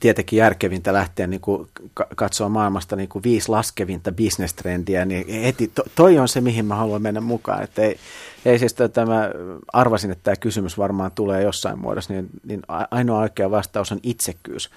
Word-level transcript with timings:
tietenkin 0.00 0.36
järkevintä 0.36 0.92
lähteä 0.92 1.26
niin 1.26 1.40
kuin 1.40 1.68
katsoa 2.16 2.48
maailmasta 2.48 2.96
niin 2.96 3.08
kuin 3.08 3.22
viisi 3.22 3.48
laskevinta 3.48 4.12
bisnestrendiä, 4.12 5.04
niin 5.04 5.42
heti 5.42 5.70
to, 5.74 5.82
toi 5.94 6.18
on 6.18 6.28
se, 6.28 6.40
mihin 6.40 6.64
mä 6.64 6.74
haluan 6.74 7.02
mennä 7.02 7.20
mukaan. 7.20 7.62
Että 7.62 7.82
ei, 7.82 7.98
ei 8.44 8.58
siis 8.58 8.74
tota, 8.74 9.06
mä 9.06 9.30
arvasin, 9.72 10.10
että 10.10 10.24
tämä 10.24 10.36
kysymys 10.36 10.78
varmaan 10.78 11.10
tulee 11.14 11.42
jossain 11.42 11.78
muodossa, 11.78 12.12
niin, 12.12 12.28
niin 12.46 12.62
ainoa 12.90 13.20
oikea 13.20 13.50
vastaus 13.50 13.92
on 13.92 14.00
itsekkyys. 14.02 14.70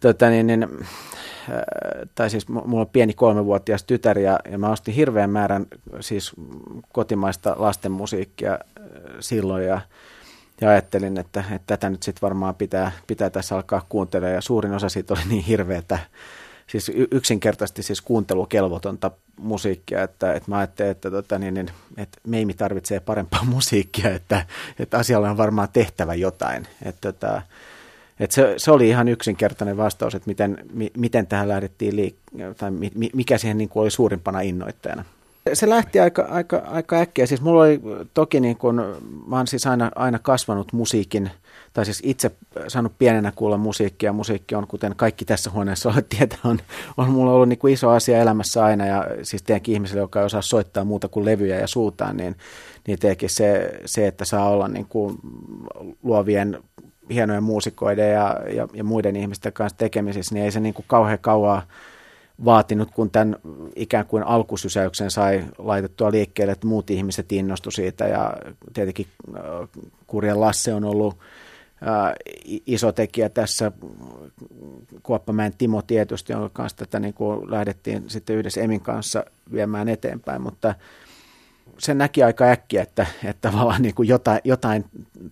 Tota, 0.00 0.28
niin, 0.28 0.46
niin, 0.46 0.62
äh, 0.62 0.78
tai 2.14 2.30
siis 2.30 2.48
mulla 2.48 2.80
on 2.80 2.86
pieni 2.86 3.14
kolmevuotias 3.14 3.84
tytär 3.84 4.18
ja, 4.18 4.38
ja 4.50 4.58
mä 4.58 4.70
ostin 4.70 4.94
hirveän 4.94 5.30
määrän 5.30 5.66
siis 6.00 6.32
kotimaista 6.92 7.56
lastenmusiikkia 7.58 8.52
äh, 8.52 8.58
silloin 9.20 9.66
ja 9.66 9.80
ja 10.60 10.70
ajattelin, 10.70 11.18
että, 11.18 11.40
että 11.40 11.66
tätä 11.66 11.90
nyt 11.90 12.02
sitten 12.02 12.22
varmaan 12.22 12.54
pitää, 12.54 12.92
pitää 13.06 13.30
tässä 13.30 13.54
alkaa 13.56 13.86
kuuntelemaan 13.88 14.34
ja 14.34 14.40
suurin 14.40 14.72
osa 14.72 14.88
siitä 14.88 15.14
oli 15.14 15.20
niin 15.28 15.44
hirveä, 15.44 15.78
että 15.78 15.98
siis 16.66 16.92
yksinkertaisesti 17.10 17.82
siis 17.82 18.00
kuuntelukelvotonta 18.00 19.10
musiikkia, 19.40 20.02
että, 20.02 20.32
että 20.32 20.50
mä 20.50 20.58
ajattelin, 20.58 20.90
että, 20.90 21.10
tota, 21.10 21.38
niin, 21.38 21.54
niin, 21.54 21.70
että 21.96 22.18
Meimi 22.26 22.54
tarvitsee 22.54 23.00
parempaa 23.00 23.44
musiikkia, 23.54 24.10
että, 24.10 24.46
että 24.78 24.98
asialla 24.98 25.30
on 25.30 25.36
varmaan 25.36 25.68
tehtävä 25.72 26.14
jotain. 26.14 26.66
Että, 26.84 27.08
että, 27.08 27.42
että 28.20 28.34
se, 28.34 28.54
se, 28.56 28.70
oli 28.70 28.88
ihan 28.88 29.08
yksinkertainen 29.08 29.76
vastaus, 29.76 30.14
että 30.14 30.28
miten, 30.28 30.58
miten 30.96 31.26
tähän 31.26 31.48
lähdettiin 31.48 31.96
liikkeelle, 31.96 32.54
tai 32.54 32.70
mikä 33.14 33.38
siihen 33.38 33.58
niin 33.58 33.68
kuin 33.68 33.82
oli 33.82 33.90
suurimpana 33.90 34.40
innoittajana. 34.40 35.04
Se 35.52 35.68
lähti 35.68 36.00
aika, 36.00 36.22
aika, 36.22 36.62
aika 36.66 36.96
äkkiä. 36.96 37.26
Siis 37.26 37.40
mulla 37.40 37.62
oli 37.62 37.80
toki 38.14 38.40
niin 38.40 38.56
kun, 38.56 38.74
mä 39.26 39.36
oon 39.36 39.46
siis 39.46 39.66
aina, 39.66 39.90
aina 39.94 40.18
kasvanut 40.18 40.72
musiikin, 40.72 41.30
tai 41.72 41.84
siis 41.84 42.00
itse 42.04 42.30
saanut 42.68 42.92
pienenä 42.98 43.32
kuulla 43.36 43.56
musiikkia. 43.56 44.12
Musiikki 44.12 44.54
on, 44.54 44.66
kuten 44.66 44.96
kaikki 44.96 45.24
tässä 45.24 45.50
huoneessa 45.50 45.88
olet 45.88 46.08
tietää, 46.18 46.38
on, 46.44 46.58
on 46.96 47.10
mulla 47.10 47.32
ollut 47.32 47.48
niin 47.48 47.58
kuin 47.58 47.74
iso 47.74 47.90
asia 47.90 48.18
elämässä 48.18 48.64
aina. 48.64 48.86
Ja 48.86 49.06
siis 49.22 49.42
tietenkin 49.42 49.74
ihmiselle, 49.74 50.00
joka 50.00 50.20
ei 50.20 50.26
osaa 50.26 50.42
soittaa 50.42 50.84
muuta 50.84 51.08
kuin 51.08 51.24
levyjä 51.24 51.60
ja 51.60 51.66
suutaan, 51.66 52.16
niin, 52.16 52.36
niin 52.86 52.98
tietenkin 52.98 53.30
se, 53.30 53.80
se, 53.84 54.06
että 54.06 54.24
saa 54.24 54.48
olla 54.48 54.68
niin 54.68 54.86
kuin 54.88 55.18
luovien 56.02 56.58
hienojen 57.10 57.42
muusikoiden 57.42 58.12
ja, 58.12 58.40
ja, 58.54 58.68
ja 58.72 58.84
muiden 58.84 59.16
ihmisten 59.16 59.52
kanssa 59.52 59.78
tekemisissä, 59.78 60.34
niin 60.34 60.44
ei 60.44 60.52
se 60.52 60.60
niin 60.60 60.74
kuin 60.74 60.84
kauhean 60.88 61.18
kauan 61.20 61.62
vaatinut, 62.44 62.90
kun 62.90 63.10
tämän 63.10 63.36
ikään 63.76 64.06
kuin 64.06 64.22
alkusysäyksen 64.22 65.10
sai 65.10 65.44
laitettua 65.58 66.10
liikkeelle, 66.10 66.52
että 66.52 66.66
muut 66.66 66.90
ihmiset 66.90 67.32
innostu 67.32 67.70
siitä. 67.70 68.08
Ja 68.08 68.36
tietenkin 68.72 69.06
äh, 69.36 69.42
Kurjan 70.06 70.40
Lasse 70.40 70.74
on 70.74 70.84
ollut 70.84 71.18
äh, 71.86 72.14
iso 72.66 72.92
tekijä 72.92 73.28
tässä, 73.28 73.72
Kuoppamäen 75.02 75.52
Timo 75.58 75.82
tietysti, 75.82 76.32
jonka 76.32 76.48
kanssa 76.48 76.76
tätä 76.76 77.00
niin 77.00 77.14
kuin 77.14 77.50
lähdettiin 77.50 78.10
sitten 78.10 78.36
yhdessä 78.36 78.60
Emin 78.60 78.80
kanssa 78.80 79.24
viemään 79.52 79.88
eteenpäin, 79.88 80.42
mutta 80.42 80.74
se 81.78 81.94
näki 81.94 82.22
aika 82.22 82.44
äkkiä, 82.44 82.82
että, 82.82 83.06
että 83.24 83.50
tavallaan 83.50 83.82
niin 83.82 83.94
kuin 83.94 84.08
jotain, 84.08 84.40
jotain 84.44 84.84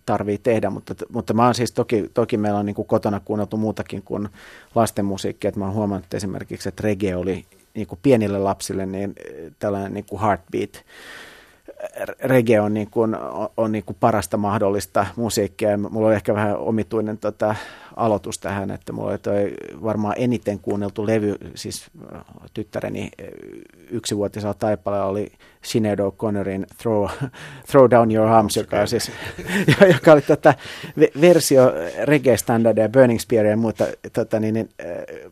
tarvii 0.07 0.39
tehdä, 0.39 0.71
mutta, 0.71 0.95
mutta 1.13 1.35
mä 1.35 1.45
oon 1.45 1.55
siis 1.55 1.73
toki, 1.73 2.11
toki 2.15 2.37
meillä 2.37 2.59
on 2.59 2.67
niin 2.67 2.77
kuin 2.77 2.89
kotona 2.89 3.21
kuunneltu 3.21 3.57
muutakin 3.57 4.03
kuin 4.03 4.29
lastenmusiikkia, 4.75 5.49
että 5.49 5.61
mä 5.61 5.67
oon 5.67 5.75
huomannut 5.75 6.15
esimerkiksi, 6.15 6.69
että 6.69 6.83
reggae 6.83 7.17
oli 7.17 7.45
niin 7.75 7.87
kuin 7.87 7.99
pienille 8.03 8.39
lapsille 8.39 8.87
niin 8.87 9.15
tällainen 9.59 9.95
niin 9.95 10.05
kuin 10.05 10.21
heartbeat, 10.21 10.85
reggae 12.23 12.61
on, 12.61 12.75
niin 12.75 12.91
kuin, 12.91 13.17
on 13.57 13.73
niin 13.73 13.85
kuin 13.85 13.97
parasta 14.01 14.37
mahdollista 14.37 15.07
musiikkia. 15.17 15.77
Mulla 15.77 16.07
oli 16.07 16.15
ehkä 16.15 16.35
vähän 16.35 16.57
omituinen 16.57 17.19
tota, 17.19 17.55
aloitus 17.97 18.39
tähän, 18.39 18.71
että 18.71 18.93
mulla 18.93 19.11
oli 19.11 19.19
toi 19.19 19.55
varmaan 19.83 20.15
eniten 20.19 20.59
kuunneltu 20.59 21.07
levy, 21.07 21.37
siis 21.55 21.87
äh, 22.15 22.21
tyttäreni 22.55 23.03
äh, 23.03 23.27
yksivuotisella 23.91 24.55
taipaleella 24.55 25.07
oli 25.07 25.33
Sinead 25.63 25.99
O'Connorin 25.99 26.67
Throw, 26.79 27.07
Throw 27.71 27.91
Down 27.91 28.13
Your 28.13 28.29
Arms, 28.29 28.57
joka, 28.57 28.87
siis, 28.87 29.11
joka 29.95 30.13
oli 30.13 30.23
tätä 30.23 30.55
versio 31.21 31.73
reggae-standardia, 32.05 32.89
Burning 32.89 33.21
Spearia 33.21 33.51
ja 33.51 33.57
muuta, 33.57 33.85
tota, 34.13 34.41
niin, 34.41 34.55
niin, 34.55 34.69
äh, 34.81 34.87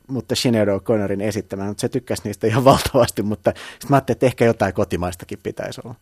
mutta 0.06 0.34
Sinead 0.34 0.68
O'Connorin 0.68 1.22
esittämään, 1.22 1.68
mutta 1.68 1.80
se 1.80 1.88
tykkäsi 1.88 2.22
niistä 2.24 2.46
ihan 2.46 2.64
valtavasti, 2.74 3.22
mutta 3.22 3.50
sitten 3.56 3.90
mä 3.90 3.96
ajattelin, 3.96 4.16
että 4.16 4.26
ehkä 4.26 4.44
jotain 4.44 4.74
kotimaistakin 4.74 5.38
pitäisi 5.42 5.80
olla. 5.84 5.94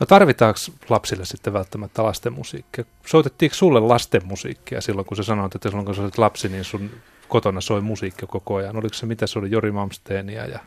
No 0.00 0.06
tarvitaanko 0.06 0.58
lapsille 0.88 1.24
sitten 1.24 1.52
välttämättä 1.52 2.04
lastenmusiikkia? 2.04 2.84
Soitettiinko 3.06 3.54
sulle 3.54 3.80
lastenmusiikkia 3.80 4.80
silloin, 4.80 5.06
kun 5.06 5.16
sä 5.16 5.22
sanoit, 5.22 5.54
että 5.54 5.68
silloin 5.68 5.86
kun 5.86 5.94
sä 5.94 6.02
olit 6.02 6.18
lapsi, 6.18 6.48
niin 6.48 6.64
sun 6.64 6.90
kotona 7.28 7.60
soi 7.60 7.80
musiikki 7.80 8.26
koko 8.26 8.54
ajan? 8.54 8.76
Oliko 8.76 8.94
se, 8.94 9.06
mitä 9.06 9.26
se 9.26 9.38
oli, 9.38 9.50
Jori 9.50 9.72
Malmsteenia? 9.72 10.46
Ja... 10.46 10.58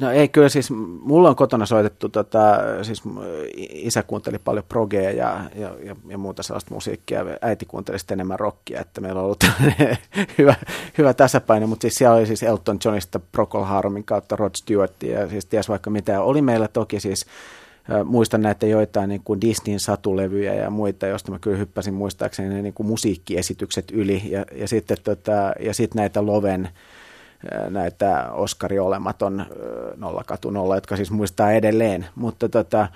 No 0.00 0.10
ei, 0.10 0.28
kyllä 0.28 0.48
siis 0.48 0.70
mulla 1.00 1.28
on 1.28 1.36
kotona 1.36 1.66
soitettu, 1.66 2.08
tota, 2.08 2.38
siis 2.82 3.02
isä 3.56 4.02
kuunteli 4.02 4.38
paljon 4.38 4.64
progea 4.68 5.10
ja, 5.10 5.40
ja, 5.54 5.74
ja, 5.84 5.96
ja 6.08 6.18
muuta 6.18 6.42
sellaista 6.42 6.74
musiikkia, 6.74 7.24
äiti 7.42 7.66
kuunteli 7.66 7.98
sitten 7.98 8.16
enemmän 8.16 8.38
rockia, 8.38 8.80
että 8.80 9.00
meillä 9.00 9.20
on 9.20 9.24
ollut 9.24 9.44
hyvä, 10.38 10.54
hyvä 10.98 11.14
tasapaino, 11.14 11.66
mutta 11.66 11.82
siis 11.82 11.94
siellä 11.94 12.16
oli 12.16 12.26
siis 12.26 12.42
Elton 12.42 12.78
Johnista, 12.84 13.20
Procol 13.32 13.64
Harumin 13.64 14.04
kautta 14.04 14.36
Rod 14.36 14.54
Stewartia 14.56 15.20
ja 15.20 15.28
siis 15.28 15.46
ties 15.46 15.68
vaikka 15.68 15.90
mitä. 15.90 16.22
Oli 16.22 16.42
meillä 16.42 16.68
toki 16.68 17.00
siis 17.00 17.26
muistan 18.04 18.42
näitä 18.42 18.66
joitain 18.66 19.08
niin 19.08 19.22
kuin 19.24 19.40
Disneyn 19.40 19.80
satulevyjä 19.80 20.54
ja 20.54 20.70
muita, 20.70 21.06
joista 21.06 21.32
mä 21.32 21.38
kyllä 21.38 21.56
hyppäsin 21.56 21.94
muistaakseni 21.94 22.48
ne 22.48 22.62
niin 22.62 22.74
kuin 22.74 22.86
musiikkiesitykset 22.86 23.90
yli. 23.90 24.22
Ja, 24.24 24.44
ja 24.54 24.68
sitten 24.68 24.96
tota, 25.04 25.52
ja 25.60 25.74
sit 25.74 25.94
näitä 25.94 26.26
Loven 26.26 26.68
näitä 27.70 28.32
Oskari 28.32 28.78
olematon 28.78 29.46
nollakatu 29.96 30.50
nolla, 30.50 30.74
jotka 30.74 30.96
siis 30.96 31.10
muistaa 31.10 31.52
edelleen, 31.52 32.06
mutta 32.14 32.48
tota, 32.48 32.88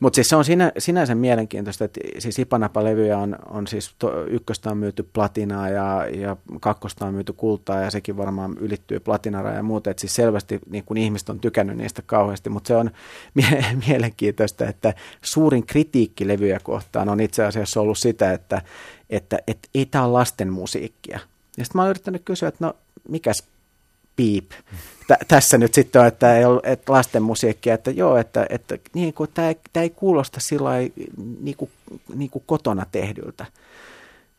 mutta 0.00 0.14
siis 0.14 0.28
se 0.28 0.36
on 0.36 0.44
sinä, 0.44 0.72
sinänsä 0.78 1.14
mielenkiintoista, 1.14 1.84
että 1.84 2.00
siis 2.18 2.38
Ipanapa-levyjä 2.38 3.18
on, 3.18 3.36
on 3.50 3.66
siis 3.66 3.94
to, 3.98 4.24
ykköstä 4.26 4.70
on 4.70 4.78
myyty 4.78 5.02
platinaa 5.12 5.68
ja, 5.68 6.06
ja 6.06 6.36
kakkosta 6.60 7.06
on 7.06 7.14
myyty 7.14 7.32
kultaa 7.32 7.80
ja 7.80 7.90
sekin 7.90 8.16
varmaan 8.16 8.56
ylittyy 8.60 9.00
platinara 9.00 9.52
ja 9.52 9.62
muuta. 9.62 9.90
Että 9.90 10.00
siis 10.00 10.14
selvästi 10.14 10.60
niin 10.70 10.84
kun 10.84 10.96
ihmiset 10.96 11.28
on 11.28 11.40
tykännyt 11.40 11.76
niistä 11.76 12.02
kauheasti, 12.02 12.50
mutta 12.50 12.68
se 12.68 12.76
on 12.76 12.90
mie- 13.34 13.76
mielenkiintoista, 13.88 14.66
että 14.66 14.94
suurin 15.22 15.66
kritiikki 15.66 16.28
levyjä 16.28 16.58
kohtaan 16.62 17.08
on 17.08 17.20
itse 17.20 17.44
asiassa 17.44 17.80
ollut 17.80 17.98
sitä, 17.98 18.32
että, 18.32 18.62
että, 19.10 19.38
että 19.46 19.68
ei 19.74 19.86
tämä 19.86 20.04
ole 20.04 20.12
lasten 20.12 20.52
musiikkia. 20.52 21.18
Ja 21.58 21.64
sitten 21.64 21.78
mä 21.78 21.82
oon 21.82 21.90
yrittänyt 21.90 22.22
kysyä, 22.24 22.48
että 22.48 22.66
no 22.66 22.74
mikäs 23.08 23.48
piip 24.16 24.50
tä, 25.06 25.18
tässä 25.28 25.58
nyt 25.58 25.74
sitten 25.74 26.00
on, 26.00 26.08
että 26.08 26.36
ei 26.36 26.44
että 26.62 26.92
lasten 26.92 27.22
musiikkia, 27.22 27.74
että 27.74 27.90
joo, 27.90 28.16
että, 28.16 28.46
että 28.50 28.78
niin 28.94 29.14
kuin, 29.14 29.30
tämä, 29.34 29.52
tämä 29.72 29.82
ei 29.82 29.90
kuulosta 29.90 30.40
sillä 30.40 30.70
niin 31.40 31.56
niin 32.14 32.30
kuin 32.30 32.44
kotona 32.46 32.86
tehdyltä. 32.92 33.46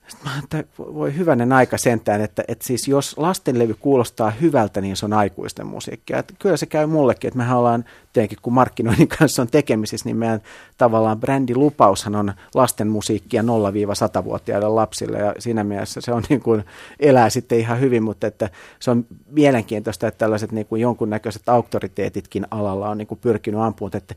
Sitten 0.07 0.31
mä 0.31 0.39
että 0.43 0.63
voi 0.77 1.17
hyvänen 1.17 1.53
aika 1.53 1.77
sentään, 1.77 2.21
että, 2.21 2.43
että 2.47 2.65
siis 2.65 2.87
jos 2.87 3.17
lastenlevy 3.17 3.73
kuulostaa 3.73 4.31
hyvältä, 4.31 4.81
niin 4.81 4.95
se 4.95 5.05
on 5.05 5.13
aikuisten 5.13 5.67
musiikkia. 5.67 6.19
Että 6.19 6.33
kyllä 6.39 6.57
se 6.57 6.65
käy 6.65 6.85
mullekin, 6.85 7.27
että 7.27 7.37
mehän 7.37 7.57
ollaan 7.57 7.85
tietenkin, 8.13 8.37
kun 8.41 8.53
markkinoinnin 8.53 9.07
kanssa 9.19 9.41
on 9.41 9.47
tekemisissä, 9.47 10.09
niin 10.09 10.17
meidän 10.17 10.41
tavallaan 10.77 11.19
brändilupaushan 11.19 12.15
on 12.15 12.33
lasten 12.55 12.87
musiikkia 12.87 13.41
0-100-vuotiaille 13.41 14.69
lapsille, 14.69 15.17
ja 15.17 15.33
siinä 15.39 15.63
mielessä 15.63 16.01
se 16.01 16.11
on 16.11 16.23
niin 16.29 16.41
kuin, 16.41 16.63
elää 16.99 17.29
sitten 17.29 17.59
ihan 17.59 17.79
hyvin, 17.79 18.03
mutta 18.03 18.27
että 18.27 18.49
se 18.79 18.91
on 18.91 19.05
mielenkiintoista, 19.31 20.07
että 20.07 20.17
tällaiset 20.17 20.51
niin 20.51 20.67
kuin 20.67 20.81
jonkunnäköiset 20.81 21.49
auktoriteetitkin 21.49 22.47
alalla 22.51 22.89
on 22.89 22.97
niin 22.97 23.07
kuin 23.07 23.19
pyrkinyt 23.19 23.61
ampumaan, 23.61 23.97
että 23.97 24.15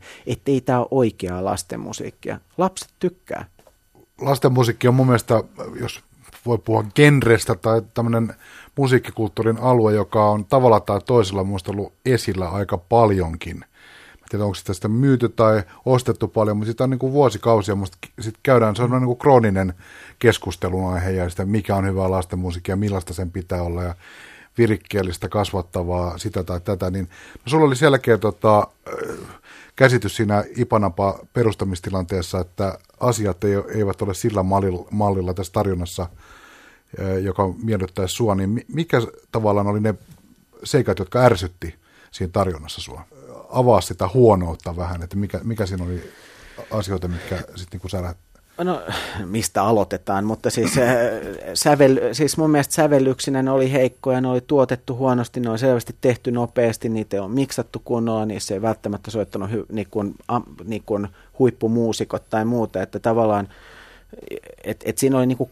ei 0.51 0.61
tämä 0.61 0.79
ole 0.79 0.87
oikeaa 0.91 1.45
lasten 1.45 1.79
musiikkia. 1.79 2.39
Lapset 2.57 2.89
tykkää 2.99 3.45
lasten 4.21 4.53
musiikki 4.53 4.87
on 4.87 4.93
mun 4.93 5.05
mielestä, 5.05 5.43
jos 5.79 6.03
voi 6.45 6.57
puhua 6.57 6.85
genrestä 6.95 7.55
tai 7.55 7.81
tämmöinen 7.93 8.35
musiikkikulttuurin 8.77 9.57
alue, 9.57 9.93
joka 9.93 10.29
on 10.29 10.45
tavalla 10.45 10.79
tai 10.79 11.01
toisella 11.05 11.43
muista 11.43 11.71
ollut 11.71 11.93
esillä 12.05 12.49
aika 12.49 12.77
paljonkin. 12.77 13.57
Mä 14.21 14.25
tiedän, 14.29 14.45
onko 14.45 14.55
sitä, 14.55 14.73
sitä 14.73 14.87
myyty 14.87 15.29
tai 15.29 15.63
ostettu 15.85 16.27
paljon, 16.27 16.57
mutta 16.57 16.71
sitä 16.71 16.83
on 16.83 16.89
niin 16.89 16.99
kuin 16.99 17.13
vuosikausia. 17.13 17.75
Musta 17.75 17.97
sit 18.19 18.35
käydään, 18.43 18.75
se 18.75 18.83
on 18.83 18.91
niin 18.91 19.05
kuin 19.05 19.17
krooninen 19.17 19.73
keskustelun 20.19 20.93
aihe 20.93 21.11
ja 21.11 21.29
sitä, 21.29 21.45
mikä 21.45 21.75
on 21.75 21.85
hyvää 21.87 22.11
lasten 22.11 22.39
musiikkia, 22.39 22.75
millaista 22.75 23.13
sen 23.13 23.31
pitää 23.31 23.61
olla 23.61 23.83
ja 23.83 23.95
virikkeellistä, 24.57 25.29
kasvattavaa, 25.29 26.17
sitä 26.17 26.43
tai 26.43 26.61
tätä. 26.61 26.91
Niin, 26.91 27.05
no, 27.33 27.41
sulla 27.45 27.65
oli 27.65 27.75
selkeä 27.75 28.17
tota, 28.17 28.67
käsitys 29.81 30.15
siinä 30.15 30.43
Ipanapa 30.57 31.19
perustamistilanteessa, 31.33 32.39
että 32.39 32.77
asiat 32.99 33.37
eivät 33.75 34.01
ole 34.01 34.13
sillä 34.13 34.43
mallilla 34.91 35.33
tässä 35.33 35.53
tarjonnassa, 35.53 36.09
joka 37.21 37.53
miellyttäisi 37.63 38.15
sua, 38.15 38.35
niin 38.35 38.65
mikä 38.67 38.97
tavallaan 39.31 39.67
oli 39.67 39.79
ne 39.79 39.95
seikat, 40.63 40.99
jotka 40.99 41.19
ärsytti 41.19 41.75
siinä 42.11 42.31
tarjonnassa 42.31 42.81
sua? 42.81 43.01
Avaa 43.49 43.81
sitä 43.81 44.09
huonoutta 44.13 44.75
vähän, 44.75 45.03
että 45.03 45.15
mikä, 45.15 45.39
mikä 45.43 45.65
siinä 45.65 45.85
oli 45.85 46.11
asioita, 46.71 47.07
mitkä 47.07 47.35
sitten 47.55 47.79
niin 47.83 47.91
särähti 47.91 48.30
No, 48.63 48.81
mistä 49.25 49.63
aloitetaan, 49.63 50.25
mutta 50.25 50.49
siis, 50.49 50.77
äh, 50.77 50.95
sävel, 51.53 51.99
siis 52.11 52.37
mun 52.37 52.49
mielestä 52.49 52.73
sävellyksinä 52.73 53.43
ne 53.43 53.51
oli 53.51 53.71
heikkoja, 53.71 54.21
ne 54.21 54.27
oli 54.27 54.41
tuotettu 54.41 54.95
huonosti, 54.95 55.39
ne 55.39 55.49
oli 55.49 55.59
selvästi 55.59 55.95
tehty 56.01 56.31
nopeasti, 56.31 56.89
niitä 56.89 57.23
on 57.23 57.31
miksattu 57.31 57.81
kunnolla, 57.85 58.25
niissä 58.25 58.53
ei 58.53 58.61
välttämättä 58.61 59.11
soittanut 59.11 59.51
hy, 59.51 59.65
niin 59.71 59.87
kuin, 59.91 60.15
a, 60.27 60.39
niin 60.63 60.83
kuin 60.85 61.07
huippumuusikot 61.39 62.29
tai 62.29 62.45
muuta, 62.45 62.81
että 62.81 62.99
tavallaan, 62.99 63.47
että 64.63 64.89
et 64.89 64.97
siinä 64.97 65.17
oli 65.17 65.25
niin 65.25 65.37
kuin 65.37 65.49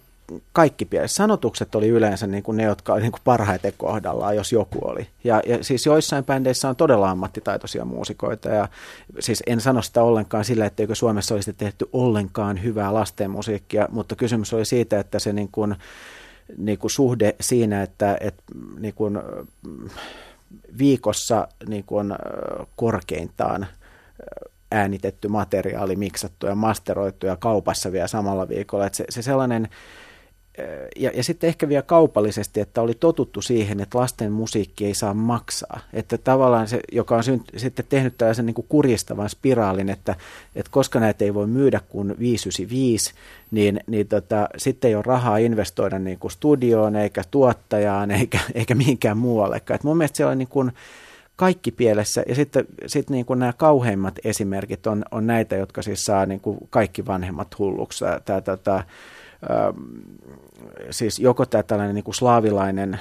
kaikki 0.54 0.86
pieniä. 0.86 1.08
Sanotukset 1.08 1.76
oli 1.76 1.88
yleensä 1.88 2.28
niin 2.28 2.44
kuin 2.44 2.58
ne, 2.58 2.64
jotka 2.64 2.94
oli 2.94 3.02
niin 3.02 3.12
kuin 3.12 3.22
parhaiten 3.24 3.74
kohdallaan, 3.78 4.36
jos 4.36 4.52
joku 4.52 4.80
oli. 4.82 5.08
Ja, 5.24 5.42
ja 5.46 5.64
siis 5.64 5.86
joissain 5.86 6.24
bändeissä 6.24 6.70
on 6.70 6.76
todella 6.76 7.10
ammattitaitoisia 7.10 7.86
muusikoita. 7.86 8.50
Ja 8.50 8.68
siis 9.20 9.44
en 9.48 9.62
sano 9.62 9.82
sitä 9.82 10.04
ollenkaan 10.04 10.46
sillä, 10.46 10.66
etteikö 10.66 10.96
Suomessa 10.96 11.36
olisi 11.36 11.54
tehty 11.54 11.90
ollenkaan 11.94 12.64
hyvää 12.64 12.94
lastenmusiikkia, 12.94 13.88
mutta 13.92 14.16
kysymys 14.16 14.54
oli 14.54 14.66
siitä, 14.66 15.00
että 15.00 15.20
se 15.20 15.34
niin 15.34 15.50
kuin, 15.52 15.76
niin 16.58 16.78
kuin 16.78 16.92
suhde 16.92 17.36
siinä, 17.42 17.84
että, 17.84 18.18
että 18.22 18.44
niin 18.80 18.94
kuin 18.94 19.20
viikossa 20.78 21.48
niin 21.68 21.84
kuin 21.84 22.16
korkeintaan 22.76 23.68
äänitetty 24.72 25.28
materiaali, 25.28 25.96
miksattu 25.96 26.46
ja 26.46 26.56
masteroitu 26.56 27.26
ja 27.26 27.36
kaupassa 27.36 27.92
vielä 27.92 28.08
samalla 28.08 28.50
viikolla. 28.50 28.86
Että 28.86 28.98
se, 28.98 29.06
se 29.10 29.22
sellainen 29.22 29.70
ja, 30.96 31.12
ja 31.14 31.24
sitten 31.24 31.48
ehkä 31.48 31.70
vielä 31.70 31.82
kaupallisesti, 31.82 32.60
että 32.60 32.82
oli 32.82 32.94
totuttu 32.94 33.42
siihen, 33.42 33.80
että 33.80 33.98
lasten 33.98 34.32
musiikki 34.32 34.86
ei 34.86 34.94
saa 34.94 35.14
maksaa. 35.14 35.80
Että 35.94 36.18
tavallaan 36.18 36.68
se, 36.68 36.80
joka 36.92 37.16
on 37.16 37.24
synt, 37.24 37.44
sitten 37.58 37.86
tehnyt 37.90 38.18
tällaisen 38.18 38.46
niin 38.46 38.54
kuin 38.54 38.68
kurjistavan 38.70 39.30
spiraalin, 39.30 39.90
että, 39.90 40.16
että 40.56 40.72
koska 40.72 41.00
näitä 41.00 41.26
ei 41.26 41.34
voi 41.34 41.48
myydä 41.48 41.82
kuin 41.90 42.16
595, 42.20 43.14
niin, 43.52 43.80
niin 43.88 44.08
tota, 44.08 44.50
sitten 44.58 44.90
ei 44.90 44.96
ole 44.96 45.04
rahaa 45.08 45.38
investoida 45.38 46.00
niin 46.00 46.20
kuin 46.20 46.32
studioon, 46.32 46.96
eikä 46.96 47.24
tuottajaan, 47.32 48.12
eikä, 48.12 48.40
eikä 48.54 48.76
mihinkään 48.76 49.18
muuallekaan. 49.18 49.76
Et 49.76 49.84
mun 49.84 49.98
mielestä 49.98 50.18
se 50.18 50.26
on 50.26 50.38
niin 50.38 50.48
kuin, 50.48 50.72
kaikki 51.40 51.72
pielessä. 51.72 52.24
Ja 52.28 52.36
sitten 52.36 52.66
sit 52.88 53.10
niin 53.10 53.26
kuin 53.26 53.40
nämä 53.40 53.54
kauheimmat 53.54 54.20
esimerkit 54.24 54.88
on, 54.88 55.06
on 55.12 55.28
näitä, 55.28 55.56
jotka 55.56 55.82
siis 55.82 56.06
saa 56.06 56.26
niin 56.26 56.40
kuin 56.40 56.58
kaikki 56.70 57.06
vanhemmat 57.06 57.60
hulluksi. 57.60 58.06
Tämä, 58.26 58.42
tämä, 58.42 58.84
siis 60.92 61.20
joko 61.20 61.46
tämä 61.46 61.64
tällainen 61.64 61.96
niin 61.96 62.04
kuin 62.04 62.16
slaavilainen 62.16 63.00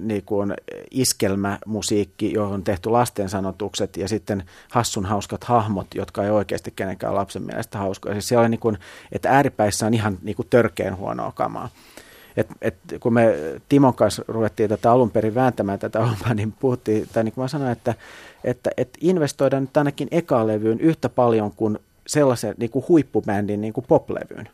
niin 0.00 0.22
kuin 0.26 0.54
iskelmämusiikki, 0.90 2.32
johon 2.32 2.52
on 2.52 2.64
tehty 2.64 2.90
lastensanotukset, 2.90 3.96
ja 3.96 4.08
sitten 4.08 4.44
hassun 4.70 5.04
hauskat 5.04 5.44
hahmot, 5.44 5.86
jotka 5.94 6.24
ei 6.24 6.30
oikeasti 6.30 6.72
kenenkään 6.76 7.14
lapsen 7.14 7.42
mielestä 7.42 7.78
hauskoja. 7.78 8.14
Siis 8.14 8.28
siellä 8.28 8.44
on 8.44 8.50
niin 8.50 8.60
kuin, 8.60 8.78
että 9.12 9.30
ääripäissä 9.30 9.86
on 9.86 9.94
ihan 9.94 10.18
niin 10.22 10.36
kuin 10.36 10.48
törkeän 10.50 10.96
huonoa 10.96 11.32
kamaa. 11.32 11.68
Et, 12.36 12.48
et, 12.62 12.76
kun 13.00 13.12
me 13.12 13.34
Timon 13.68 13.94
kanssa 13.94 14.24
ruvettiin 14.28 14.68
tätä 14.68 14.92
alun 14.92 15.10
perin 15.10 15.34
vääntämään 15.34 15.78
tätä 15.78 15.98
hommaa, 16.06 16.34
niin 16.34 16.52
puhuttiin, 16.52 17.08
tai 17.12 17.24
niin 17.24 17.32
kuin 17.32 17.42
mä 17.42 17.48
sanoin, 17.48 17.72
että, 17.72 17.94
että, 18.44 18.70
että 18.76 18.98
investoidaan 19.00 19.62
nyt 19.62 19.76
ainakin 19.76 20.08
eka 20.10 20.46
levyyn 20.46 20.80
yhtä 20.80 21.08
paljon 21.08 21.52
kuin 21.52 21.78
sellaisen 22.06 22.54
niin 22.58 22.70
kuin 22.70 22.84
huippubändin 22.88 23.60
niin 23.60 23.72
kuin 23.72 23.84
poplevyyn. 23.88 24.48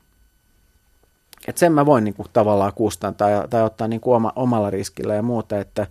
Et 1.49 1.59
sen 1.59 1.73
mä 1.73 1.87
voin 1.87 2.05
niin 2.05 2.15
kuin, 2.15 2.29
tavallaan 2.33 2.73
kustantaa 2.75 3.29
tai, 3.29 3.49
tai 3.49 3.62
ottaa 3.62 3.89
niin 3.89 4.00
kuin 4.00 4.17
oma, 4.17 4.33
omalla 4.37 4.71
riskillä 4.71 5.15
ja 5.15 5.23
muuta. 5.23 5.61
Että, 5.61 5.87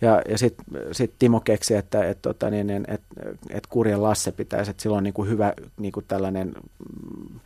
ja 0.00 0.22
ja 0.28 0.38
sitten 0.38 0.64
sit 0.92 1.14
Timo 1.18 1.40
keksi, 1.40 1.74
että 1.74 2.04
et, 2.04 2.22
tota, 2.22 2.50
niin, 2.50 2.70
et, 2.70 2.84
et, 2.88 3.02
et 3.50 3.66
Kurjen 3.66 4.02
Lasse 4.02 4.32
pitäisi, 4.32 4.70
että 4.70 4.82
sillä 4.82 4.96
on 4.96 5.04
niin 5.04 5.14
kuin 5.14 5.28
hyvä 5.28 5.52
niin 5.76 5.92
kuin 5.92 6.06
tällainen 6.08 6.48
mm, 6.48 7.40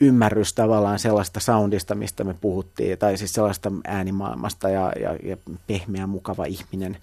ymmärrys 0.00 0.52
tavallaan 0.52 0.98
sellaista 0.98 1.40
soundista, 1.40 1.94
mistä 1.94 2.24
me 2.24 2.34
puhuttiin, 2.40 2.98
tai 2.98 3.16
siis 3.16 3.32
sellaista 3.32 3.72
äänimaailmasta 3.86 4.68
ja, 4.68 4.92
ja, 5.00 5.16
ja 5.22 5.36
pehmeä, 5.66 6.06
mukava 6.06 6.44
ihminen 6.44 6.96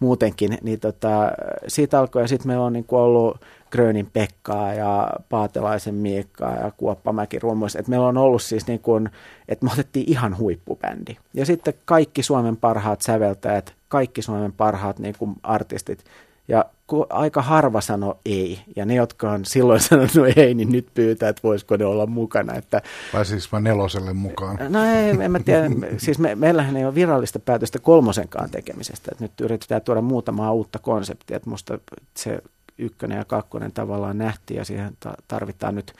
muutenkin, 0.00 0.58
niin 0.62 0.80
tota, 0.80 1.32
siitä 1.68 1.98
alkoi, 1.98 2.22
ja 2.22 2.28
sitten 2.28 2.46
meillä 2.46 2.64
on 2.64 2.72
niin 2.72 2.84
kuin 2.84 3.00
ollut 3.00 3.40
Grönin 3.70 4.10
Pekkaa 4.12 4.74
ja 4.74 5.10
Paatelaisen 5.28 5.94
Miikkaa 5.94 6.56
ja 6.56 6.70
Kuoppamäki 6.76 7.38
rummuissa. 7.38 7.78
Että 7.78 7.90
meillä 7.90 8.06
on 8.06 8.18
ollut 8.18 8.42
siis 8.42 8.66
niin 8.66 8.80
kuin, 8.80 9.10
että 9.48 9.66
me 9.66 9.72
otettiin 9.72 10.10
ihan 10.10 10.38
huippubändi. 10.38 11.16
Ja 11.34 11.46
sitten 11.46 11.74
kaikki 11.84 12.22
Suomen 12.22 12.56
parhaat 12.56 13.02
säveltäjät, 13.02 13.74
kaikki 13.88 14.22
Suomen 14.22 14.52
parhaat 14.52 14.98
niin 14.98 15.14
kuin 15.18 15.34
artistit. 15.42 16.04
Ja 16.48 16.64
aika 17.10 17.42
harva 17.42 17.80
sano 17.80 18.18
ei, 18.26 18.60
ja 18.76 18.84
ne, 18.84 18.94
jotka 18.94 19.30
on 19.30 19.44
silloin 19.44 19.80
sanonut 19.90 20.36
ei, 20.36 20.54
niin 20.54 20.72
nyt 20.72 20.86
pyytää, 20.94 21.28
että 21.28 21.42
voisiko 21.42 21.76
ne 21.76 21.84
olla 21.84 22.06
mukana. 22.06 22.54
Että, 22.54 22.82
Vai 23.14 23.26
siis 23.26 23.52
mä 23.52 23.60
neloselle 23.60 24.12
mukaan? 24.12 24.58
No 24.68 24.84
ei, 24.84 25.10
en 25.24 25.32
mä 25.32 25.40
tiedä. 25.40 25.70
siis 25.98 26.18
me, 26.18 26.34
meillähän 26.34 26.76
ei 26.76 26.84
ole 26.84 26.94
virallista 26.94 27.38
päätöstä 27.38 27.78
kolmosenkaan 27.78 28.50
tekemisestä. 28.50 29.08
Että 29.12 29.24
nyt 29.24 29.40
yritetään 29.40 29.82
tuoda 29.82 30.00
muutamaa 30.00 30.52
uutta 30.52 30.78
konseptia. 30.78 31.36
Että 31.36 31.50
musta 31.50 31.78
se 32.16 32.42
ykkönen 32.78 33.18
ja 33.18 33.24
kakkonen 33.24 33.72
tavallaan 33.72 34.18
nähtiin 34.18 34.58
ja 34.58 34.64
siihen 34.64 34.96
tarvitaan 35.28 35.74
nyt 35.74 35.92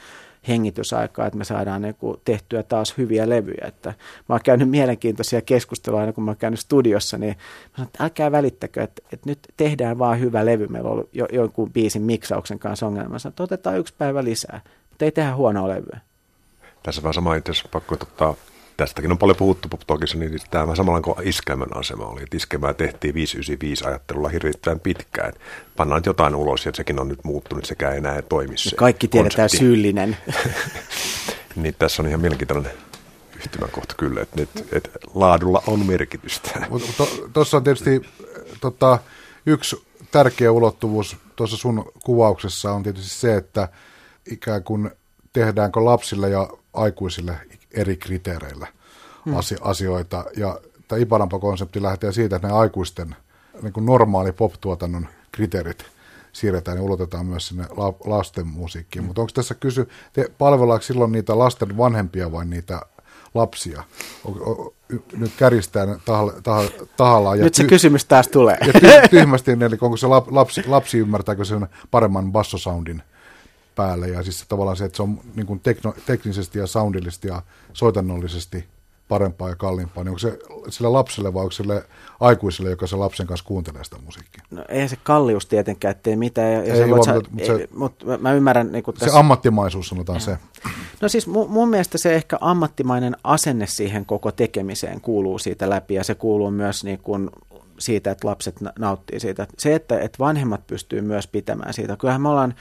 hengitysaikaa, 0.49 1.27
että 1.27 1.39
me 1.39 1.45
saadaan 1.45 1.83
niin 1.83 1.95
kuin 1.95 2.21
tehtyä 2.25 2.63
taas 2.63 2.99
hyviä 2.99 3.29
levyjä. 3.29 3.65
Että 3.67 3.95
mä 4.29 4.35
oon 4.35 4.41
käynyt 4.45 4.71
mielenkiintoisia 4.71 5.41
keskusteluja 5.41 6.01
aina 6.01 6.13
kun 6.13 6.25
mä 6.25 6.31
oon 6.31 6.37
käynyt 6.37 6.61
studiossa, 6.61 7.19
niin 7.19 7.37
mä 7.37 7.77
sanon, 7.77 7.87
että 7.87 8.05
älkää 8.05 8.33
välittäkö, 8.33 8.83
että, 8.83 9.03
että 9.13 9.31
nyt 9.31 9.39
tehdään 9.57 9.99
vaan 9.99 10.21
hyvä 10.21 10.47
levy. 10.47 10.67
Meillä 10.67 10.89
on 10.89 10.93
ollut 10.93 11.11
jo, 11.13 11.27
jonkun 11.33 11.73
biisin 11.73 12.03
miksauksen 12.03 12.59
kanssa 12.59 12.87
ongelma. 12.87 13.09
Mä 13.09 13.19
sanon, 13.19 13.33
että 13.33 13.43
otetaan 13.43 13.79
yksi 13.79 13.95
päivä 13.99 14.25
lisää, 14.25 14.61
mutta 14.91 15.05
ei 15.05 15.13
tehdä 15.13 15.35
huonoa 15.37 15.69
levyä. 15.69 16.01
Tässä 16.83 17.03
vähän 17.03 17.15
sama 17.15 17.35
itse 17.35 17.53
pakko 17.71 17.95
ottaa 18.01 18.35
tästäkin 18.77 19.13
on 19.13 19.19
paljon 19.19 19.37
puhuttu 19.37 19.69
Pop 19.69 19.81
Talkissa, 19.87 20.19
niin 20.19 20.39
tämä 20.51 20.75
samalla 20.75 21.01
kuin 21.01 21.29
iskelmän 21.29 21.77
asema 21.77 22.07
oli. 22.07 22.23
Että 22.23 22.37
iskelmää 22.37 22.75
tehtiin 22.75 23.15
595 23.15 23.85
ajattelulla 23.85 24.29
hirvittävän 24.29 24.81
pitkään. 24.81 25.33
Pannaan 25.77 25.99
nyt 25.99 26.07
jotain 26.07 26.35
ulos 26.35 26.67
ja 26.67 26.73
sekin 26.75 27.01
on 27.01 27.09
nyt 27.09 27.25
muuttunut, 27.25 27.65
sekä 27.65 27.91
ei 27.91 27.99
enää 27.99 28.23
toimi 28.23 28.59
se 28.59 28.77
Kaikki 28.77 29.09
tiedetään 29.09 29.43
konsepti. 29.45 29.65
syyllinen. 29.65 30.17
niin 31.57 31.75
tässä 31.79 32.03
on 32.03 32.09
ihan 32.09 32.21
mielenkiintoinen 32.21 32.73
yhtymäkohta 33.37 33.95
kyllä, 33.99 34.23
että, 34.23 34.37
nyt, 34.37 34.51
että 34.73 34.91
laadulla 35.15 35.63
on 35.67 35.87
merkitystä. 35.87 36.67
Tuossa 37.33 37.51
to, 37.51 37.57
on 37.57 37.65
tietysti 37.65 38.03
tota, 38.61 38.99
yksi 39.47 39.83
tärkeä 40.11 40.53
ulottuvuus 40.53 41.17
tuossa 41.37 41.57
sun 41.57 41.93
kuvauksessa 42.05 42.73
on 42.73 42.83
tietysti 42.83 43.11
se, 43.11 43.37
että 43.37 43.69
ikään 44.31 44.65
kuin 44.65 44.91
tehdäänkö 45.33 45.85
lapsille 45.85 46.29
ja 46.29 46.49
aikuisille 46.75 47.33
eri 47.75 47.97
kriteereillä 47.97 48.67
hmm. 49.25 49.35
asioita. 49.61 50.25
Ja 50.37 50.61
tämä 50.89 51.03
Iparampa-konsepti 51.03 51.83
lähtee 51.83 52.13
siitä, 52.13 52.37
että 52.37 52.49
ne 52.49 52.55
aikuisten 52.55 53.17
niin 53.63 53.73
kuin 53.73 53.87
normaali 53.87 54.33
pop-tuotannon 54.33 55.09
kriteerit 55.33 55.85
siirretään 56.33 56.77
ja 56.77 56.83
ulotetaan 56.83 57.27
myös 57.27 57.49
sinne 57.49 57.65
la- 57.77 57.95
lasten 58.05 58.47
musiikkiin. 58.47 59.03
Hmm. 59.03 59.07
Mutta 59.07 59.21
onko 59.21 59.33
tässä 59.35 59.55
kysy, 59.55 59.89
te, 60.13 60.31
palvellaanko 60.39 60.83
silloin 60.83 61.13
niitä 61.13 61.39
lasten 61.39 61.77
vanhempia 61.77 62.33
vai 62.33 62.45
niitä 62.45 62.81
lapsia? 63.35 63.83
O, 64.25 64.31
o, 64.31 64.75
nyt 65.17 65.33
kärjistää 65.37 65.87
tahalla, 66.05 66.33
tahalla, 66.43 66.71
tahallaan. 66.97 67.39
Ja 67.39 67.45
nyt 67.45 67.55
se 67.55 67.63
ty- 67.63 67.67
kysymys 67.67 68.05
taas 68.05 68.29
tulee. 68.29 68.59
Ja 68.61 68.73
ty- 68.73 69.09
tyhmästi, 69.11 69.51
eli 69.67 69.79
onko 69.81 69.97
se 69.97 70.07
lapsi, 70.07 70.63
lapsi 70.67 70.99
ymmärtääkö 70.99 71.45
sen 71.45 71.67
paremman 71.91 72.33
bassosoundin 72.33 73.03
päälle. 73.75 74.09
Ja 74.09 74.23
siis 74.23 74.45
tavallaan 74.49 74.77
se, 74.77 74.85
että 74.85 74.97
se 74.97 75.03
on 75.03 75.21
niin 75.35 75.47
kuin 75.47 75.61
tekno, 75.61 75.95
teknisesti 76.07 76.59
ja 76.59 76.67
soundillisesti 76.67 77.29
ja 77.29 77.43
soitannollisesti 77.73 78.65
parempaa 79.09 79.49
ja 79.49 79.57
kalliimpaa, 79.57 80.05
niin 80.05 80.09
onko 80.09 80.19
se 80.19 80.39
sille 80.69 80.89
lapselle 80.89 81.35
vai 81.35 81.43
onko 81.43 81.53
sille 81.53 81.85
aikuiselle, 82.21 82.71
joka 82.71 82.87
se 82.87 82.97
lapsen 82.97 83.27
kanssa 83.27 83.47
kuuntelee 83.47 83.85
sitä 83.85 83.97
musiikkia? 84.05 84.43
No 84.51 84.65
eihän 84.69 84.89
se 84.89 84.97
kallius 85.03 85.47
tietenkään, 85.47 85.91
ettei 85.91 86.17
mitään. 86.17 86.53
Ja, 86.53 86.63
ei, 86.63 86.81
ja 86.81 86.89
vaan, 86.89 86.89
mutta, 86.89 87.31
mutta, 87.31 87.47
se, 87.47 87.69
mutta 87.75 88.07
mä, 88.07 88.19
mä 88.19 88.33
ymmärrän. 88.33 88.73
Niin 88.73 88.85
tässä, 88.85 89.11
se 89.11 89.19
ammattimaisuus 89.19 89.89
sanotaan 89.89 90.21
se. 90.21 90.39
No 91.01 91.09
siis 91.09 91.27
mun, 91.27 91.51
mun 91.51 91.69
mielestä 91.69 91.99
se 91.99 92.15
ehkä 92.15 92.39
ammattimainen 92.41 93.17
asenne 93.25 93.67
siihen 93.67 94.07
koko 94.07 94.33
tekemiseen 94.33 95.01
kuuluu 95.01 95.39
siitä 95.39 95.71
läpi 95.71 95.95
ja 95.95 96.05
se 96.05 96.15
kuuluu 96.15 96.51
myös 96.51 96.85
niin 96.85 96.99
kuin 96.99 97.31
siitä, 97.79 98.11
että 98.11 98.29
lapset 98.29 98.57
nauttii 98.79 99.21
siitä. 99.21 99.47
Se, 99.59 99.75
että, 99.75 100.01
että 100.01 100.19
vanhemmat 100.19 100.67
pystyy 100.67 101.01
myös 101.01 101.27
pitämään 101.27 101.75
siitä. 101.75 101.97
Kyllähän 101.97 102.23
me 102.23 102.29
ollaan 102.29 102.55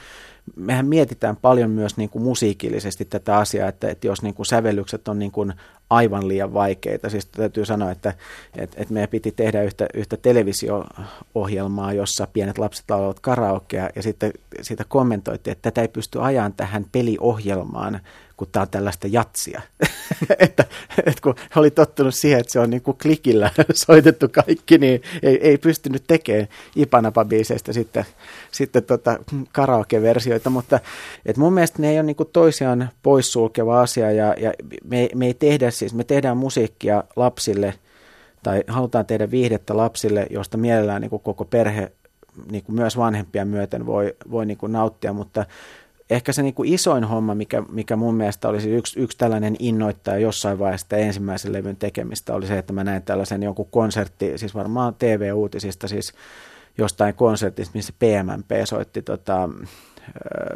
mehän 0.56 0.86
mietitään 0.86 1.36
paljon 1.36 1.70
myös 1.70 1.96
niin 1.96 2.10
kuin 2.10 2.22
musiikillisesti 2.22 3.04
tätä 3.04 3.36
asiaa, 3.36 3.68
että, 3.68 3.88
että 3.90 4.06
jos 4.06 4.22
niin 4.22 4.34
kuin 4.34 4.46
sävellykset 4.46 5.08
on 5.08 5.18
niin 5.18 5.32
kuin 5.32 5.54
aivan 5.90 6.28
liian 6.28 6.54
vaikeita. 6.54 7.10
Siis 7.10 7.26
täytyy 7.26 7.64
sanoa, 7.64 7.90
että, 7.90 8.14
että, 8.56 8.76
että 8.80 8.94
meidän 8.94 9.08
piti 9.08 9.32
tehdä 9.32 9.62
yhtä, 9.62 9.86
yhtä 9.94 10.16
televisio-ohjelmaa, 10.16 11.92
jossa 11.92 12.28
pienet 12.32 12.58
lapset 12.58 12.90
laulavat 12.90 13.20
karaokea, 13.20 13.90
ja 13.96 14.02
sitten 14.02 14.32
siitä 14.60 14.84
kommentoitiin, 14.88 15.52
että 15.52 15.70
tätä 15.70 15.80
ei 15.80 15.88
pysty 15.88 16.20
ajan 16.20 16.52
tähän 16.52 16.86
peliohjelmaan, 16.92 18.00
kun 18.42 18.48
tämä 18.52 18.62
on 18.62 18.68
tällaista 18.68 19.06
jatsia. 19.10 19.60
että, 20.38 20.64
että 20.98 21.22
kun 21.22 21.34
oli 21.56 21.70
tottunut 21.70 22.14
siihen, 22.14 22.40
että 22.40 22.52
se 22.52 22.60
on 22.60 22.70
niin 22.70 22.82
kuin 22.82 22.98
klikillä 23.02 23.50
soitettu 23.86 24.28
kaikki, 24.28 24.78
niin 24.78 25.02
ei, 25.22 25.38
ei 25.48 25.58
pystynyt 25.58 26.04
tekemään 26.06 26.48
Ipanapa-biiseistä 26.76 27.72
sitten, 27.72 28.04
sitten 28.52 28.82
tota 28.84 29.18
karaoke-versioita, 29.52 30.50
mutta 30.50 30.80
et 31.26 31.36
mun 31.36 31.52
mielestä 31.52 31.82
ne 31.82 31.90
ei 31.90 31.96
ole 31.96 32.02
niin 32.02 32.16
kuin 32.16 32.28
toisiaan 32.32 32.90
poissulkeva 33.02 33.80
asia 33.80 34.12
ja, 34.12 34.34
ja 34.38 34.52
me, 34.84 35.08
me 35.14 35.26
ei 35.26 35.34
tehdä 35.34 35.70
siis, 35.70 35.94
me 35.94 36.04
tehdään 36.04 36.36
musiikkia 36.36 37.04
lapsille 37.16 37.74
tai 38.42 38.64
halutaan 38.66 39.06
tehdä 39.06 39.30
viihdettä 39.30 39.76
lapsille, 39.76 40.26
josta 40.30 40.58
mielellään 40.58 41.00
niin 41.00 41.10
kuin 41.10 41.22
koko 41.22 41.44
perhe 41.44 41.92
niin 42.50 42.64
kuin 42.64 42.76
myös 42.76 42.96
vanhempia 42.96 43.44
myöten 43.44 43.86
voi, 43.86 44.16
voi 44.30 44.46
niin 44.46 44.58
kuin 44.58 44.72
nauttia, 44.72 45.12
mutta 45.12 45.46
ehkä 46.12 46.32
se 46.32 46.42
niin 46.42 46.54
kuin 46.54 46.72
isoin 46.72 47.04
homma, 47.04 47.34
mikä, 47.34 47.62
mikä 47.72 47.96
mun 47.96 48.14
mielestä 48.14 48.48
olisi 48.48 48.70
yksi, 48.70 49.00
yksi 49.00 49.18
tällainen 49.18 49.56
innoittaja 49.58 50.18
jossain 50.18 50.58
vaiheessa 50.58 50.96
ensimmäisen 50.96 51.52
levyn 51.52 51.76
tekemistä, 51.76 52.34
oli 52.34 52.46
se, 52.46 52.58
että 52.58 52.72
mä 52.72 52.84
näin 52.84 53.02
tällaisen 53.02 53.42
jonkun 53.42 53.68
konsertti, 53.70 54.38
siis 54.38 54.54
varmaan 54.54 54.94
TV-uutisista, 54.94 55.88
siis 55.88 56.12
jostain 56.78 57.14
konsertista, 57.14 57.72
missä 57.74 57.92
PMMP 57.98 58.50
soitti, 58.64 59.02
tota, 59.02 59.48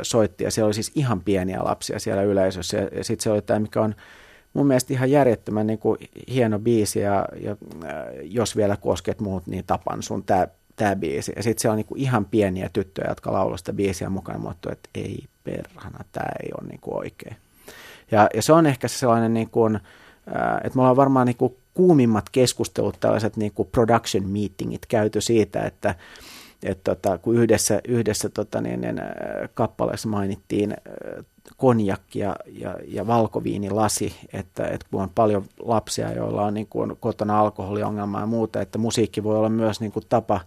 soitti 0.02 0.44
ja 0.44 0.50
siellä 0.50 0.66
oli 0.66 0.74
siis 0.74 0.92
ihan 0.94 1.20
pieniä 1.20 1.64
lapsia 1.64 1.98
siellä 1.98 2.22
yleisössä 2.22 2.76
ja, 2.76 2.88
ja 2.92 3.04
sitten 3.04 3.22
se 3.22 3.30
oli 3.30 3.42
tämä, 3.42 3.58
mikä 3.58 3.82
on 3.82 3.94
mun 4.52 4.66
mielestä 4.66 4.92
ihan 4.92 5.10
järjettömän 5.10 5.66
niin 5.66 5.78
kuin 5.78 5.98
hieno 6.28 6.58
biisi 6.58 7.00
ja, 7.00 7.28
ja 7.40 7.56
jos 8.22 8.56
vielä 8.56 8.76
kosket 8.76 9.20
muut, 9.20 9.46
niin 9.46 9.64
tapan 9.66 10.02
sun. 10.02 10.24
Tämä 10.24 10.46
tämä 10.76 10.96
biisi. 10.96 11.32
Ja 11.36 11.42
sitten 11.42 11.62
siellä 11.62 11.72
on 11.72 11.76
niinku 11.76 11.94
ihan 11.98 12.24
pieniä 12.24 12.70
tyttöjä, 12.72 13.08
jotka 13.08 13.32
laulaa 13.32 13.56
sitä 13.56 13.72
biisiä 13.72 14.10
mukaan, 14.10 14.40
mutta 14.40 14.72
että 14.72 14.88
ei 14.94 15.24
perhana, 15.44 16.04
tämä 16.12 16.28
ei 16.42 16.50
ole 16.60 16.68
niinku 16.68 16.96
oikein. 16.96 17.36
Ja, 18.10 18.28
ja 18.34 18.42
se 18.42 18.52
on 18.52 18.66
ehkä 18.66 18.88
se 18.88 18.98
sellainen, 18.98 19.34
niinku, 19.34 19.66
että 20.64 20.76
me 20.76 20.80
ollaan 20.82 20.96
varmaan 20.96 21.26
niinku 21.26 21.56
kuumimmat 21.74 22.28
keskustelut, 22.32 23.00
tällaiset 23.00 23.36
niinku 23.36 23.64
production 23.64 24.28
meetingit 24.28 24.86
käyty 24.86 25.20
siitä, 25.20 25.62
että 25.62 25.94
et 26.62 26.84
tota, 26.84 27.18
kun 27.18 27.34
yhdessä, 27.36 27.80
yhdessä 27.88 28.28
tota, 28.28 28.60
niin, 28.60 28.80
niin, 28.80 29.00
kappaleessa 29.54 30.08
mainittiin 30.08 30.76
konjakki 31.56 32.18
ja, 32.18 32.36
ja, 32.46 32.74
ja 32.88 33.06
valkoviinilasi, 33.06 34.16
että, 34.32 34.66
että 34.66 34.86
kun 34.90 35.02
on 35.02 35.10
paljon 35.14 35.44
lapsia, 35.58 36.12
joilla 36.12 36.42
on 36.42 36.54
niin 36.54 36.66
kuin 36.66 36.96
kotona 37.00 37.40
alkoholiongelmaa 37.40 38.20
ja 38.20 38.26
muuta, 38.26 38.60
että 38.60 38.78
musiikki 38.78 39.24
voi 39.24 39.36
olla 39.36 39.48
myös 39.48 39.80
niin 39.80 39.92
kuin 39.92 40.04
tapa 40.08 40.40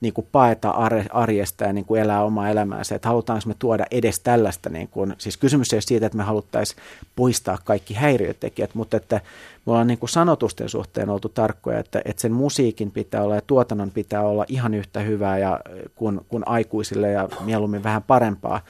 niin 0.00 0.14
kuin 0.14 0.26
paeta 0.32 0.70
arjesta 1.12 1.64
ja 1.64 1.72
niin 1.72 1.84
kuin 1.84 2.00
elää 2.00 2.24
omaa 2.24 2.48
elämäänsä, 2.48 2.94
että 2.94 3.08
halutaanko 3.08 3.42
me 3.46 3.54
tuoda 3.58 3.86
edes 3.90 4.20
tällaista, 4.20 4.70
niin 4.70 4.88
kuin, 4.88 5.14
siis 5.18 5.36
kysymys 5.36 5.72
ei 5.72 5.76
ole 5.76 5.82
siitä, 5.82 6.06
että 6.06 6.18
me 6.18 6.24
haluttaisiin 6.24 6.82
poistaa 7.16 7.58
kaikki 7.64 7.94
häiriötekijät, 7.94 8.74
mutta 8.74 8.96
että 8.96 9.20
me 9.66 9.72
ollaan 9.72 9.86
niin 9.86 9.98
kuin 9.98 10.10
sanotusten 10.10 10.68
suhteen 10.68 11.10
oltu 11.10 11.28
tarkkoja, 11.28 11.78
että, 11.78 12.02
että 12.04 12.22
sen 12.22 12.32
musiikin 12.32 12.90
pitää 12.90 13.22
olla 13.22 13.34
ja 13.34 13.42
tuotannon 13.46 13.90
pitää 13.90 14.22
olla 14.22 14.44
ihan 14.48 14.74
yhtä 14.74 15.00
hyvää 15.00 15.38
ja 15.38 15.60
kun, 15.94 16.24
kun 16.28 16.42
aikuisille 16.46 17.10
ja 17.10 17.28
mieluummin 17.44 17.82
vähän 17.82 18.02
parempaa, 18.02 18.60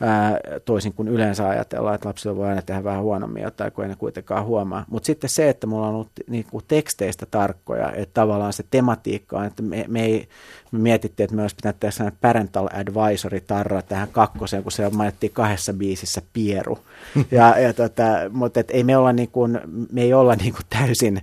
ää, 0.00 0.38
toisin 0.64 0.92
kuin 0.92 1.08
yleensä 1.08 1.48
ajatellaan, 1.48 1.94
että 1.94 2.08
lapsilla 2.08 2.36
voi 2.36 2.48
aina 2.48 2.62
tehdä 2.62 2.84
vähän 2.84 3.02
huonommin 3.02 3.42
jotain, 3.42 3.72
kun 3.72 3.84
ei 3.84 3.88
ne 3.88 3.96
kuitenkaan 3.96 4.44
huomaa. 4.44 4.84
Mutta 4.90 5.06
sitten 5.06 5.30
se, 5.30 5.48
että 5.48 5.66
mulla 5.66 5.86
on 5.86 5.94
ollut 5.94 6.10
niin 6.28 6.46
kuin 6.50 6.64
teksteistä 6.68 7.26
tarkkoja, 7.26 7.92
että 7.92 8.14
tavallaan 8.14 8.52
se 8.52 8.64
tematiikka 8.70 9.38
on, 9.38 9.44
että 9.44 9.62
me, 9.62 9.84
me, 9.88 10.04
ei, 10.04 10.28
me 10.72 10.78
mietittiin, 10.78 11.24
että 11.24 11.36
me 11.36 11.42
olisi 11.42 11.56
pitänyt 11.56 11.80
tehdä 11.80 11.92
sellainen 11.92 12.18
parental 12.20 12.68
advisory 12.72 13.40
tarra 13.40 13.82
tähän 13.82 14.08
kakkoseen, 14.08 14.62
kun 14.62 14.72
se 14.72 14.90
mainittiin 14.90 15.32
kahdessa 15.32 15.72
biisissä 15.72 16.22
Pieru. 16.32 16.78
ja, 17.30 17.58
ja 17.58 17.72
tota, 17.72 18.02
mutta 18.30 18.60
et 18.60 18.70
ei 18.70 18.84
me, 18.84 18.96
olla 18.96 19.12
niin 19.12 19.30
kuin, 19.30 19.60
me 19.92 20.02
ei 20.02 20.14
olla 20.14 20.34
niin 20.34 20.52
kuin 20.52 20.66
täysin 20.70 21.22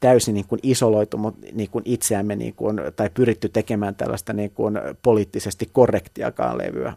täysin 0.00 0.34
niin 0.34 0.46
kuin 0.48 0.60
isoloitu 0.62 1.18
niin 1.52 1.70
kuin 1.70 1.82
itseämme 1.84 2.36
niin 2.36 2.54
kuin, 2.54 2.80
tai 2.96 3.10
pyritty 3.14 3.48
tekemään 3.48 3.94
tällaista 3.94 4.32
niin 4.32 4.50
kuin 4.50 4.80
poliittisesti 5.02 5.68
korrektiakaan 5.72 6.58
levyä, 6.58 6.92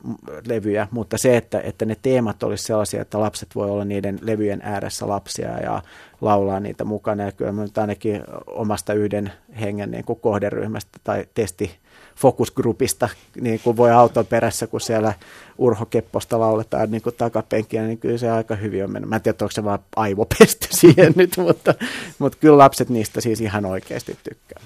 levyjä, 0.48 0.88
mutta 0.92 1.18
se, 1.18 1.38
että, 1.38 1.62
että 1.62 1.86
ne 1.86 1.96
teemat 2.02 2.44
olisi 2.44 2.64
sellaisia, 2.64 3.02
että 3.02 3.20
lapset 3.20 3.50
voi 3.56 3.70
olla 3.70 3.86
niiden 3.86 4.20
levyjen 4.22 4.62
ääressä 4.64 5.08
lapsia 5.08 5.60
ja 5.60 5.82
laulaa 6.22 6.60
niitä 6.60 6.84
mukana. 6.84 7.24
Ja 7.24 7.32
kyllä 7.32 7.52
nyt 7.52 7.78
ainakin 7.78 8.24
omasta 8.48 8.94
yhden 8.94 9.32
hengen 9.60 9.92
niin 9.92 10.06
kuin 10.06 10.20
kohderyhmästä 10.20 11.00
tai 11.04 11.26
testi 11.34 11.72
fokusgrupista 12.16 13.10
niin 13.42 13.60
kuin 13.64 13.78
voi 13.78 13.92
auton 13.92 14.26
perässä, 14.26 14.68
kun 14.68 14.82
siellä 14.82 15.14
Urho 15.58 15.86
Kepposta 15.86 16.40
lauletaan 16.40 16.92
niin 16.92 17.02
kuin 17.02 17.16
takapenkkiä, 17.16 17.84
niin 17.84 17.98
kyllä 17.98 18.18
se 18.18 18.32
aika 18.32 18.56
hyvin 18.56 18.84
on 18.84 18.92
mennyt. 18.92 19.10
Mä 19.10 19.16
en 19.16 19.22
tiedä, 19.22 19.38
onko 19.42 19.52
se 19.52 19.64
vaan 19.64 19.80
aivopesty 19.96 20.68
siihen 20.80 21.14
nyt, 21.16 21.38
mutta, 21.38 21.74
mutta 22.20 22.38
kyllä 22.38 22.58
lapset 22.58 22.90
niistä 22.90 23.22
siis 23.22 23.42
ihan 23.42 23.66
oikeasti 23.66 24.18
tykkää. 24.24 24.64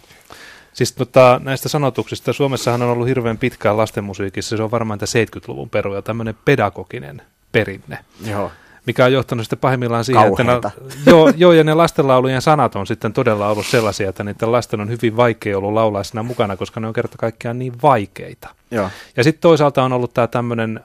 Siis 0.74 0.94
tota, 0.94 1.42
näistä 1.44 1.70
sanotuksista, 1.70 2.34
Suomessahan 2.34 2.82
on 2.82 2.90
ollut 2.90 3.08
hirveän 3.08 3.38
pitkään 3.38 3.78
lastenmusiikissa, 3.78 4.58
se 4.58 4.64
on 4.64 4.72
varmaan 4.72 5.00
70-luvun 5.00 5.70
peruja, 5.70 6.02
tämmöinen 6.02 6.36
pedagoginen 6.46 7.22
perinne. 7.52 8.00
Joo 8.26 8.52
mikä 8.86 9.06
on 9.06 9.14
johtanut 9.14 9.46
sitten 9.46 9.60
pahimmillaan 9.60 10.06
siihen, 10.06 10.24
Kauheita. 10.24 10.56
että 10.56 10.72
ne, 10.82 10.96
joo, 11.12 11.34
joo, 11.38 11.54
ja 11.54 11.64
ne 11.64 11.74
lastenlaulujen 11.74 12.42
sanat 12.42 12.76
on 12.76 12.88
sitten 12.88 13.14
todella 13.14 13.48
ollut 13.48 13.66
sellaisia, 13.66 14.10
että 14.10 14.24
niiden 14.24 14.52
lasten 14.52 14.82
on 14.82 14.90
hyvin 14.90 15.18
vaikea 15.18 15.58
ollut 15.58 15.74
laulaa 15.74 16.04
siinä 16.04 16.24
mukana, 16.24 16.58
koska 16.58 16.80
ne 16.80 16.88
on 16.88 16.94
kerta 16.94 17.18
kaikkiaan 17.18 17.60
niin 17.60 17.74
vaikeita. 17.84 18.50
Joo. 18.72 18.90
Ja 19.18 19.24
sitten 19.24 19.42
toisaalta 19.42 19.84
on 19.84 19.94
ollut 19.94 20.14
tämä 20.14 20.28
tämmöinen 20.28 20.80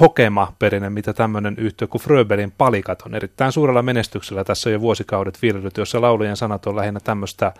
hokema-perinne, 0.00 0.90
mitä 0.90 1.12
tämmöinen 1.12 1.54
yhtiö 1.58 1.88
kuin 1.88 2.02
Fröbelin 2.02 2.52
palikat 2.58 3.02
on 3.02 3.14
erittäin 3.14 3.52
suurella 3.52 3.82
menestyksellä 3.82 4.44
tässä 4.44 4.70
jo 4.70 4.80
vuosikaudet 4.80 5.42
viljelyt, 5.42 5.76
jossa 5.76 6.00
laulujen 6.00 6.36
sanat 6.36 6.66
on 6.66 6.76
lähinnä 6.76 7.00
tämmöistä 7.00 7.52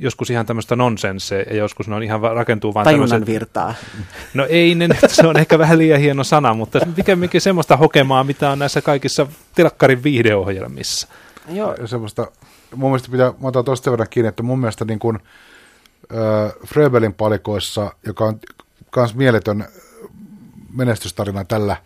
joskus 0.00 0.30
ihan 0.30 0.46
tämmöistä 0.46 0.76
nonsensea 0.76 1.42
ja 1.42 1.56
joskus 1.56 1.88
ne 1.88 1.94
on 1.94 2.02
ihan 2.02 2.20
rakentuu 2.20 2.74
vain 2.74 2.84
tämmöiset... 2.84 3.26
virtaa. 3.26 3.74
No 4.34 4.46
ei 4.48 4.74
ne 4.74 4.88
nyt, 4.88 4.98
se 5.06 5.26
on 5.26 5.36
ehkä 5.36 5.58
vähän 5.58 5.78
liian 5.78 6.00
hieno 6.00 6.24
sana, 6.24 6.54
mutta 6.54 6.78
pikemminkin 6.96 7.40
semmoista 7.40 7.76
hokemaa, 7.76 8.24
mitä 8.24 8.50
on 8.50 8.58
näissä 8.58 8.82
kaikissa 8.82 9.26
telkkarin 9.54 10.02
viihdeohjelmissa. 10.02 11.08
Joo. 11.48 11.76
Semmoista, 11.86 12.26
mun 12.74 12.90
mielestä 12.90 13.10
pitää, 13.10 13.32
mä 13.40 13.48
otan 13.48 13.64
tuosta 13.64 13.90
verran 13.90 14.08
kiinni, 14.10 14.28
että 14.28 14.42
mun 14.42 14.58
mielestä 14.58 14.84
niin 14.84 14.98
kuin, 14.98 15.18
äh, 16.12 16.52
Fröbelin 16.66 17.14
palikoissa, 17.14 17.92
joka 18.06 18.24
on 18.24 18.40
myös 18.96 19.14
mieletön 19.14 19.64
menestystarina 20.74 21.44
tällä 21.44 21.76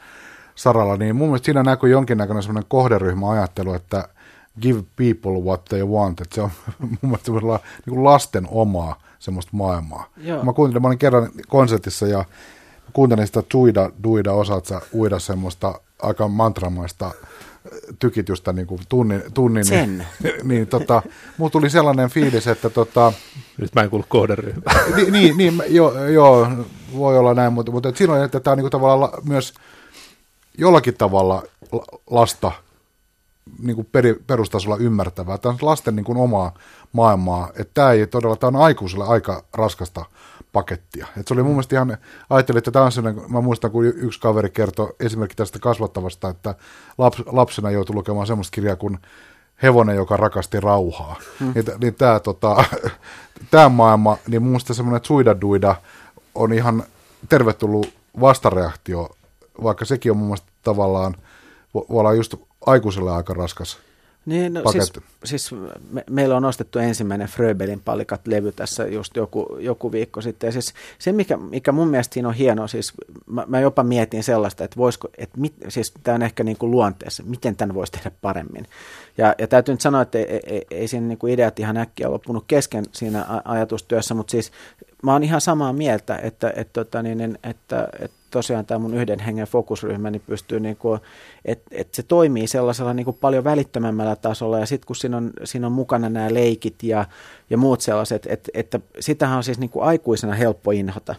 saralla, 0.54 0.96
niin 0.96 1.16
mun 1.16 1.28
mielestä 1.28 1.44
siinä 1.44 1.62
näkyy 1.62 1.90
jonkinnäköinen 1.90 2.42
semmoinen 2.42 2.68
kohderyhmäajattelu, 2.68 3.74
että 3.74 4.08
give 4.62 4.82
people 4.96 5.42
what 5.44 5.64
they 5.64 5.82
want, 5.82 6.20
että 6.20 6.34
se 6.34 6.42
on 6.42 6.50
mun 6.78 6.98
mielestä 7.02 7.32
niin 7.32 7.60
kuin 7.88 8.04
lasten 8.04 8.48
omaa 8.50 9.02
semmoista 9.18 9.50
maailmaa. 9.54 10.06
Joo. 10.16 10.44
Mä 10.44 10.52
kuuntelin, 10.52 10.82
mä 10.82 10.88
olin 10.88 10.98
kerran 10.98 11.30
konsertissa 11.48 12.06
ja 12.06 12.24
kuuntelin 12.92 13.26
sitä 13.26 13.42
Tuida 13.42 13.90
Duida 14.04 14.32
osaatsa 14.32 14.80
uida 14.94 15.18
semmoista 15.18 15.80
aika 16.02 16.28
mantramaista 16.28 17.10
tykitystä 17.98 18.52
niin 18.52 18.66
kuin 18.66 18.80
tunnin, 18.88 19.22
tunnin 19.34 19.64
Sen. 19.64 19.98
niin, 20.22 20.34
niin 20.48 20.66
tota, 20.66 21.02
mulla 21.38 21.50
tuli 21.50 21.70
sellainen 21.70 22.10
fiilis, 22.10 22.46
että 22.46 22.70
tota, 22.70 23.12
nyt 23.58 23.74
mä 23.74 23.82
en 23.82 23.90
kuulu 23.90 24.04
kohderyhmään. 24.08 24.76
Niin, 24.96 25.12
niin, 25.12 25.36
niin 25.36 25.62
joo, 25.68 26.04
joo, 26.04 26.48
voi 26.96 27.18
olla 27.18 27.34
näin, 27.34 27.52
mutta, 27.52 27.72
mutta 27.72 27.92
silloin, 27.94 28.24
että 28.24 28.40
tämä 28.40 28.52
on 28.52 28.58
niin 28.58 28.62
kuin 28.62 28.70
tavallaan 28.70 29.12
myös 29.24 29.54
jollakin 30.58 30.94
tavalla 30.94 31.42
lasta 32.10 32.52
niin 33.58 33.76
kuin 33.76 33.88
peri, 33.92 34.14
perustasolla 34.26 34.76
ymmärtävää. 34.76 35.38
Tämä 35.38 35.52
on 35.52 35.58
lasten 35.62 35.96
niin 35.96 36.04
kuin 36.04 36.18
omaa 36.18 36.54
maailmaa. 36.92 37.50
Että 37.56 37.74
tämä 37.74 37.92
ei 37.92 38.06
todella, 38.06 38.36
tämä 38.36 38.58
on 38.58 38.64
aikuiselle 38.64 39.04
aika 39.04 39.44
raskasta 39.54 40.04
pakettia. 40.52 41.06
Et 41.20 41.28
se 41.28 41.34
oli 41.34 41.42
mun 41.42 41.52
mielestä 41.52 41.76
ihan, 41.76 41.96
ajattelin, 42.30 42.58
että 42.58 42.70
tämä 42.70 42.84
on 42.84 42.92
sellainen, 42.92 43.24
mä 43.28 43.40
muistan, 43.40 43.70
kun 43.70 43.84
yksi 43.86 44.20
kaveri 44.20 44.50
kertoi 44.50 44.94
esimerkki 45.00 45.36
tästä 45.36 45.58
kasvattavasta, 45.58 46.28
että 46.28 46.54
laps, 46.98 47.22
lapsena 47.26 47.70
joutui 47.70 47.94
lukemaan 47.94 48.26
semmoista 48.26 48.54
kirjaa 48.54 48.76
kuin 48.76 48.98
Hevonen, 49.62 49.96
joka 49.96 50.16
rakasti 50.16 50.60
rauhaa. 50.60 51.16
Hmm. 51.40 51.52
Niin, 51.54 51.64
niin 51.80 51.94
tämä 51.94 52.20
tota, 52.20 52.64
tää 53.50 53.68
maailma, 53.68 54.16
niin 54.28 54.42
mun 54.42 54.50
mielestä 54.50 54.74
semmoinen 54.74 55.04
suidaduida 55.04 55.76
on 56.34 56.52
ihan 56.52 56.84
tervetullut 57.28 57.94
vastareaktio, 58.20 59.10
vaikka 59.62 59.84
sekin 59.84 60.12
on 60.12 60.18
mun 60.18 60.26
mielestä 60.26 60.52
tavallaan, 60.62 61.14
voi 61.74 61.84
olla 61.88 62.14
just 62.14 62.34
aikuiselle 62.66 63.10
aika 63.10 63.34
raskas 63.34 63.78
Niin, 64.26 64.54
no, 64.54 64.62
siis, 64.72 64.92
siis 65.24 65.54
me, 65.90 66.04
meillä 66.10 66.36
on 66.36 66.44
ostettu 66.44 66.78
ensimmäinen 66.78 67.28
Fröbelin 67.28 67.80
palikat-levy 67.80 68.52
tässä 68.52 68.84
just 68.84 69.16
joku, 69.16 69.56
joku 69.60 69.92
viikko 69.92 70.20
sitten. 70.20 70.48
Ja 70.48 70.52
siis 70.52 70.74
se, 70.98 71.12
mikä, 71.12 71.36
mikä 71.36 71.72
mun 71.72 71.88
mielestä 71.88 72.14
siinä 72.14 72.28
on 72.28 72.34
hienoa, 72.34 72.66
siis 72.66 72.92
mä, 73.26 73.44
mä 73.48 73.60
jopa 73.60 73.82
mietin 73.82 74.22
sellaista, 74.22 74.64
että 74.64 74.76
voisiko, 74.76 75.08
että 75.18 75.40
mit, 75.40 75.54
siis 75.68 75.94
tämä 76.02 76.14
on 76.14 76.22
ehkä 76.22 76.44
niin 76.44 76.56
kuin 76.56 76.70
luonteessa, 76.70 77.22
miten 77.22 77.56
tämän 77.56 77.74
voisi 77.74 77.92
tehdä 77.92 78.10
paremmin. 78.22 78.66
Ja, 79.18 79.34
ja 79.38 79.46
täytyy 79.46 79.74
nyt 79.74 79.80
sanoa, 79.80 80.02
että 80.02 80.18
ei, 80.18 80.40
ei, 80.46 80.66
ei 80.70 80.88
siinä 80.88 81.06
niin 81.06 81.18
kuin 81.18 81.32
ideat 81.32 81.58
ihan 81.58 81.76
äkkiä 81.76 82.10
loppunut 82.10 82.44
kesken 82.46 82.84
siinä 82.92 83.26
ajatustyössä, 83.44 84.14
mutta 84.14 84.30
siis 84.30 84.52
mä 85.02 85.12
oon 85.12 85.22
ihan 85.22 85.40
samaa 85.40 85.72
mieltä, 85.72 86.16
että, 86.16 86.52
että, 86.56 86.84
tota 86.84 87.02
niin, 87.02 87.20
että, 87.20 87.48
että, 87.50 87.88
että 87.98 88.23
tosiaan 88.34 88.66
tämä 88.66 88.78
mun 88.78 88.94
yhden 88.94 89.20
hengen 89.20 89.46
fokusryhmä 89.46 90.10
niin 90.10 90.22
pystyy, 90.26 90.60
niin 90.60 90.76
kuin, 90.76 91.00
että, 91.44 91.64
että 91.70 91.96
se 91.96 92.02
toimii 92.02 92.46
sellaisella 92.46 92.94
niin 92.94 93.04
kuin 93.04 93.16
paljon 93.20 93.44
välittömämmällä 93.44 94.16
tasolla 94.16 94.58
ja 94.58 94.66
sitten 94.66 94.86
kun 94.86 94.96
siinä 94.96 95.16
on, 95.16 95.30
siinä 95.44 95.66
on 95.66 95.72
mukana 95.72 96.08
nämä 96.08 96.34
leikit 96.34 96.82
ja, 96.82 97.04
ja 97.50 97.56
muut 97.56 97.80
sellaiset, 97.80 98.26
että, 98.26 98.50
että 98.54 98.80
sitähän 99.00 99.36
on 99.36 99.44
siis 99.44 99.58
niin 99.58 99.70
kuin 99.70 99.84
aikuisena 99.84 100.34
helppo 100.34 100.70
inhota. 100.70 101.14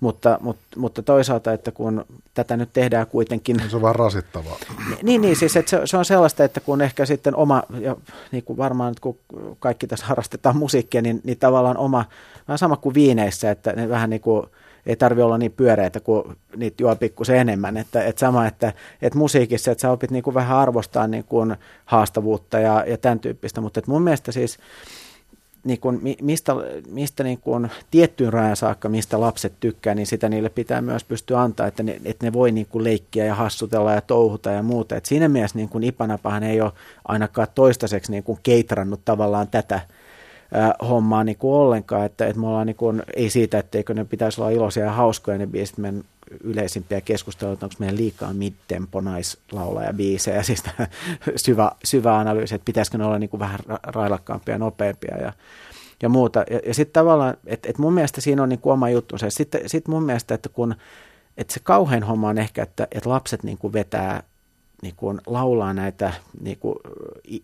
Mutta, 0.00 0.38
mutta, 0.40 0.62
mutta 0.76 1.02
toisaalta, 1.02 1.52
että 1.52 1.72
kun 1.72 2.04
tätä 2.34 2.56
nyt 2.56 2.72
tehdään 2.72 3.06
kuitenkin... 3.06 3.56
Se 3.68 3.76
on 3.76 3.82
vähän 3.82 3.96
rasittavaa. 3.96 4.56
Niin, 5.02 5.20
niin 5.20 5.36
siis 5.36 5.56
että 5.56 5.70
se, 5.70 5.80
se 5.84 5.96
on 5.96 6.04
sellaista, 6.04 6.44
että 6.44 6.60
kun 6.60 6.82
ehkä 6.82 7.06
sitten 7.06 7.36
oma, 7.36 7.62
ja 7.80 7.96
niin 8.32 8.44
kuin 8.44 8.56
varmaan 8.56 8.94
kun 9.00 9.18
kaikki 9.58 9.86
tässä 9.86 10.06
harrastetaan 10.06 10.56
musiikkia, 10.56 11.02
niin, 11.02 11.20
niin 11.24 11.38
tavallaan 11.38 11.76
oma, 11.76 12.04
vähän 12.48 12.58
sama 12.58 12.76
kuin 12.76 12.94
viineissä, 12.94 13.50
että 13.50 13.72
ne 13.72 13.88
vähän 13.88 14.10
niin 14.10 14.20
kuin 14.20 14.46
ei 14.86 14.96
tarvi 14.96 15.22
olla 15.22 15.38
niin 15.38 15.52
pyöreitä, 15.52 16.00
kun 16.00 16.36
niitä 16.56 16.82
juo 16.82 16.96
pikkusen 16.96 17.36
enemmän. 17.36 17.76
Että, 17.76 18.04
että 18.04 18.20
sama, 18.20 18.46
että, 18.46 18.72
että 19.02 19.18
musiikissa, 19.18 19.70
että 19.70 19.82
sä 19.82 19.90
opit 19.90 20.10
niin 20.10 20.22
kuin 20.22 20.34
vähän 20.34 20.58
arvostaa 20.58 21.06
niin 21.06 21.24
kuin 21.24 21.56
haastavuutta 21.84 22.58
ja, 22.58 22.84
ja 22.86 22.98
tämän 22.98 23.20
tyyppistä, 23.20 23.60
mutta 23.60 23.82
mun 23.86 24.02
mielestä 24.02 24.32
siis 24.32 24.58
niin 25.64 25.80
kuin, 25.80 26.00
mistä, 26.22 26.52
mistä 26.88 27.24
niin 27.24 27.38
kuin 27.38 27.70
tiettyyn 27.90 28.32
rajan 28.32 28.56
saakka, 28.56 28.88
mistä 28.88 29.20
lapset 29.20 29.52
tykkää, 29.60 29.94
niin 29.94 30.06
sitä 30.06 30.28
niille 30.28 30.48
pitää 30.48 30.82
myös 30.82 31.04
pystyä 31.04 31.40
antaa, 31.40 31.66
että 31.66 31.82
ne, 31.82 32.00
että 32.04 32.26
ne 32.26 32.32
voi 32.32 32.52
niin 32.52 32.66
kuin 32.66 32.84
leikkiä 32.84 33.24
ja 33.24 33.34
hassutella 33.34 33.92
ja 33.92 34.00
touhuta 34.00 34.50
ja 34.50 34.62
muuta. 34.62 34.96
Et 34.96 35.06
siinä 35.06 35.28
mielessä 35.28 35.58
niin 35.58 35.68
kuin 35.68 35.84
Ipanapahan 35.84 36.42
ei 36.42 36.60
ole 36.60 36.72
ainakaan 37.08 37.48
toistaiseksi 37.54 38.12
niin 38.12 38.22
kuin 38.22 38.38
keitrannut 38.42 39.00
tavallaan 39.04 39.48
tätä, 39.48 39.80
hommaa 40.88 41.24
niin 41.24 41.36
kuin 41.36 41.54
ollenkaan, 41.54 42.06
että, 42.06 42.26
että 42.26 42.40
me 42.40 42.46
ollaan 42.46 42.66
niin 42.66 42.76
kuin, 42.76 43.02
ei 43.16 43.30
siitä, 43.30 43.58
etteikö 43.58 43.94
ne 43.94 44.04
pitäisi 44.04 44.40
olla 44.40 44.50
iloisia 44.50 44.84
ja 44.84 44.92
hauskoja 44.92 45.38
ne 45.38 45.46
biisit, 45.46 45.78
meidän 45.78 46.04
yleisimpiä 46.44 47.00
keskusteluja, 47.00 47.52
että 47.52 47.66
onko 47.66 47.76
meidän 47.78 47.96
liikaa 47.96 48.32
mid-tempo 48.32 49.00
naislaulaja 49.00 49.92
biisejä, 49.92 50.42
siis 50.50 50.64
syvä, 51.36 51.72
syvä 51.84 52.18
analyysi, 52.18 52.54
että 52.54 52.64
pitäisikö 52.64 52.98
ne 52.98 53.04
olla 53.04 53.18
niin 53.18 53.30
kuin 53.30 53.40
vähän 53.40 53.60
railakkaampia 53.82 54.58
nopeampia 54.58 55.16
ja, 55.16 55.32
ja 56.02 56.08
muuta. 56.08 56.44
Ja, 56.50 56.60
ja 56.66 56.74
sitten 56.74 56.92
tavallaan, 56.92 57.36
että, 57.46 57.68
että 57.68 57.82
mun 57.82 57.92
mielestä 57.92 58.20
siinä 58.20 58.42
on 58.42 58.48
niin 58.48 58.60
kuin 58.60 58.72
oma 58.72 58.90
juttunsa. 58.90 59.30
Sitten 59.30 59.60
sit 59.66 59.88
mun 59.88 60.02
mielestä, 60.02 60.34
että 60.34 60.48
kun 60.48 60.74
että 61.36 61.54
se 61.54 61.60
kauhean 61.62 62.02
homma 62.02 62.28
on 62.28 62.38
ehkä, 62.38 62.62
että, 62.62 62.88
että 62.90 63.08
lapset 63.08 63.42
niin 63.42 63.58
kuin 63.58 63.72
vetää, 63.72 64.22
niin 64.82 64.94
kuin 64.96 65.20
laulaa 65.26 65.74
näitä 65.74 66.12
niin 66.40 66.58
kuin 66.58 66.76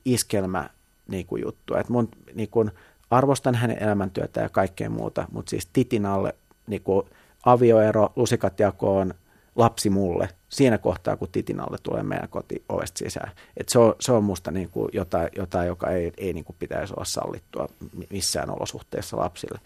iskelmä 0.04 0.70
niin 1.08 1.26
kuin 1.26 1.42
juttuja. 1.42 1.80
Että 1.80 1.92
mun 1.92 2.08
niin 2.34 2.48
kuin, 2.48 2.70
arvostan 3.10 3.54
hänen 3.54 3.82
elämäntyötä 3.82 4.40
ja 4.40 4.48
kaikkea 4.48 4.90
muuta, 4.90 5.26
mutta 5.32 5.50
siis 5.50 5.68
titin 5.72 6.06
alle 6.06 6.34
niin 6.66 6.82
kuin 6.82 7.06
avioero, 7.44 8.12
lusikat 8.16 8.60
jakoon, 8.60 9.14
lapsi 9.56 9.90
mulle, 9.90 10.28
siinä 10.48 10.78
kohtaa, 10.78 11.16
kun 11.16 11.28
titin 11.32 11.60
alle 11.60 11.76
tulee 11.82 12.02
meidän 12.02 12.28
koti 12.28 12.64
ovesta 12.68 12.98
sisään. 12.98 13.30
Et 13.56 13.68
se, 13.68 13.78
on, 13.78 13.94
se 14.00 14.12
on 14.12 14.24
musta 14.24 14.50
niin 14.50 14.70
kuin 14.70 14.88
jotain, 14.92 15.28
jotain, 15.36 15.66
joka 15.66 15.90
ei, 15.90 16.12
ei 16.18 16.32
niin 16.32 16.44
kuin 16.44 16.56
pitäisi 16.58 16.94
olla 16.96 17.04
sallittua 17.04 17.68
missään 18.10 18.50
olosuhteessa 18.50 19.16
lapsille. 19.16 19.60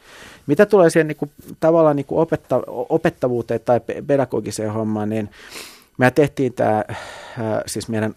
Mitä 0.46 0.66
tulee 0.66 0.90
siihen 0.90 1.08
niin 1.08 1.16
kuin, 1.16 1.30
tavallaan 1.60 1.96
niin 1.96 2.06
kuin 2.06 2.18
opetta, 2.18 2.62
opettavuuteen 2.66 3.60
tai 3.64 3.80
pedagogiseen 4.06 4.72
hommaan, 4.72 5.08
niin 5.08 5.30
me 5.98 6.10
tehtiin 6.10 6.54
tämä, 6.54 6.84
äh, 6.88 6.96
siis 7.66 7.88
meidän 7.88 8.14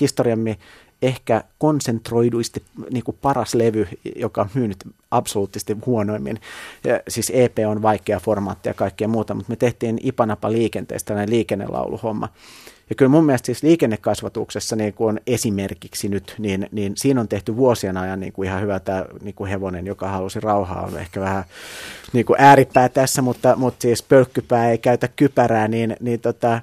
historiamme 0.00 0.58
ehkä 1.02 1.44
konsentroiduisti 1.58 2.62
niin 2.90 3.04
kuin 3.04 3.16
paras 3.22 3.54
levy, 3.54 3.88
joka 4.16 4.40
on 4.40 4.48
myynyt 4.54 4.78
absoluuttisesti 5.10 5.76
huonoimmin. 5.86 6.40
Ja, 6.84 7.00
siis 7.08 7.32
EP 7.34 7.58
on 7.68 7.82
vaikea 7.82 8.20
formaatti 8.20 8.68
ja 8.68 8.74
kaikkea 8.74 9.08
muuta, 9.08 9.34
mutta 9.34 9.52
me 9.52 9.56
tehtiin 9.56 9.98
Ipanapa 10.02 10.52
liikenteestä 10.52 11.08
tällainen 11.08 11.34
liikennelauluhomma. 11.34 12.28
Ja 12.88 12.94
kyllä 12.94 13.08
mun 13.08 13.24
mielestä 13.24 13.46
siis 13.46 13.62
liikennekasvatuksessa 13.62 14.76
niin 14.76 14.94
kuin 14.94 15.08
on 15.08 15.20
esimerkiksi 15.26 16.08
nyt, 16.08 16.34
niin, 16.38 16.68
niin 16.72 16.92
siinä 16.96 17.20
on 17.20 17.28
tehty 17.28 17.56
vuosien 17.56 17.96
ajan 17.96 18.20
niin 18.20 18.32
kuin 18.32 18.48
ihan 18.48 18.62
hyvä 18.62 18.80
tämä 18.80 19.04
niin 19.22 19.34
kuin 19.34 19.50
hevonen, 19.50 19.86
joka 19.86 20.08
halusi 20.08 20.40
rauhaa, 20.40 20.86
on 20.86 20.98
ehkä 20.98 21.20
vähän 21.20 21.44
niin 22.12 22.26
kuin 22.26 22.40
ääripää 22.40 22.88
tässä, 22.88 23.22
mutta, 23.22 23.56
mutta 23.56 23.82
siis 23.82 24.02
pölkkypää 24.02 24.70
ei 24.70 24.78
käytä 24.78 25.08
kypärää, 25.08 25.68
niin, 25.68 25.96
niin 26.00 26.20
tota, 26.20 26.60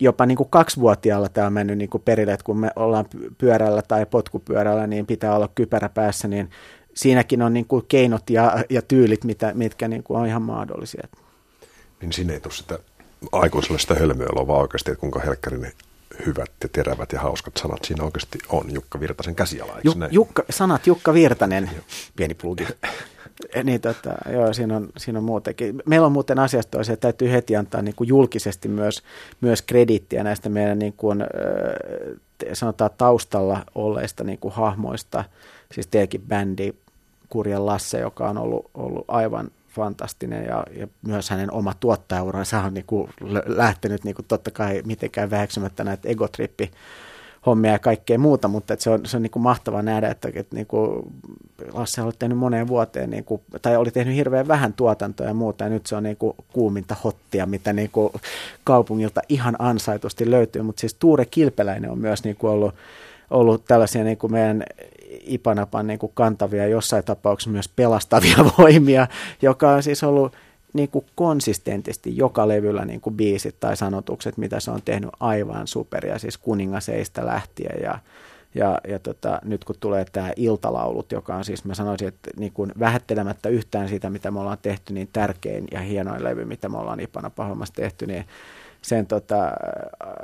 jopa 0.00 0.26
niin 0.26 0.36
kuin 0.36 0.48
kaksivuotiaalla 0.50 1.28
tämä 1.28 1.46
on 1.46 1.52
mennyt 1.52 1.78
niin 1.78 1.90
kuin 1.90 2.02
perille, 2.02 2.32
että 2.32 2.44
kun 2.44 2.58
me 2.58 2.70
ollaan 2.76 3.06
pyörällä 3.38 3.82
tai 3.82 4.06
potkupyörällä, 4.06 4.86
niin 4.86 5.06
pitää 5.06 5.36
olla 5.36 5.48
kypärä 5.54 5.88
päässä, 5.88 6.28
niin 6.28 6.50
siinäkin 6.94 7.42
on 7.42 7.52
niin 7.52 7.66
kuin 7.66 7.84
keinot 7.88 8.30
ja, 8.30 8.64
ja 8.70 8.82
tyylit, 8.82 9.24
mitä, 9.24 9.52
mitkä 9.54 9.88
niin 9.88 10.02
kuin 10.02 10.20
on 10.20 10.26
ihan 10.26 10.42
mahdollisia. 10.42 11.08
Niin 12.00 12.12
siinä 12.12 12.32
ei 12.32 12.40
tule 12.40 12.52
sitä 12.52 12.78
aikuiselle 13.32 13.78
sitä 13.78 13.94
hölmöä 13.94 14.46
vaan 14.46 14.60
oikeasti, 14.60 14.90
että 14.90 15.00
kuinka 15.00 15.20
helkkärin 15.20 15.72
hyvät 16.26 16.50
ja 16.62 16.68
terävät 16.72 17.12
ja 17.12 17.20
hauskat 17.20 17.56
sanat 17.56 17.84
siinä 17.84 18.04
oikeasti 18.04 18.38
on 18.48 18.74
Jukka 18.74 19.00
Virtasen 19.00 19.34
käsiala, 19.34 19.78
Ju, 19.84 19.92
Jukka, 20.10 20.42
sanat 20.50 20.86
Jukka 20.86 21.14
Virtanen, 21.14 21.70
pieni 22.16 22.34
plugi. 22.34 22.66
Niin, 23.64 23.80
tota, 23.80 24.14
joo, 24.32 24.52
siinä 24.52 24.76
on, 24.76 24.88
siinä 24.96 25.18
on 25.18 25.24
muutenkin. 25.24 25.82
Meillä 25.86 26.06
on 26.06 26.12
muuten 26.12 26.38
asiasta 26.38 26.80
että 26.80 26.96
täytyy 26.96 27.32
heti 27.32 27.56
antaa 27.56 27.82
niin 27.82 27.94
kuin 27.94 28.08
julkisesti 28.08 28.68
myös, 28.68 29.02
myös 29.40 29.62
krediittiä 29.62 30.24
näistä 30.24 30.48
meidän 30.48 30.78
niin 30.78 30.92
kuin, 30.92 31.24
sanotaan 32.52 32.90
taustalla 32.98 33.64
olleista 33.74 34.24
niin 34.24 34.38
kuin 34.38 34.54
hahmoista. 34.54 35.24
Siis 35.72 35.86
teilläkin 35.86 36.22
bändi 36.28 36.72
Kurjan 37.28 37.66
Lasse, 37.66 38.00
joka 38.00 38.28
on 38.28 38.38
ollut, 38.38 38.70
ollut 38.74 39.04
aivan 39.08 39.50
fantastinen 39.68 40.44
ja, 40.44 40.64
ja 40.76 40.88
myös 41.06 41.30
hänen 41.30 41.52
oma 41.52 41.74
tuottajauransa 41.80 42.60
on 42.62 42.74
niin 42.74 42.86
kuin 42.86 43.10
lähtenyt 43.46 44.04
niin 44.04 44.14
kuin 44.14 44.26
totta 44.28 44.50
kai 44.50 44.82
mitenkään 44.86 45.30
väheksymättä 45.30 45.84
näitä 45.84 46.08
egotrippi 46.08 46.70
hommia 47.46 47.72
ja 47.72 47.78
kaikkea 47.78 48.18
muuta, 48.18 48.48
mutta 48.48 48.76
se 48.78 48.90
on, 48.90 49.06
se 49.06 49.16
on 49.16 49.22
niin 49.22 49.30
kuin 49.30 49.42
mahtava 49.42 49.82
nähdä, 49.82 50.08
että, 50.08 50.28
että 50.34 50.56
niin 50.56 50.66
kuin 50.66 51.12
Lasse 51.72 52.02
oli 52.02 52.12
tehnyt 52.18 52.38
moneen 52.38 52.68
vuoteen, 52.68 53.10
niin 53.10 53.24
kuin, 53.24 53.40
tai 53.62 53.76
oli 53.76 53.90
tehnyt 53.90 54.16
hirveän 54.16 54.48
vähän 54.48 54.72
tuotantoa 54.72 55.26
ja 55.26 55.34
muuta, 55.34 55.64
ja 55.64 55.70
nyt 55.70 55.86
se 55.86 55.96
on 55.96 56.02
niin 56.02 56.16
kuin 56.16 56.36
kuuminta 56.52 56.96
hottia, 57.04 57.46
mitä 57.46 57.72
niin 57.72 57.90
kuin 57.90 58.12
kaupungilta 58.64 59.20
ihan 59.28 59.56
ansaitusti 59.58 60.30
löytyy, 60.30 60.62
mutta 60.62 60.80
siis 60.80 60.94
Tuure 60.94 61.24
Kilpeläinen 61.24 61.90
on 61.90 61.98
myös 61.98 62.24
niin 62.24 62.36
kuin 62.36 62.50
ollut, 62.50 62.74
ollut 63.30 63.64
tällaisia 63.64 64.04
niin 64.04 64.18
kuin 64.18 64.32
meidän 64.32 64.64
Ipanapan 65.20 65.86
niin 65.86 65.98
kuin 65.98 66.12
kantavia, 66.14 66.66
jossain 66.66 67.04
tapauksessa 67.04 67.50
myös 67.50 67.68
pelastavia 67.68 68.36
voimia, 68.58 69.06
joka 69.42 69.70
on 69.70 69.82
siis 69.82 70.04
ollut 70.04 70.32
niin 70.72 70.88
kuin 70.88 71.06
konsistentisti 71.14 72.16
joka 72.16 72.48
levyllä 72.48 72.84
niin 72.84 73.00
kuin 73.00 73.16
biisit 73.16 73.60
tai 73.60 73.76
sanotukset, 73.76 74.36
mitä 74.36 74.60
se 74.60 74.70
on 74.70 74.82
tehnyt 74.84 75.10
aivan 75.20 75.66
superia, 75.66 76.18
siis 76.18 76.38
kuningaseista 76.38 77.26
lähtien 77.26 77.82
ja, 77.82 77.98
ja, 78.54 78.78
ja 78.88 78.98
tota, 78.98 79.38
nyt 79.44 79.64
kun 79.64 79.76
tulee 79.80 80.06
tämä 80.12 80.32
iltalaulut, 80.36 81.12
joka 81.12 81.36
on 81.36 81.44
siis, 81.44 81.64
mä 81.64 81.74
sanoisin, 81.74 82.08
että 82.08 82.30
niin 82.36 82.52
kuin 82.52 82.72
vähättelemättä 82.78 83.48
yhtään 83.48 83.88
sitä, 83.88 84.10
mitä 84.10 84.30
me 84.30 84.40
ollaan 84.40 84.58
tehty, 84.62 84.92
niin 84.94 85.08
tärkein 85.12 85.64
ja 85.70 85.80
hienoin 85.80 86.24
levy, 86.24 86.44
mitä 86.44 86.68
me 86.68 86.78
ollaan 86.78 87.00
Ipana 87.00 87.30
Pahommassa 87.30 87.74
tehty, 87.74 88.06
niin 88.06 88.24
sen 88.82 89.06
tota, 89.06 89.52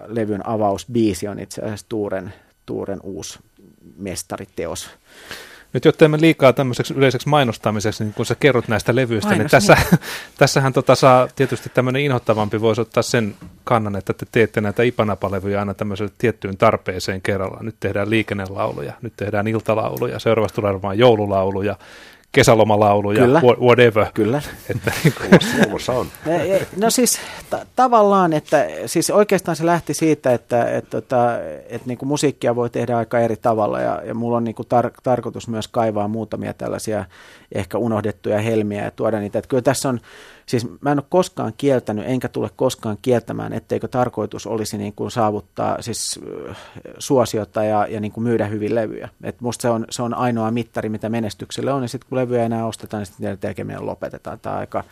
levyn 0.07 0.49
avausbiisi 0.49 1.29
on 1.29 1.39
itse 1.39 1.63
asiassa 1.63 1.87
Tuuren, 1.89 2.33
Tuuren 2.67 3.01
uusi 3.03 3.39
mestariteos. 3.97 4.91
Nyt 5.73 5.85
jotta 5.85 6.05
emme 6.05 6.21
liikaa 6.21 6.53
tämmöiseksi 6.53 6.95
yleiseksi 6.95 7.29
mainostamiseksi, 7.29 8.05
niin 8.05 8.15
kun 8.15 8.27
sä 8.27 8.35
kerrot 8.35 8.69
näistä 8.69 8.95
levyistä, 8.95 9.31
niin 9.31 9.39
Mainos, 9.39 9.53
niin 9.53 9.77
tässä, 9.77 9.77
niin. 9.91 10.01
tässähän 10.39 10.73
tota 10.73 10.95
saa 10.95 11.29
tietysti 11.37 11.69
tämmöinen 11.75 12.03
inhottavampi 12.03 12.61
voisi 12.61 12.81
ottaa 12.81 13.03
sen 13.03 13.35
kannan, 13.65 13.97
että 13.97 14.13
te 14.13 14.27
teette 14.33 14.61
näitä 14.61 14.83
Ipanapa-levyjä 14.83 15.59
aina 15.59 15.75
tämmöiselle 15.75 16.13
tiettyyn 16.19 16.57
tarpeeseen 16.57 17.23
kerralla. 17.23 17.59
Nyt 17.63 17.77
tehdään 17.81 18.11
liikennelauluja, 18.11 18.93
nyt 19.03 19.13
tehdään 19.17 19.49
iltalauluja, 19.49 20.19
seuraavaksi 20.19 20.55
tulee 20.55 20.73
varmaan 20.73 20.99
joululauluja, 20.99 21.77
kesälomalaulu 22.33 23.13
ja 23.13 23.25
Kyllä. 23.25 23.41
whatever. 23.61 24.07
Kyllä. 24.15 24.43
Että, 24.71 24.93
Luulossa 25.65 25.93
on. 25.93 26.07
No 26.77 26.91
siis 26.91 27.19
ta- 27.51 27.67
tavallaan, 27.77 28.33
että 28.33 28.67
siis 28.87 29.11
oikeastaan 29.11 29.57
se 29.57 29.67
lähti 29.67 29.95
siitä, 29.95 30.33
että, 30.33 30.65
että, 30.65 30.99
että, 30.99 31.41
että 31.69 31.89
niin 31.89 31.99
kuin 31.99 32.09
musiikkia 32.09 32.57
voi 32.57 32.71
tehdä 32.71 32.97
aika 32.97 33.21
eri 33.21 33.37
tavalla 33.37 33.81
ja, 33.81 34.03
ja 34.05 34.15
mulla 34.15 34.37
on 34.37 34.45
niin 34.45 34.55
kuin 34.55 34.67
tar- 34.67 35.01
tarkoitus 35.03 35.49
myös 35.49 35.69
kaivaa 35.69 36.09
muutamia 36.09 36.55
tällaisia 36.55 37.05
ehkä 37.53 37.79
unohdettuja 37.79 38.41
helmiä 38.41 38.85
ja 38.85 38.91
tuoda 38.91 39.21
niitä. 39.21 39.39
Että 39.39 39.49
kyllä 39.49 39.63
tässä 39.63 39.89
on, 39.89 40.01
siis 40.47 40.67
mä 40.81 40.93
en 40.93 40.99
ole 40.99 41.07
koskaan 41.09 41.53
kieltänyt 41.57 42.05
enkä 42.09 42.29
tule 42.29 42.51
koskaan 42.57 42.99
kieltämään, 43.03 43.53
etteikö 43.53 43.89
tarkoitus 43.89 44.47
olisi 44.47 44.79
niin 44.79 44.93
kuin 44.93 45.11
saavuttaa 45.11 45.83
siis 45.83 46.21
äh, 46.51 46.57
suosiota 46.99 47.65
ja, 47.65 47.87
ja 47.87 48.01
niin 48.01 48.13
kuin 48.13 48.25
myydä 48.25 48.47
hyvin 48.47 48.75
levyjä. 48.75 49.09
Et 49.23 49.41
musta 49.41 49.63
se 49.63 49.69
on, 49.69 49.85
se 49.91 50.03
on 50.03 50.15
ainoa 50.15 50.51
mittari, 50.51 50.89
mitä 50.89 51.09
menestykselle 51.09 51.73
on 51.73 51.83
ja 51.83 51.89
sitten 51.89 52.09
kun 52.09 52.19
levyjä 52.19 52.45
enää 52.45 52.67
ostetaan, 52.67 53.01
niin 53.01 53.07
sitten 53.07 53.39
tekeminen 53.39 53.87
lopetetaan. 53.87 54.41
Tämä 54.41 54.57
aika, 54.57 54.85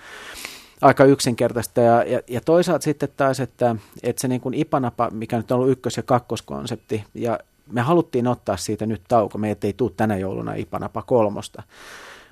aika 0.81 1.05
yksinkertaista. 1.05 1.81
Ja, 1.81 2.03
ja, 2.03 2.21
ja 2.29 2.41
toisaalta 2.41 2.85
sitten 2.85 3.09
taas, 3.17 3.41
että, 3.41 3.77
että 4.03 4.21
se 4.21 4.29
niin 4.29 4.41
kuin 4.41 4.55
Ipanapa, 4.55 5.11
mikä 5.11 5.37
nyt 5.37 5.51
on 5.51 5.59
ollut 5.59 5.73
ykkös- 5.73 5.97
ja 5.97 6.03
kakkoskonsepti, 6.03 7.05
ja 7.15 7.39
me 7.73 7.81
haluttiin 7.81 8.27
ottaa 8.27 8.57
siitä 8.57 8.87
nyt 8.87 9.03
tauko, 9.09 9.39
me 9.39 9.57
ei 9.63 9.73
tule 9.73 9.91
tänä 9.97 10.17
jouluna 10.17 10.55
Ipanapa 10.55 11.03
kolmosta. 11.03 11.63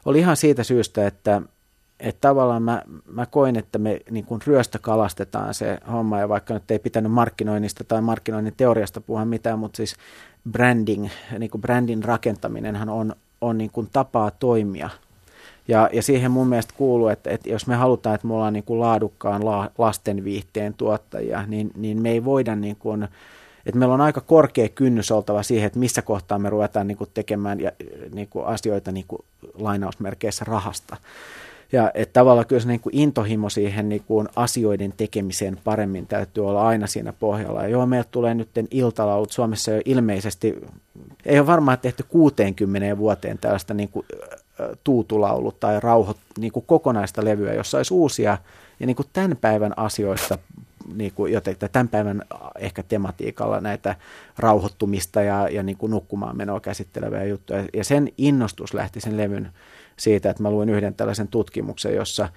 Oli 0.04 0.18
ihan 0.18 0.36
siitä 0.36 0.64
syystä, 0.64 1.06
että, 1.06 1.42
että 2.00 2.20
tavallaan 2.20 2.62
mä, 2.62 2.82
mä 3.06 3.26
koin, 3.26 3.56
että 3.56 3.78
me 3.78 4.00
niin 4.10 4.24
kuin 4.24 4.40
ryöstökalastetaan 4.46 5.54
se 5.54 5.78
homma, 5.92 6.20
ja 6.20 6.28
vaikka 6.28 6.54
nyt 6.54 6.70
ei 6.70 6.78
pitänyt 6.78 7.12
markkinoinnista 7.12 7.84
tai 7.84 8.00
markkinoinnin 8.00 8.54
teoriasta 8.56 9.00
puhua 9.00 9.24
mitään, 9.24 9.58
mutta 9.58 9.76
siis 9.76 9.96
branding, 10.50 11.08
niin 11.38 11.50
kuin 11.50 11.60
brändin 11.60 12.04
rakentaminenhan 12.04 12.88
on, 12.88 13.16
on 13.40 13.58
niin 13.58 13.70
kuin 13.70 13.88
tapaa 13.92 14.30
toimia– 14.30 14.90
ja, 15.68 15.90
ja 15.92 16.02
siihen 16.02 16.30
mun 16.30 16.48
mielestä 16.48 16.74
kuuluu, 16.76 17.08
että, 17.08 17.30
että 17.30 17.50
jos 17.50 17.66
me 17.66 17.74
halutaan, 17.74 18.14
että 18.14 18.26
me 18.26 18.34
ollaan 18.34 18.52
niin 18.52 18.64
kuin 18.64 18.80
laadukkaan 18.80 19.44
la, 19.44 19.70
lastenviihteen 19.78 20.74
tuottajia, 20.74 21.44
niin, 21.46 21.70
niin 21.76 22.02
me 22.02 22.10
ei 22.10 22.24
voida, 22.24 22.56
niin 22.56 22.76
kuin, 22.76 23.08
että 23.66 23.78
meillä 23.78 23.94
on 23.94 24.00
aika 24.00 24.20
korkea 24.20 24.68
kynnys 24.68 25.10
oltava 25.10 25.42
siihen, 25.42 25.66
että 25.66 25.78
missä 25.78 26.02
kohtaa 26.02 26.38
me 26.38 26.50
ruvetaan 26.50 26.86
niin 26.86 26.98
kuin 26.98 27.10
tekemään 27.14 27.60
ja, 27.60 27.72
niin 28.14 28.28
kuin 28.28 28.46
asioita 28.46 28.92
niin 28.92 29.06
kuin 29.08 29.24
lainausmerkeissä 29.54 30.44
rahasta. 30.44 30.96
Ja 31.72 31.90
että 31.94 32.12
tavallaan 32.12 32.46
kyllä 32.46 32.62
se 32.62 32.68
niin 32.68 32.80
kuin 32.80 32.96
intohimo 32.96 33.50
siihen 33.50 33.88
niin 33.88 34.04
kuin 34.06 34.28
asioiden 34.36 34.94
tekemiseen 34.96 35.58
paremmin 35.64 36.06
täytyy 36.06 36.48
olla 36.48 36.66
aina 36.66 36.86
siinä 36.86 37.12
pohjalla. 37.12 37.62
Ja 37.62 37.68
joo, 37.68 37.86
meiltä 37.86 38.08
tulee 38.10 38.34
nyt 38.34 38.48
iltalaulut. 38.70 39.32
Suomessa 39.32 39.70
jo 39.70 39.82
ilmeisesti, 39.84 40.56
ei 41.26 41.38
ole 41.38 41.46
varmaan 41.46 41.78
tehty 41.78 42.04
60 42.08 42.98
vuoteen 42.98 43.38
tällaista 43.38 43.74
niin 43.74 43.88
kuin 43.88 44.06
tuutulaulu 44.84 45.52
tai 45.52 45.80
rauho, 45.80 46.14
niin 46.38 46.52
kuin 46.52 46.64
kokonaista 46.66 47.24
levyä, 47.24 47.54
jossa 47.54 47.76
olisi 47.76 47.94
uusia 47.94 48.38
ja 48.80 48.86
niin 48.86 48.96
kuin 48.96 49.08
tämän 49.12 49.36
päivän 49.40 49.72
asioista, 49.76 50.38
niin 50.94 51.12
kuin 51.12 51.32
joten, 51.32 51.56
tämän 51.72 51.88
päivän 51.88 52.22
ehkä 52.58 52.82
tematiikalla 52.82 53.60
näitä 53.60 53.96
rauhoittumista 54.38 55.22
ja, 55.22 55.48
ja 55.48 55.62
niin 55.62 55.76
kuin 55.76 55.90
nukkumaan 55.90 56.36
menoa 56.36 56.60
käsitteleviä 56.60 57.24
juttuja. 57.24 57.64
Ja 57.72 57.84
sen 57.84 58.12
innostus 58.18 58.74
lähti 58.74 59.00
sen 59.00 59.16
levyn 59.16 59.50
siitä, 59.96 60.30
että 60.30 60.42
mä 60.42 60.50
luin 60.50 60.68
yhden 60.68 60.94
tällaisen 60.94 61.28
tutkimuksen, 61.28 61.94
jossa 61.94 62.28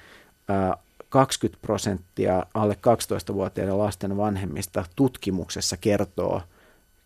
20 1.09 1.61
prosenttia 1.61 2.45
alle 2.53 2.73
12-vuotiaiden 2.73 3.77
lasten 3.77 4.17
vanhemmista 4.17 4.85
tutkimuksessa 4.95 5.77
kertoo 5.77 6.41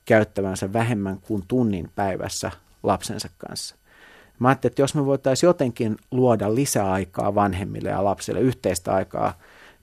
käyttävänsä 0.05 0.73
vähemmän 0.73 1.19
kuin 1.21 1.43
tunnin 1.47 1.91
päivässä 1.95 2.51
lapsensa 2.83 3.29
kanssa. 3.37 3.75
Mä 4.39 4.47
ajattelin, 4.47 4.71
että 4.71 4.81
jos 4.81 4.95
me 4.95 5.05
voitaisiin 5.05 5.47
jotenkin 5.47 5.97
luoda 6.11 6.55
lisäaikaa 6.55 7.35
vanhemmille 7.35 7.89
ja 7.89 8.03
lapsille, 8.03 8.39
yhteistä 8.39 8.93
aikaa, 8.93 9.33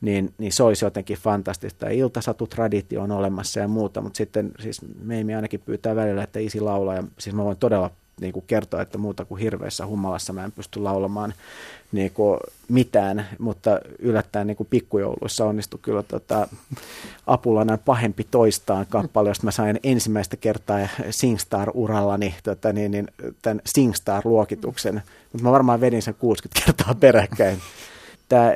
niin, 0.01 0.35
niin 0.39 0.53
se 0.53 0.63
olisi 0.63 0.85
jotenkin 0.85 1.19
fantastista. 1.19 1.89
Iltasatutraditio 1.89 3.03
on 3.03 3.11
olemassa 3.11 3.61
ja 3.61 3.69
muuta, 3.69 4.01
mutta 4.01 4.17
sitten 4.17 4.53
siis 4.61 4.81
me 5.03 5.37
ainakin 5.37 5.61
pyytää 5.61 5.97
välillä, 5.97 6.23
että 6.23 6.39
isi 6.39 6.61
laulaa. 6.61 6.95
Ja 6.95 7.05
siis 7.19 7.37
mä 7.37 7.45
voin 7.45 7.57
todella 7.57 7.91
niin 8.21 8.33
kuin 8.33 8.45
kertoa, 8.47 8.83
että 8.83 8.99
muuta 8.99 9.25
kuin 9.25 9.41
hirveässä 9.41 9.87
humalassa 9.87 10.33
mä 10.33 10.45
en 10.45 10.53
pysty 10.53 10.81
laulamaan 10.81 11.35
niin 11.93 12.11
kuin 12.11 12.41
mitään, 12.69 13.27
mutta 13.39 13.81
yllättäen 13.99 14.47
niin 14.47 14.57
kuin 14.57 14.67
pikkujouluissa 14.71 15.45
onnistui 15.45 15.81
kyllä 15.83 16.03
tota, 16.03 16.49
apulainen 17.27 17.79
pahempi 17.79 18.27
toistaan 18.31 18.87
kappale, 18.89 19.29
josta 19.29 19.45
mä 19.45 19.51
sain 19.51 19.81
ensimmäistä 19.83 20.37
kertaa 20.37 20.89
SingStar-urallani 21.11 22.35
tota, 22.43 22.73
niin, 22.73 22.91
niin, 22.91 23.09
tämän 23.43 23.61
SingStar-luokituksen, 23.69 25.03
mutta 25.33 25.43
mä 25.43 25.53
varmaan 25.53 25.81
vedin 25.81 26.03
sen 26.03 26.15
60 26.15 26.65
kertaa 26.65 26.95
peräkkäin. 26.95 27.59
Tämä 28.29 28.53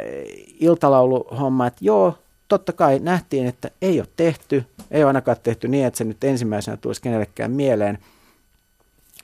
iltalauluhomma, 0.60 1.66
että 1.66 1.84
joo, 1.84 2.18
totta 2.48 2.72
kai 2.72 2.98
nähtiin, 2.98 3.46
että 3.46 3.70
ei 3.82 4.00
ole 4.00 4.08
tehty, 4.16 4.64
ei 4.90 5.02
ole 5.02 5.08
ainakaan 5.08 5.36
tehty 5.42 5.68
niin, 5.68 5.86
että 5.86 5.98
se 5.98 6.04
nyt 6.04 6.24
ensimmäisenä 6.24 6.76
tulisi 6.76 7.02
kenellekään 7.02 7.50
mieleen– 7.50 7.98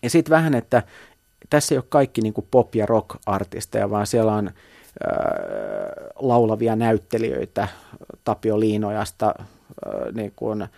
ja 0.03 0.11
sitten 0.11 0.31
vähän, 0.31 0.55
että 0.55 0.83
tässä 1.51 1.75
ei 1.75 1.79
ole 1.79 1.85
kaikki 1.89 2.21
niin 2.21 2.35
pop- 2.35 2.75
ja 2.75 2.87
rock-artisteja, 2.87 3.91
vaan 3.91 4.07
siellä 4.07 4.33
on 4.33 4.47
äh, 4.49 4.55
laulavia 6.17 6.77
näyttelijöitä. 6.77 7.69
Tapio 8.25 8.61
Liinojasta, 8.61 9.35
äh, 9.39 10.15
niin 10.15 10.33
kuin, 10.37 10.69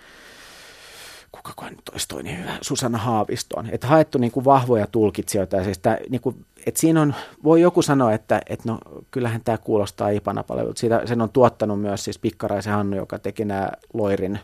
kuka 1.32 1.70
nyt 1.70 1.88
olisi 1.92 2.08
toinen 2.08 2.38
hyvä, 2.38 2.58
Susanna 2.60 2.98
Haavistoon. 2.98 3.68
Että 3.72 3.86
haettu 3.86 4.18
niin 4.18 4.32
kuin 4.32 4.44
vahvoja 4.44 4.86
tulkitsijoita. 4.86 5.56
Ja 5.56 5.64
siis 5.64 5.78
tää, 5.78 5.98
niin 6.08 6.20
kuin, 6.20 6.44
että 6.66 6.80
siinä 6.80 7.02
on, 7.02 7.14
voi 7.44 7.60
joku 7.60 7.82
sanoa, 7.82 8.12
että, 8.12 8.40
että 8.48 8.68
no, 8.68 8.78
kyllähän 9.10 9.40
tämä 9.44 9.58
kuulostaa 9.58 10.08
Ipanapalvelulta. 10.08 10.80
Siitä, 10.80 11.06
sen 11.06 11.20
on 11.20 11.30
tuottanut 11.30 11.80
myös 11.80 12.04
siis 12.04 12.18
Pikkaraisen 12.18 12.72
Hannu, 12.72 12.96
joka 12.96 13.18
teki 13.18 13.44
nämä 13.44 13.70
Loirin, 13.92 14.38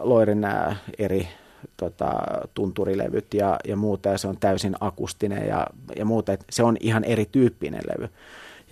Loirin 0.00 0.40
nämä 0.40 0.76
eri 0.98 1.28
tota, 1.76 2.12
tunturilevyt 2.54 3.34
ja, 3.34 3.56
ja 3.64 3.76
muuta, 3.76 4.08
ja 4.08 4.18
se 4.18 4.28
on 4.28 4.36
täysin 4.36 4.74
akustinen 4.80 5.48
ja, 5.48 5.66
ja 5.96 6.04
muuta, 6.04 6.32
että 6.32 6.46
se 6.50 6.62
on 6.62 6.76
ihan 6.80 7.04
erityyppinen 7.04 7.82
levy. 7.86 8.08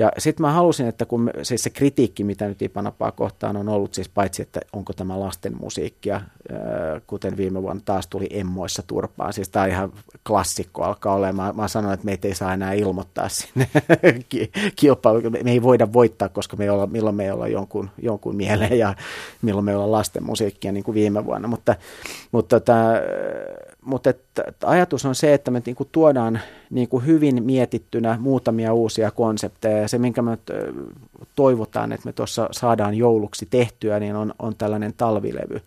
Ja 0.03 0.13
sitten 0.19 0.47
mä 0.47 0.53
halusin, 0.53 0.87
että 0.87 1.05
kun 1.05 1.31
siis 1.43 1.63
se 1.63 1.71
kritiikki, 1.71 2.25
mitä 2.25 2.49
nyt 2.49 2.63
Ipanapaa 2.63 3.13
kohtaan 3.13 3.57
on 3.57 3.69
ollut, 3.69 3.95
siis 3.95 4.09
paitsi, 4.09 4.43
että 4.43 4.61
onko 4.73 4.93
tämä 4.93 5.21
lasten 5.21 5.57
musiikkia, 5.61 6.21
kuten 7.07 7.37
viime 7.37 7.63
vuonna 7.63 7.83
taas 7.85 8.07
tuli 8.07 8.27
Emmoissa 8.31 8.83
turpaan, 8.87 9.33
siis 9.33 9.49
tämä 9.49 9.67
ihan 9.67 9.93
klassikko 10.27 10.83
alkaa 10.83 11.15
olemaan. 11.15 11.57
Mä, 11.57 11.63
mä 11.63 11.69
sanoin, 11.69 11.95
että 11.95 12.05
meitä 12.05 12.29
ei 12.29 12.35
saa 12.35 12.55
enää 12.55 12.73
ilmoittaa 12.73 13.29
sinne 13.29 13.69
kilpailu. 14.77 15.21
Me 15.45 15.51
ei 15.51 15.63
voida 15.63 15.93
voittaa, 15.93 16.29
koska 16.29 16.57
me 16.57 16.65
ei 16.65 16.71
olla, 16.71 16.87
milloin 16.87 17.17
me 17.17 17.25
ei 17.25 17.31
olla 17.31 17.49
jonkun, 17.49 17.91
jonkun 18.03 18.37
mieleen 18.37 18.79
ja 18.79 18.95
milloin 19.43 19.65
me 19.65 19.71
ei 19.71 19.77
olla 19.77 19.93
lasten 19.93 20.25
musiikkia 20.25 20.73
niin 20.73 20.85
kuin 20.85 20.95
viime 20.95 21.25
vuonna. 21.25 21.49
Mutta, 21.49 21.75
mutta, 22.33 22.61
tota, 22.61 22.75
mutta 23.85 24.11
että, 24.11 24.45
ajatus 24.65 25.05
on 25.05 25.15
se, 25.15 25.35
että 25.35 25.51
me 25.51 25.63
niin 25.67 25.77
kuin 25.77 25.89
tuodaan 25.93 26.41
niin 26.71 26.89
kuin 26.89 27.07
hyvin 27.07 27.43
mietittynä 27.43 28.17
muutamia 28.21 28.73
uusia 28.73 29.11
konsepteja. 29.11 29.79
Ja 29.79 29.89
se, 29.89 29.99
minkä 29.99 30.23
me 30.23 30.39
toivotaan, 31.37 31.93
että 31.93 32.07
me 32.07 32.13
tuossa 32.13 32.49
saadaan 32.51 32.95
jouluksi 32.95 33.47
tehtyä, 33.51 34.01
niin 34.01 34.17
on, 34.17 34.35
on 34.39 34.57
tällainen 34.57 34.95
talvilevy. 34.97 35.61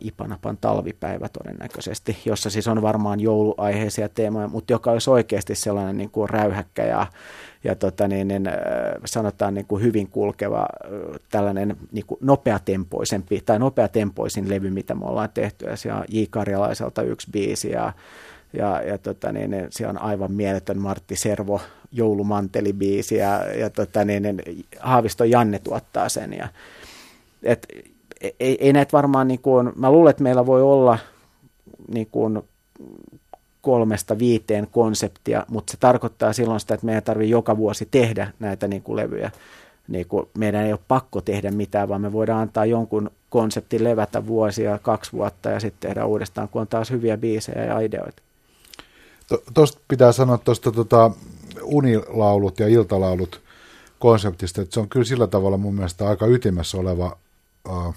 Ipanapan 0.00 0.58
talvipäivä 0.60 1.28
todennäköisesti, 1.28 2.16
jossa 2.24 2.50
siis 2.50 2.68
on 2.68 2.82
varmaan 2.82 3.20
jouluaiheisia 3.20 4.08
teemoja, 4.08 4.48
mutta 4.48 4.72
joka 4.72 4.90
olisi 4.90 5.10
oikeasti 5.10 5.54
sellainen 5.54 5.96
niin 5.96 6.10
kuin 6.10 6.28
räyhäkkä 6.28 6.84
ja, 6.84 7.06
ja 7.64 7.74
tota 7.74 8.08
niin, 8.08 8.28
niin, 8.28 8.44
sanotaan 9.04 9.54
niin 9.54 9.66
kuin 9.66 9.82
hyvin 9.82 10.08
kulkeva 10.08 10.66
tällainen 11.30 11.76
niin 11.92 12.06
kuin 12.06 12.18
nopeatempoisempi 12.20 13.42
tai 13.46 13.58
nopeatempoisin 13.58 14.48
levy, 14.48 14.70
mitä 14.70 14.94
me 14.94 15.04
ollaan 15.04 15.30
tehty. 15.34 15.64
Ja 15.64 15.76
siellä 15.76 16.00
on 16.00 16.06
J. 16.08 16.22
Karjalaiselta 16.30 17.02
yksi 17.02 17.30
biisi 17.30 17.70
ja 17.70 17.92
ja, 18.52 18.82
ja 18.82 18.98
tota, 18.98 19.32
niin, 19.32 19.50
niin, 19.50 19.66
se 19.70 19.86
on 19.86 19.98
aivan 20.02 20.32
mieletön 20.32 20.78
Martti 20.78 21.16
Servo 21.16 21.60
joulumantelibiisi 21.92 23.16
ja, 23.16 23.44
ja 23.58 23.70
tota, 23.70 24.04
niin, 24.04 24.22
niin, 24.22 24.64
Haavisto 24.80 25.24
Janne 25.24 25.58
tuottaa 25.58 26.08
sen. 26.08 26.32
Ja, 26.32 26.48
et, 27.42 27.66
ei, 28.20 28.56
ei 28.60 28.72
näitä 28.72 28.92
varmaan, 28.92 29.28
niin 29.28 29.40
kuin, 29.40 29.72
mä 29.76 29.92
luulen, 29.92 30.10
että 30.10 30.22
meillä 30.22 30.46
voi 30.46 30.62
olla 30.62 30.98
niin 31.88 32.08
kuin, 32.12 32.42
kolmesta 33.66 34.18
viiteen 34.18 34.66
konseptia, 34.72 35.46
mutta 35.48 35.70
se 35.70 35.76
tarkoittaa 35.76 36.32
silloin 36.32 36.60
sitä, 36.60 36.74
että 36.74 36.86
meidän 36.86 37.02
tarvitsee 37.02 37.30
joka 37.30 37.56
vuosi 37.56 37.88
tehdä 37.90 38.32
näitä 38.38 38.68
niin 38.68 38.82
kuin 38.82 38.96
levyjä. 38.96 39.30
Niin 39.88 40.06
kuin 40.06 40.28
meidän 40.38 40.64
ei 40.64 40.72
ole 40.72 40.80
pakko 40.88 41.20
tehdä 41.20 41.50
mitään, 41.50 41.88
vaan 41.88 42.00
me 42.00 42.12
voidaan 42.12 42.40
antaa 42.40 42.66
jonkun 42.66 43.10
konseptin 43.30 43.84
levätä 43.84 44.26
vuosia, 44.26 44.78
kaksi 44.78 45.12
vuotta 45.12 45.50
ja 45.50 45.60
sitten 45.60 45.88
tehdä 45.88 46.04
uudestaan, 46.04 46.48
kun 46.48 46.60
on 46.60 46.68
taas 46.68 46.90
hyviä 46.90 47.16
biisejä 47.16 47.64
ja 47.64 47.80
ideoita. 47.80 48.22
Tuosta 49.54 49.80
pitää 49.88 50.12
sanoa 50.12 50.38
tuosta 50.38 50.72
tota, 50.72 51.10
unilaulut 51.62 52.60
ja 52.60 52.68
iltalaulut 52.68 53.40
konseptista, 53.98 54.62
että 54.62 54.74
se 54.74 54.80
on 54.80 54.88
kyllä 54.88 55.04
sillä 55.04 55.26
tavalla 55.26 55.56
mun 55.56 55.74
mielestä 55.74 56.08
aika 56.08 56.26
ytimessä 56.26 56.78
oleva 56.78 57.16
uh, 57.68 57.94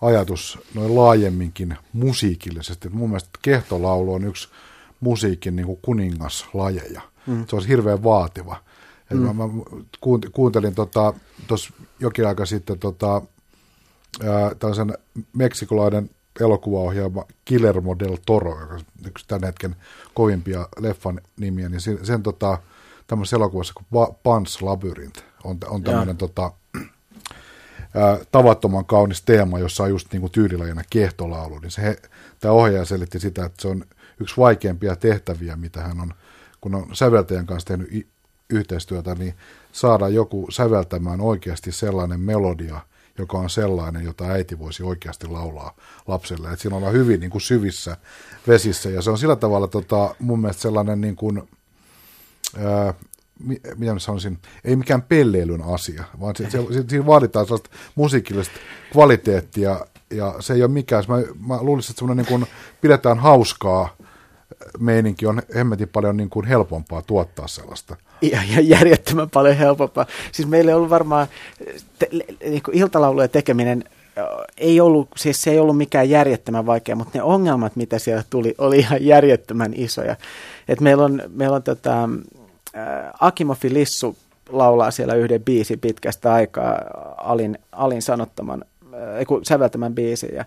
ajatus 0.00 0.58
noin 0.74 0.96
laajemminkin 0.96 1.76
musiikillisesti. 1.92 2.88
Mun 2.88 3.08
mielestä 3.08 3.38
kehtolaulu 3.42 4.14
on 4.14 4.24
yksi 4.24 4.48
musiikin 5.00 5.56
niin 5.56 5.66
kuin 5.66 5.78
kuningaslajeja. 5.82 7.00
Mm. 7.26 7.46
Se 7.46 7.56
olisi 7.56 7.68
hirveän 7.68 8.02
vaativa. 8.02 8.56
Mm. 9.10 9.18
mä, 9.18 9.32
mä 9.32 9.44
kuuntelin 10.32 10.74
tuossa 10.74 11.12
tota, 11.48 11.74
jokin 12.00 12.26
aika 12.26 12.46
sitten 12.46 12.78
tota, 12.78 13.22
ää, 14.24 14.54
tällaisen 14.58 14.98
meksikolainen 15.32 16.10
elokuvaohjaama 16.40 17.24
Guillermo 17.48 17.98
del 17.98 18.16
Toro, 18.26 18.60
joka 18.60 18.74
on 18.74 18.80
yksi 19.06 19.24
tämän 19.28 19.46
hetken 19.46 19.76
kovimpia 20.14 20.68
leffan 20.80 21.20
nimiä, 21.40 21.68
niin 21.68 21.80
sen, 21.80 22.06
sen 22.06 22.22
tota, 22.22 22.58
tämmöisessä 23.06 23.36
elokuvassa 23.36 23.74
kuin 23.74 24.06
Pans 24.22 24.62
Labyrinth 24.62 25.22
on, 25.44 25.58
on 25.68 25.82
tämmöinen 25.82 26.16
tota, 26.16 26.52
tavattoman 28.32 28.84
kaunis 28.84 29.22
teema, 29.22 29.58
jossa 29.58 29.82
on 29.82 29.90
just 29.90 30.12
niin 30.12 30.30
tyylilajina 30.30 30.82
kehtolaulu, 30.90 31.58
niin 31.58 31.70
se, 31.70 31.96
tämä 32.40 32.54
ohjaaja 32.54 32.84
selitti 32.84 33.20
sitä, 33.20 33.44
että 33.44 33.62
se 33.62 33.68
on 33.68 33.84
yksi 34.20 34.36
vaikeimpia 34.36 34.96
tehtäviä, 34.96 35.56
mitä 35.56 35.82
hän 35.82 36.00
on, 36.00 36.14
kun 36.60 36.74
on 36.74 36.86
säveltäjän 36.92 37.46
kanssa 37.46 37.66
tehnyt 37.66 37.88
y- 37.90 38.06
yhteistyötä, 38.50 39.14
niin 39.14 39.34
saada 39.72 40.08
joku 40.08 40.46
säveltämään 40.50 41.20
oikeasti 41.20 41.72
sellainen 41.72 42.20
melodia, 42.20 42.80
joka 43.18 43.38
on 43.38 43.50
sellainen, 43.50 44.04
jota 44.04 44.24
äiti 44.24 44.58
voisi 44.58 44.82
oikeasti 44.82 45.26
laulaa 45.26 45.76
lapselle. 46.06 46.48
Että 46.48 46.62
siinä 46.62 46.76
ollaan 46.76 46.92
hyvin 46.92 47.20
niin 47.20 47.30
kuin 47.30 47.42
syvissä 47.42 47.96
vesissä 48.48 48.90
ja 48.90 49.02
se 49.02 49.10
on 49.10 49.18
sillä 49.18 49.36
tavalla 49.36 49.68
tota, 49.68 50.14
mun 50.18 50.40
mielestä 50.40 50.62
sellainen 50.62 51.00
niin 51.00 51.16
kuin, 51.16 51.48
ää, 52.58 52.94
mitä 53.76 53.92
mä 53.92 53.98
sanoisin, 53.98 54.38
ei 54.64 54.76
mikään 54.76 55.02
pelleilyn 55.02 55.62
asia, 55.62 56.04
vaan 56.20 56.34
siinä 56.88 57.06
vaaditaan 57.06 57.46
sellaista 57.46 57.70
musiikillista 57.94 58.54
kvaliteettia, 58.92 59.80
ja 60.10 60.34
se 60.40 60.54
ei 60.54 60.62
ole 60.62 60.70
mikään, 60.70 61.04
mä, 61.08 61.16
mä 61.46 61.62
luulisin, 61.62 61.92
että 61.92 61.98
semmoinen 61.98 62.24
niin 62.24 62.38
kuin 62.38 62.50
pidetään 62.80 63.18
hauskaa 63.18 63.96
meininki 64.78 65.26
on 65.26 65.42
hemmetin 65.54 65.88
paljon 65.88 66.16
niin 66.16 66.30
kuin 66.30 66.46
helpompaa 66.46 67.02
tuottaa 67.02 67.48
sellaista. 67.48 67.96
Ja, 68.22 68.40
ja 68.54 68.60
järjettömän 68.60 69.30
paljon 69.30 69.56
helpompaa. 69.56 70.06
Siis 70.32 70.48
meillä 70.48 70.70
on 70.70 70.76
ollut 70.76 70.90
varmaan 70.90 71.26
te, 71.98 72.08
niin 72.44 72.62
kuin 72.62 72.76
iltalaulujen 72.76 73.30
tekeminen 73.30 73.84
ei 74.58 74.80
ollut, 74.80 75.08
siis 75.16 75.42
se 75.42 75.50
ei 75.50 75.58
ollut 75.58 75.76
mikään 75.76 76.10
järjettömän 76.10 76.66
vaikea, 76.66 76.96
mutta 76.96 77.18
ne 77.18 77.22
ongelmat, 77.22 77.76
mitä 77.76 77.98
siellä 77.98 78.24
tuli, 78.30 78.54
oli 78.58 78.78
ihan 78.78 79.04
järjettömän 79.04 79.72
isoja. 79.74 80.16
Et 80.68 80.80
meillä 80.80 81.04
on, 81.04 81.22
meillä 81.28 81.56
on 81.56 81.62
tota, 81.62 82.08
Akimofi 83.20 83.74
Lissu 83.74 84.16
laulaa 84.50 84.90
siellä 84.90 85.14
yhden 85.14 85.44
biisi 85.44 85.76
pitkästä 85.76 86.32
aikaa, 86.32 86.80
Alin, 87.16 87.58
Alin 87.72 88.02
sanottaman, 88.02 88.64
äh, 88.94 89.26
säveltämän 89.42 89.94
biisin. 89.94 90.34
Ja, 90.34 90.44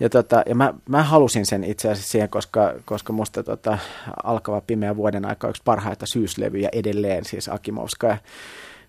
ja, 0.00 0.08
tota, 0.08 0.42
ja 0.46 0.54
mä, 0.54 0.74
mä, 0.88 1.02
halusin 1.02 1.46
sen 1.46 1.64
itse 1.64 1.90
asiassa 1.90 2.10
siihen, 2.10 2.28
koska, 2.28 2.74
koska 2.84 3.12
musta 3.12 3.42
tota, 3.42 3.78
alkava 4.24 4.60
pimeä 4.60 4.96
vuoden 4.96 5.24
aika 5.24 5.48
yksi 5.48 5.62
parhaita 5.64 6.06
syyslevyjä 6.06 6.68
edelleen, 6.72 7.24
siis 7.24 7.48
Akimovska. 7.48 8.18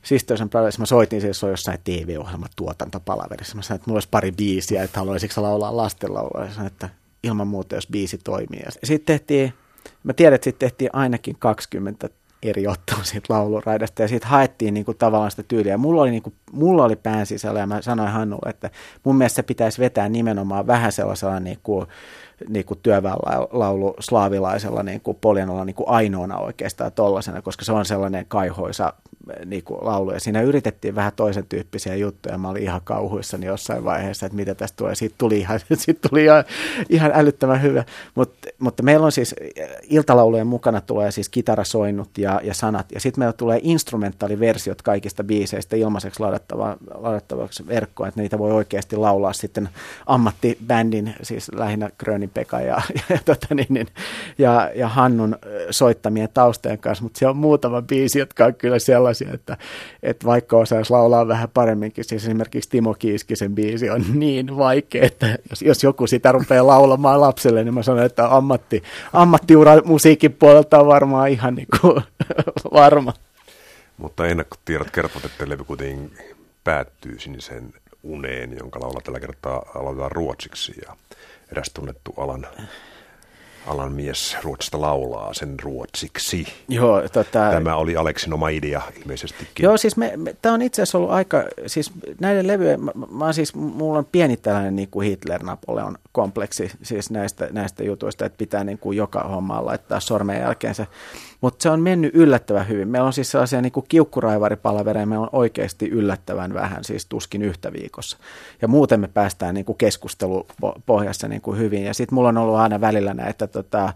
Sisters 0.04 0.42
Brothers, 0.50 0.80
mä 0.80 0.86
soitin 0.86 1.22
siis, 1.22 1.40
se 1.40 1.46
on 1.46 1.52
jossain 1.52 1.80
TV-ohjelma 1.84 2.46
tuotantopalaverissa. 2.56 3.56
Mä 3.56 3.62
sanoin, 3.62 3.80
että 3.80 3.90
mulla 3.90 3.98
olisi 3.98 4.08
pari 4.12 4.32
biisiä, 4.32 4.84
että 4.84 5.00
haluaisitko 5.00 5.42
laulaa 5.42 5.78
lastenlaulua. 5.78 6.46
Ja 6.46 6.52
sanoin, 6.52 6.72
että 6.72 6.90
ilman 7.24 7.48
muuta, 7.48 7.76
jos 7.76 7.88
biisi 7.88 8.18
toimii. 8.18 8.60
Ja 8.66 8.72
sitten 8.84 9.20
tehtiin, 9.20 9.54
mä 10.04 10.14
tiedän, 10.14 10.36
että 10.36 10.44
sitten 10.44 10.70
tehtiin 10.70 10.90
ainakin 10.94 11.36
20 11.40 12.10
eri 12.44 12.68
ottoa 12.68 13.04
siitä 13.04 13.34
lauluraidasta 13.34 14.02
ja 14.02 14.08
siitä 14.08 14.28
haettiin 14.28 14.74
niin 14.74 14.86
kuin 14.86 14.98
tavallaan 14.98 15.32
sitä 15.32 15.44
tyyliä. 15.44 15.78
Mulla 15.78 16.02
oli, 16.02 16.12
niin 16.12 16.24
kuin, 16.24 16.34
mulla 16.52 16.84
oli 16.84 16.96
pään 16.96 17.26
sisällä 17.26 17.60
ja 17.60 17.68
mä 17.68 17.82
sanoin 17.82 18.10
Hannulle, 18.10 18.50
että 18.50 18.70
mun 19.04 19.16
mielestä 19.16 19.36
se 19.36 19.44
pitäisi 19.44 19.82
vetää 19.82 20.10
nimenomaan 20.10 20.68
vähän 20.68 20.92
sellaisella 20.92 21.40
niin 21.40 21.60
kuin, 21.64 21.86
niin 22.48 22.66
kuin 22.66 22.80
työväenlaulu 22.84 23.96
slaavilaisella 24.00 24.84
niin 24.84 25.02
kuin 25.02 25.18
poljanalla 25.22 25.66
niin 25.66 25.76
kuin 25.76 25.90
ainoana 25.90 26.38
oikeastaan 26.38 26.92
tollasena, 26.92 27.42
koska 27.42 27.66
se 27.66 27.72
on 27.72 27.86
sellainen 27.86 28.26
kaihoisa 28.28 28.94
niin 29.46 29.64
kuin 29.64 29.80
laulu. 29.82 30.12
Ja 30.12 30.20
siinä 30.20 30.42
yritettiin 30.42 30.96
vähän 30.96 31.12
toisen 31.16 31.46
tyyppisiä 31.50 31.96
juttuja. 31.96 32.38
Mä 32.38 32.50
olin 32.50 32.64
ihan 32.64 32.82
kauhuissani 32.84 33.46
jossain 33.46 33.84
vaiheessa, 33.84 34.26
että 34.26 34.36
mitä 34.36 34.56
tästä 34.56 34.76
tulee. 34.76 34.96
Siitä 34.96 35.16
tuli 35.18 35.40
ihan, 35.40 35.60
siitä 35.74 36.10
tuli 36.10 36.24
ihan, 36.24 36.44
ihan 36.90 37.12
älyttömän 37.14 37.62
hyvä. 37.62 37.84
Mut, 38.16 38.34
mutta 38.60 38.84
meillä 38.84 39.06
on 39.06 39.12
siis 39.12 39.36
iltalaulujen 39.84 40.48
mukana 40.48 40.82
tulee 40.82 41.12
siis 41.12 41.30
kitarasoinnut 41.30 42.18
ja, 42.18 42.42
ja 42.44 42.54
sanat. 42.54 42.92
Ja 42.92 43.00
sitten 43.00 43.22
meillä 43.22 43.34
tulee 43.34 43.60
instrumentaaliversiot 43.64 44.82
kaikista 44.82 45.24
biiseistä 45.24 45.76
ilmaiseksi 45.76 46.20
ladattava, 46.20 46.78
ladattavaksi 46.94 47.68
verkkoon, 47.68 48.10
että 48.10 48.22
niitä 48.22 48.40
voi 48.40 48.52
oikeasti 48.52 48.96
laulaa 48.96 49.34
sitten 49.34 49.70
ammattibändin, 50.06 51.16
siis 51.22 51.52
lähinnä 51.56 51.90
Grönin 51.98 52.30
Pekka 52.30 52.60
ja, 52.62 52.82
ja, 53.10 53.20
tota 53.26 53.56
niin, 53.56 53.68
niin, 53.70 53.88
ja, 54.38 54.72
ja 54.76 54.88
Hannun 54.88 55.38
soittamien 55.72 56.30
taustojen 56.34 56.78
kanssa. 56.78 57.04
Mutta 57.04 57.20
siellä 57.20 57.32
on 57.32 57.38
muutama 57.38 57.82
biisi, 57.82 58.20
jotka 58.20 58.46
on 58.46 58.56
kyllä 58.56 58.80
sellaisia, 58.80 59.19
sellaisia, 59.20 59.36
että, 59.36 59.58
että 60.04 60.26
vaikka 60.26 60.58
osaisi 60.58 60.92
laulaa 60.92 61.28
vähän 61.28 61.50
paremminkin, 61.54 62.04
siis 62.04 62.24
esimerkiksi 62.24 62.70
Timo 62.70 62.94
Kiiskisen 62.94 63.56
biisi 63.56 63.90
on 63.90 64.06
niin 64.14 64.58
vaikea, 64.58 65.06
että 65.06 65.38
jos, 65.50 65.62
jos 65.62 65.84
joku 65.84 66.08
sitä 66.08 66.32
rupeaa 66.32 66.68
laulamaan 66.68 67.22
lapselle, 67.22 67.64
niin 67.64 67.74
mä 67.74 67.84
sanon, 67.84 68.06
että 68.06 68.36
ammatti, 68.36 68.84
ammattiura 69.14 69.82
musiikin 69.86 70.34
puolelta 70.34 70.80
on 70.80 70.88
varmaan 70.88 71.30
ihan 71.30 71.56
niin 71.56 71.68
kuin 71.82 72.02
varma. 72.74 73.14
Mutta 73.98 74.28
ennakkotiedot 74.28 74.92
kertovat, 74.92 75.26
että 75.26 75.50
levy 75.50 75.64
kuitenkin 75.64 76.12
päättyy 76.64 77.20
sinisen 77.20 77.74
uneen, 78.04 78.58
jonka 78.60 78.80
laulaa 78.80 79.02
tällä 79.02 79.20
kertaa 79.20 79.66
aloitetaan 79.76 80.12
ruotsiksi 80.12 80.74
ja 80.88 80.96
eräs 81.52 81.72
tunnettu 81.74 82.14
alan 82.18 82.48
alan 83.68 83.92
mies 83.92 84.38
Ruotsista 84.44 84.82
laulaa 84.82 85.34
sen 85.34 85.60
ruotsiksi. 85.64 86.46
Joo, 86.68 87.02
tota... 87.02 87.50
Tämä 87.52 87.76
oli 87.76 87.96
Aleksin 87.96 88.34
oma 88.34 88.50
idea 88.50 88.82
ilmeisestikin. 89.00 89.64
Joo, 89.64 89.78
siis 89.78 89.98
me, 89.98 90.14
me, 90.16 90.36
tämä 90.42 90.56
on 90.56 90.62
itse 90.62 90.82
asiassa 90.82 90.98
ollut 90.98 91.12
aika, 91.12 91.44
siis 91.68 91.92
näiden 92.20 92.48
levyjen, 92.48 92.84
mä, 92.84 92.92
mä 93.12 93.34
siis, 93.34 93.56
mulla 93.56 94.00
on 94.00 94.06
pieni 94.12 94.38
tällainen 94.38 94.76
niin 94.76 94.90
kuin 94.90 95.08
Hitler-Napoleon 95.08 95.98
kompleksi 96.12 96.72
siis 96.82 97.12
näistä, 97.12 97.48
näistä 97.52 97.84
jutuista, 97.84 98.26
että 98.26 98.38
pitää 98.38 98.64
niin 98.64 98.78
kuin 98.78 98.98
joka 98.98 99.20
hommaan 99.20 99.66
laittaa 99.66 100.00
sormen 100.00 100.40
jälkeensä. 100.40 100.86
Mutta 101.42 101.64
se 101.64 101.70
on 101.70 101.82
mennyt 101.82 102.16
yllättävän 102.16 102.68
hyvin. 102.68 102.88
Meillä 102.88 103.06
on 103.06 103.14
siis 103.14 103.32
sellaisia 103.32 103.62
niin 103.62 103.74
kiukkuraivaripalavereja, 103.88 105.06
meillä 105.06 105.24
on 105.24 105.30
oikeasti 105.32 105.90
yllättävän 105.90 106.54
vähän, 106.54 106.84
siis 106.84 107.06
tuskin 107.06 107.42
yhtä 107.42 107.74
viikossa. 107.74 108.18
Ja 108.62 108.68
muuten 108.68 109.00
me 109.00 109.08
päästään 109.08 109.56
niin 109.56 109.66
kuin 109.66 109.78
keskustelupohjassa 109.78 111.28
niin 111.28 111.42
kuin 111.42 111.60
hyvin. 111.60 111.84
Ja 111.84 111.94
sitten 111.94 112.16
mulla 112.16 112.30
on 112.30 112.38
ollut 112.38 112.56
aina 112.56 112.82
välillä 112.82 113.14
näitä, 113.14 113.48
tota, 113.48 113.86
äh, 113.86 113.94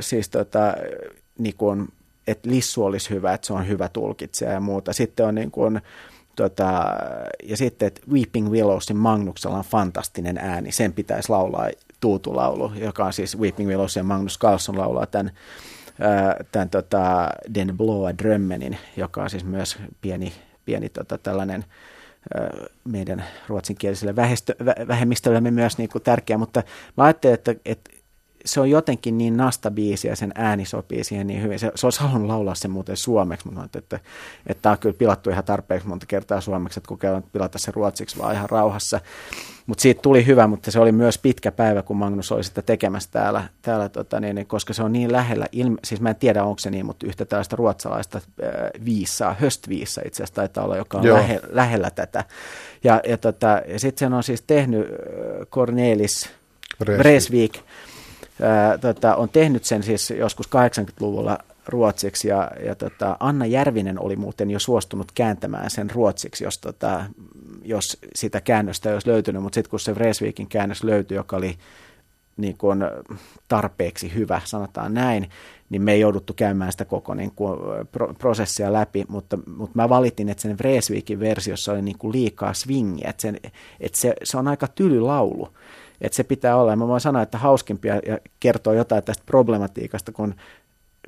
siis 0.00 0.28
tota, 0.28 0.74
niin 1.38 1.54
kuin, 1.58 1.88
että 2.26 2.50
Lissu 2.50 2.84
olisi 2.84 3.10
hyvä, 3.10 3.34
että 3.34 3.46
se 3.46 3.52
on 3.52 3.68
hyvä 3.68 3.88
tulkitsija 3.88 4.52
ja 4.52 4.60
muuta. 4.60 4.92
Sitten 4.92 5.26
on 5.26 5.34
niin 5.34 5.50
kuin, 5.50 5.80
Tota, 6.38 6.84
ja 7.42 7.56
sitten, 7.56 7.86
että 7.86 8.00
Weeping 8.12 8.50
Willowsin 8.50 8.96
Magnuksella 8.96 9.58
on 9.58 9.64
fantastinen 9.64 10.38
ääni, 10.38 10.72
sen 10.72 10.92
pitäisi 10.92 11.28
laulaa 11.28 11.68
tuutulaulu, 12.00 12.72
joka 12.74 13.04
on 13.04 13.12
siis 13.12 13.38
Weeping 13.38 13.68
Willows 13.68 13.96
ja 13.96 14.02
Magnus 14.02 14.38
Carlson 14.38 14.78
laulaa 14.78 15.06
tämän, 15.06 15.32
tämän 16.52 16.70
tota, 16.70 17.28
Den 17.54 17.76
Bloa 17.76 18.18
Drömmenin, 18.18 18.78
joka 18.96 19.22
on 19.22 19.30
siis 19.30 19.44
myös 19.44 19.78
pieni, 20.00 20.32
pieni 20.64 20.88
tota, 20.88 21.18
tällainen 21.18 21.64
meidän 22.84 23.24
ruotsinkieliselle 23.48 24.16
vähemmistöllemme 24.88 25.50
myös 25.50 25.78
niin 25.78 25.88
kuin 25.88 26.02
tärkeä, 26.02 26.38
mutta 26.38 26.62
mä 26.96 27.04
ajattelin, 27.04 27.34
että, 27.34 27.54
että 27.64 27.90
se 28.48 28.60
on 28.60 28.70
jotenkin 28.70 29.18
niin 29.18 29.36
nasta 29.36 29.70
biisi 29.70 30.08
ja 30.08 30.16
sen 30.16 30.32
ääni 30.34 30.64
sopii 30.64 31.04
siihen 31.04 31.26
niin 31.26 31.42
hyvin. 31.42 31.58
Se, 31.58 31.72
se 31.74 31.86
olisi 31.86 32.00
halunnut 32.00 32.28
laulaa 32.28 32.54
sen 32.54 32.70
muuten 32.70 32.96
suomeksi, 32.96 33.46
mutta 33.46 33.64
että, 33.64 33.78
että, 33.78 34.00
että 34.46 34.62
tämä 34.62 34.70
on 34.72 34.78
kyllä 34.78 34.96
pilattu 34.98 35.30
ihan 35.30 35.44
tarpeeksi 35.44 35.88
monta 35.88 36.06
kertaa 36.06 36.40
suomeksi, 36.40 36.80
että 36.80 36.88
kokeillaan 36.88 37.24
pilata 37.32 37.58
se 37.58 37.72
ruotsiksi 37.74 38.18
vaan 38.18 38.34
ihan 38.34 38.50
rauhassa. 38.50 39.00
Mutta 39.66 39.82
siitä 39.82 40.02
tuli 40.02 40.26
hyvä, 40.26 40.46
mutta 40.46 40.70
se 40.70 40.80
oli 40.80 40.92
myös 40.92 41.18
pitkä 41.18 41.52
päivä, 41.52 41.82
kun 41.82 41.96
Magnus 41.96 42.32
oli 42.32 42.44
sitä 42.44 42.62
tekemässä 42.62 43.10
täällä, 43.12 43.44
täällä 43.62 43.88
tota 43.88 44.20
niin, 44.20 44.34
niin 44.34 44.46
koska 44.46 44.72
se 44.72 44.82
on 44.82 44.92
niin 44.92 45.12
lähellä, 45.12 45.46
ilme, 45.52 45.76
siis 45.84 46.00
mä 46.00 46.10
en 46.10 46.16
tiedä 46.16 46.44
onko 46.44 46.58
se 46.58 46.70
niin, 46.70 46.86
mutta 46.86 47.06
yhtä 47.06 47.24
tällaista 47.24 47.56
ruotsalaista 47.56 48.18
äh, 48.18 48.50
viissaa, 48.84 49.36
höstviissa 49.40 50.02
itse 50.04 50.22
asiassa 50.22 50.34
taitaa 50.34 50.64
olla, 50.64 50.76
joka 50.76 50.98
on 50.98 51.12
lähe, 51.12 51.40
lähellä 51.50 51.90
tätä. 51.90 52.24
Ja, 52.84 53.00
ja, 53.08 53.16
tota, 53.16 53.62
ja 53.68 53.78
sitten 53.78 53.98
sen 53.98 54.12
on 54.12 54.22
siis 54.22 54.42
tehnyt 54.42 54.86
äh, 54.86 55.46
Cornelis 55.46 56.30
Bresvik, 56.84 57.58
ää, 58.42 58.78
tota, 58.78 59.16
on 59.16 59.28
tehnyt 59.28 59.64
sen 59.64 59.82
siis 59.82 60.10
joskus 60.10 60.46
80-luvulla 60.46 61.38
ruotsiksi 61.66 62.28
ja, 62.28 62.50
ja 62.64 62.74
tota, 62.74 63.16
Anna 63.20 63.46
Järvinen 63.46 64.02
oli 64.02 64.16
muuten 64.16 64.50
jo 64.50 64.58
suostunut 64.58 65.12
kääntämään 65.12 65.70
sen 65.70 65.90
ruotsiksi, 65.90 66.44
jos, 66.44 66.58
tota, 66.58 67.04
jos 67.64 67.98
sitä 68.14 68.40
käännöstä 68.40 68.88
ei 68.88 68.92
olisi 68.92 69.08
löytynyt, 69.08 69.42
mutta 69.42 69.54
sitten 69.54 69.70
kun 69.70 69.80
se 69.80 69.94
Vreesvikin 69.94 70.48
käännös 70.48 70.84
löytyi, 70.84 71.16
joka 71.16 71.36
oli 71.36 71.58
niin 72.36 72.58
kuin 72.58 72.78
tarpeeksi 73.48 74.14
hyvä, 74.14 74.40
sanotaan 74.44 74.94
näin, 74.94 75.30
niin 75.70 75.82
me 75.82 75.92
ei 75.92 76.00
jouduttu 76.00 76.32
käymään 76.32 76.72
sitä 76.72 76.84
koko 76.84 77.14
niin 77.14 77.32
kuin, 77.36 77.58
pro- 77.92 78.14
prosessia 78.14 78.72
läpi, 78.72 79.04
mutta, 79.08 79.38
mutta 79.56 79.72
mä 79.74 79.88
valitin, 79.88 80.28
että 80.28 80.42
sen 80.42 80.58
Vreesvikin 80.58 81.20
versiossa 81.20 81.72
oli 81.72 81.82
niin 81.82 81.98
kuin 81.98 82.12
liikaa 82.12 82.54
swingiä, 82.54 83.10
että, 83.10 83.22
sen, 83.22 83.40
että 83.80 84.00
se, 84.00 84.14
se 84.24 84.38
on 84.38 84.48
aika 84.48 84.68
tyly 84.68 85.00
laulu, 85.00 85.48
että 86.00 86.16
se 86.16 86.24
pitää 86.24 86.56
olla. 86.56 86.72
Ja 86.72 86.76
mä 86.76 86.88
voin 86.88 87.00
sanoa, 87.00 87.22
että 87.22 87.38
hauskimpia 87.38 87.94
ja 87.94 88.18
kertoo 88.40 88.72
jotain 88.72 89.04
tästä 89.04 89.22
problematiikasta, 89.26 90.12
kun 90.12 90.34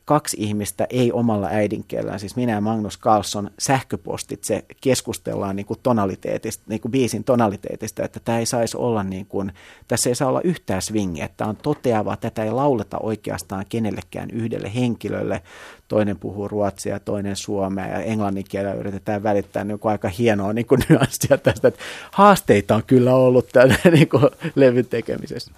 kaksi 0.04 0.36
ihmistä 0.40 0.86
ei 0.90 1.12
omalla 1.12 1.48
äidinkielellään, 1.50 2.20
siis 2.20 2.36
minä 2.36 2.52
ja 2.52 2.60
Magnus 2.60 2.98
Carlson, 2.98 3.50
sähköpostitse 3.58 4.64
keskustellaan 4.80 5.56
niin 5.56 5.66
kuin 5.66 5.80
tonaliteetista, 5.82 6.64
niin 6.68 6.80
kuin 6.80 6.92
biisin 6.92 7.24
tonaliteetista, 7.24 8.04
että 8.04 8.20
tämä 8.24 8.38
ei 8.38 8.46
saisi 8.46 8.76
olla 8.76 9.02
niin 9.02 9.26
kuin, 9.26 9.52
tässä 9.88 10.08
ei 10.08 10.14
saa 10.14 10.28
olla 10.28 10.40
yhtään 10.44 10.82
swingiä, 10.82 11.24
että 11.24 11.46
on 11.46 11.56
toteavaa, 11.56 12.16
tätä 12.16 12.44
ei 12.44 12.50
lauleta 12.50 12.98
oikeastaan 13.02 13.64
kenellekään 13.68 14.30
yhdelle 14.30 14.74
henkilölle, 14.74 15.42
toinen 15.88 16.18
puhuu 16.18 16.48
ruotsia, 16.48 17.00
toinen 17.00 17.36
suomea 17.36 17.86
ja 17.86 18.02
englannin 18.02 18.44
kielellä 18.48 18.80
yritetään 18.80 19.22
välittää 19.22 19.64
niin 19.64 19.78
kuin 19.78 19.92
aika 19.92 20.08
hienoa 20.08 20.52
niin 20.52 20.66
kuin 20.66 20.80
nyanssia 20.88 21.38
tästä, 21.38 21.68
että 21.68 21.80
haasteita 22.12 22.74
on 22.74 22.82
kyllä 22.86 23.14
ollut 23.14 23.48
tällä 23.52 23.74
niin 23.92 24.08
kuin 24.08 24.26
levyn 24.54 24.86
tekemisessä. 24.86 25.52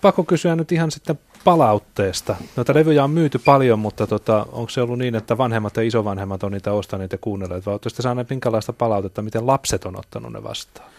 Pakko 0.00 0.24
kysyä 0.24 0.56
nyt 0.56 0.72
ihan 0.72 0.90
sitten 0.90 1.18
palautteesta. 1.46 2.36
Noita 2.56 2.74
levyjä 2.74 3.04
on 3.04 3.10
myyty 3.10 3.38
paljon, 3.38 3.78
mutta 3.78 4.06
tota, 4.06 4.46
onko 4.52 4.68
se 4.70 4.80
ollut 4.82 4.98
niin, 4.98 5.14
että 5.14 5.38
vanhemmat 5.38 5.76
ja 5.76 5.82
isovanhemmat 5.82 6.42
on 6.42 6.52
niitä 6.52 6.72
ostaneet 6.72 7.12
ja 7.12 7.18
kuunnelleet, 7.18 7.66
vai 7.66 7.72
oletteko 7.72 8.02
saaneet 8.02 8.30
minkälaista 8.30 8.72
palautetta, 8.72 9.22
miten 9.22 9.46
lapset 9.46 9.84
on 9.84 9.98
ottanut 9.98 10.32
ne 10.32 10.42
vastaan? 10.42 10.90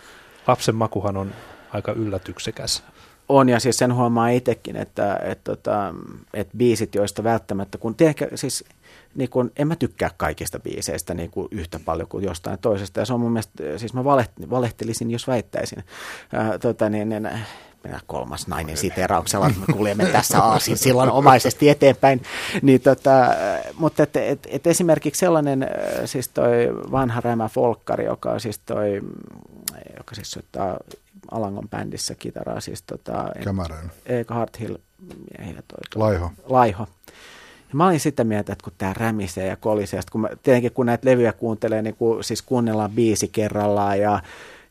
Lapsen 0.48 0.76
makuhan 0.76 1.18
on 1.18 1.32
aika 1.74 1.92
yllätyksekäs. 1.92 2.84
On, 3.30 3.50
ja 3.50 3.60
siis 3.60 3.78
sen 3.78 3.96
huomaa 3.96 4.30
itsekin, 4.30 4.76
että, 4.76 5.14
että, 5.14 5.32
että, 5.32 5.44
tota, 5.44 5.94
että 6.34 6.58
biisit, 6.58 6.96
joista 6.96 7.24
välttämättä, 7.24 7.78
kun 7.78 7.96
tiedätkö, 7.96 8.30
siis 8.36 8.64
niin 9.16 9.30
kun, 9.30 9.52
en 9.58 9.68
mä 9.68 9.76
tykkää 9.76 10.10
kaikista 10.18 10.60
biiseistä 10.60 11.14
niin 11.14 11.32
kuin 11.32 11.48
yhtä 11.52 11.80
paljon 11.86 12.08
kuin 12.08 12.24
jostain 12.24 12.60
toisesta, 12.60 13.00
ja 13.00 13.06
se 13.06 13.14
on 13.14 13.20
mun 13.20 13.32
mielestä, 13.32 13.64
siis 13.78 13.94
mä 13.94 14.04
valehtelisin, 14.50 15.12
jos 15.12 15.28
väittäisin. 15.28 15.84
Ää, 16.34 16.58
tota, 16.58 16.90
niin, 16.90 17.10
niin, 17.10 17.30
kolmas 18.08 18.48
nainen 18.48 18.78
siterauksella, 18.78 19.50
me 19.50 19.74
kuljemme 19.74 20.06
tässä 20.06 20.44
aasin 20.44 20.78
silloin 20.78 21.12
omaisesti 21.12 21.70
eteenpäin. 21.70 22.22
Niin 22.62 22.82
tota, 22.82 23.12
mutta 23.78 24.04
et, 24.04 24.16
et, 24.16 24.48
et 24.52 24.68
esimerkiksi 24.68 25.20
sellainen, 25.20 25.68
siis 26.06 26.30
toi 26.30 26.52
vanha 26.92 27.22
rämä 27.22 27.48
folkkari, 27.48 28.06
joka 28.06 28.32
on 28.32 28.40
siis 28.40 28.60
toi, 28.60 29.02
joka 29.98 30.16
siis 30.16 30.32
soittaa 30.32 30.78
Alangon 31.32 31.70
bändissä 31.70 32.16
kitaraa, 32.16 32.60
siis 32.60 32.82
tota... 32.82 33.26
Kämärän. 33.44 33.92
Eikö 34.06 34.34
Hard 34.34 34.50
Hill? 34.60 34.76
Toi, 35.38 35.56
toi, 35.68 35.80
Laiho. 35.96 36.32
Laiho. 36.46 36.88
Ja 37.70 37.76
mä 37.76 37.88
olin 37.88 38.00
sitä 38.00 38.24
mieltä, 38.24 38.54
että 38.54 38.64
kun 38.64 38.74
tämä 38.78 38.94
rämisee 38.94 39.48
ja 39.48 39.56
kolisee, 39.56 40.02
kun 40.12 40.22
mä, 40.22 40.30
tietenkin 40.44 40.72
kun 40.72 40.86
näitä 40.86 41.10
levyjä 41.10 41.34
kuuntelee, 41.34 41.82
niin 41.82 41.96
kun, 41.96 42.24
siis 42.24 42.42
kuunnellaan 42.42 42.92
biisi 42.92 43.28
kerrallaan 43.28 44.00
ja 44.00 44.20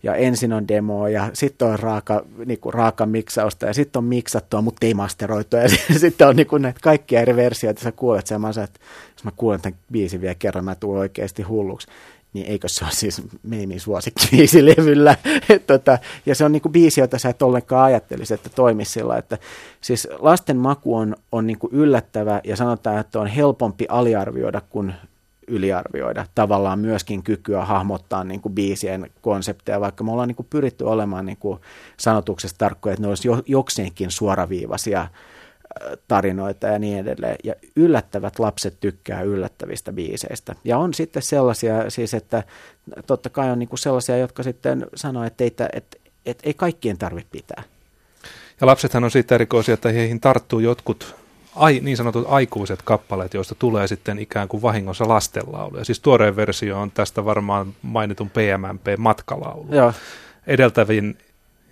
ja 0.07 0.15
ensin 0.15 0.53
on 0.53 0.69
demo 0.69 1.09
ja 1.09 1.31
sitten 1.33 1.69
on 1.69 1.79
raaka, 1.79 2.25
niin 2.47 2.61
kuin 2.61 2.75
raaka 2.75 3.07
miksausta 3.07 3.67
ja 3.67 3.75
sitten 3.75 4.01
on 4.01 4.05
miksattua, 4.05 4.63
mutta 4.63 4.87
ei 4.87 4.95
masteroitua 4.95 5.61
ja 5.93 5.99
sitten 5.99 6.29
on 6.29 6.37
niin 6.37 6.47
kuin 6.47 6.63
näitä 6.63 6.81
kaikkia 6.83 7.21
eri 7.21 7.37
versioita, 7.37 7.83
sä 7.83 7.93
kuulet 7.93 8.27
sen, 8.27 8.41
että 8.65 8.81
jos 9.17 9.25
mä 9.25 9.31
kuulen 9.37 9.61
tämän 9.61 9.79
biisin 9.93 10.21
vielä 10.21 10.35
kerran, 10.35 10.65
mä 10.65 10.75
tulen 10.75 11.01
oikeasti 11.01 11.43
hulluksi. 11.43 11.87
Niin 12.33 12.47
eikö 12.47 12.69
se 12.69 12.85
ole 12.85 12.93
siis 12.93 13.23
Meimin 13.43 13.81
levyllä. 14.61 15.17
tota, 15.67 15.99
ja 16.27 16.35
se 16.35 16.45
on 16.45 16.53
niin 16.53 16.63
kuin 16.63 16.73
biisi, 16.73 17.01
jota 17.01 17.19
sä 17.19 17.29
et 17.29 17.43
ollenkaan 17.43 17.85
ajattelisi, 17.85 18.35
että 18.35 18.49
toimisi 18.49 18.93
sillä, 18.93 19.17
että 19.17 19.39
siis 19.81 20.09
lasten 20.19 20.57
maku 20.57 20.97
on, 20.97 21.17
on 21.33 21.47
niin 21.47 21.59
kuin 21.59 21.73
yllättävä 21.73 22.41
ja 22.45 22.57
sanotaan, 22.57 22.99
että 22.99 23.21
on 23.21 23.27
helpompi 23.27 23.87
aliarvioida 23.89 24.61
kuin 24.61 24.95
yliarvioida 25.47 26.27
tavallaan 26.35 26.79
myöskin 26.79 27.23
kykyä 27.23 27.65
hahmottaa 27.65 28.25
niin 28.25 28.41
kuin 28.41 28.55
biisien 28.55 29.11
konsepteja, 29.21 29.81
vaikka 29.81 30.05
me 30.05 30.13
ollaan 30.13 30.29
niin 30.29 30.37
kuin 30.37 30.47
pyritty 30.51 30.85
olemaan 30.85 31.27
niin 31.27 31.37
kuin 31.37 31.61
sanotuksesta 31.97 32.59
tarkkoja, 32.59 32.93
että 32.93 33.03
ne 33.03 33.09
olisi 33.09 33.29
jo, 33.29 33.43
jokseenkin 33.47 34.11
suoraviivaisia 34.11 35.01
äh, 35.01 35.09
tarinoita 36.09 36.67
ja 36.67 36.79
niin 36.79 36.99
edelleen. 36.99 37.37
Ja 37.45 37.55
yllättävät 37.77 38.39
lapset 38.39 38.81
tykkää 38.81 39.23
yllättävistä 39.23 39.93
biiseistä. 39.93 40.55
Ja 40.65 40.79
on 40.79 40.95
sitten 40.95 41.23
sellaisia, 41.23 41.91
siis 41.91 42.15
että 42.15 42.43
totta 43.07 43.31
kai 43.31 43.51
on 43.51 43.59
niin 43.59 43.69
kuin 43.69 43.79
sellaisia, 43.79 44.17
jotka 44.17 44.43
sitten 44.43 44.87
sanoo, 44.95 45.25
että 45.25 45.45
ei, 45.45 45.49
että, 45.49 45.69
että 46.27 46.43
ei 46.47 46.55
kaikkien 46.55 46.99
tarvitse 46.99 47.31
pitää. 47.33 47.63
Ja 48.61 48.67
lapsethan 48.67 49.05
on 49.05 49.11
siitä 49.11 49.35
erikoisia, 49.35 49.75
että 49.75 49.89
heihin 49.89 50.21
tarttuu 50.21 50.61
jotkut 50.61 51.26
ai, 51.57 51.81
niin 51.83 51.97
sanotut 51.97 52.27
aikuiset 52.29 52.83
kappaleet, 52.83 53.35
joista 53.35 53.55
tulee 53.55 53.87
sitten 53.87 54.19
ikään 54.19 54.49
kuin 54.49 54.63
vahingossa 54.63 55.09
lastenlauluja. 55.09 55.85
Siis 55.85 56.01
tuoreen 56.01 56.37
versio 56.37 56.81
on 56.81 56.91
tästä 56.91 57.25
varmaan 57.25 57.75
mainitun 57.83 58.31
PMMP-matkalaulu. 58.31 59.67
Joo. 59.71 59.93
Edeltävin 60.47 61.19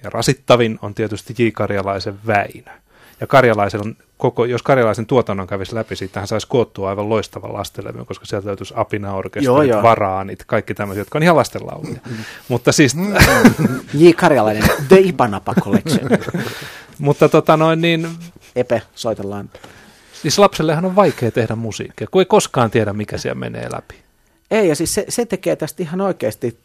ja 0.03 0.11
rasittavin 0.11 0.79
on 0.83 0.95
tietysti 0.95 1.35
J. 1.39 1.49
Karjalaisen 1.53 2.19
Väinö. 2.27 2.73
Ja 3.21 3.27
Karjalaisen 3.27 3.81
on 3.81 3.97
koko, 4.19 4.45
jos 4.45 4.63
Karjalaisen 4.63 5.07
tuotannon 5.07 5.47
kävisi 5.47 5.75
läpi, 5.75 5.97
siitä 5.97 6.21
hän 6.21 6.27
saisi 6.27 6.49
koottua 6.49 6.89
aivan 6.89 7.09
loistavan 7.09 7.53
lastenlevyn, 7.53 8.07
koska 8.07 8.27
sieltä 8.27 8.47
löytyisi 8.47 8.75
apina-orkesterit, 8.77 9.83
varaanit, 9.83 10.45
kaikki 10.47 10.75
tämmöiset, 10.75 11.01
jotka 11.01 11.19
on 11.19 11.23
ihan 11.23 11.37
lastenlauluja. 11.37 12.01
Mutta 12.49 12.73
siis... 12.73 12.97
J. 13.95 14.11
Karjalainen, 14.17 14.63
The 14.89 14.99
Ibanapa 14.99 15.55
Collection. 15.55 16.11
Mutta 16.99 17.29
tota 17.29 17.57
noin 17.57 17.81
niin... 17.81 18.09
Epe, 18.57 18.83
soitellaan. 18.95 19.51
Siis 20.23 20.39
lapsellehan 20.39 20.85
on 20.85 20.97
vaikea 20.97 21.31
tehdä 21.31 21.57
musiikkia, 21.57 22.07
kun 22.11 22.23
ei 22.23 22.27
koskaan 22.27 22.71
tiedä, 22.71 22.93
mikä 22.93 23.19
siellä 23.19 23.41
menee 23.41 23.69
läpi. 23.73 23.95
Ei, 24.51 24.69
ja 24.69 24.77
siis 24.77 24.95
se, 24.95 25.05
se 25.09 25.27
tekee 25.27 25.57
tästä 25.57 25.83
ihan 25.83 26.01
oikeasti 26.01 26.59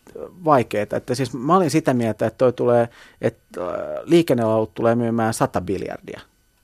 vaikeaa. 0.46 0.86
Että 0.92 1.16
siis 1.16 1.34
mä 1.34 1.56
olin 1.56 1.70
sitä 1.70 1.94
mieltä, 1.94 2.26
että 2.26 2.38
toi 2.38 2.54
tulee, 2.54 2.90
että 3.22 3.62
äh, 3.62 3.74
liikennelaulut 4.04 4.74
tulee 4.74 4.96
myymään 4.96 5.34
100 5.34 5.62
biljardia. 5.62 6.22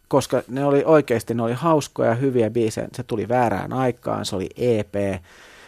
Koska 0.07 0.43
ne 0.47 0.65
oli 0.65 0.83
oikeasti, 0.85 1.33
ne 1.33 1.43
oli 1.43 1.53
hauskoja, 1.53 2.15
hyviä 2.15 2.49
biisejä. 2.49 2.87
Se 2.93 3.03
tuli 3.03 3.27
väärään 3.27 3.73
aikaan, 3.73 4.25
se 4.25 4.35
oli 4.35 4.49
EP 4.57 4.95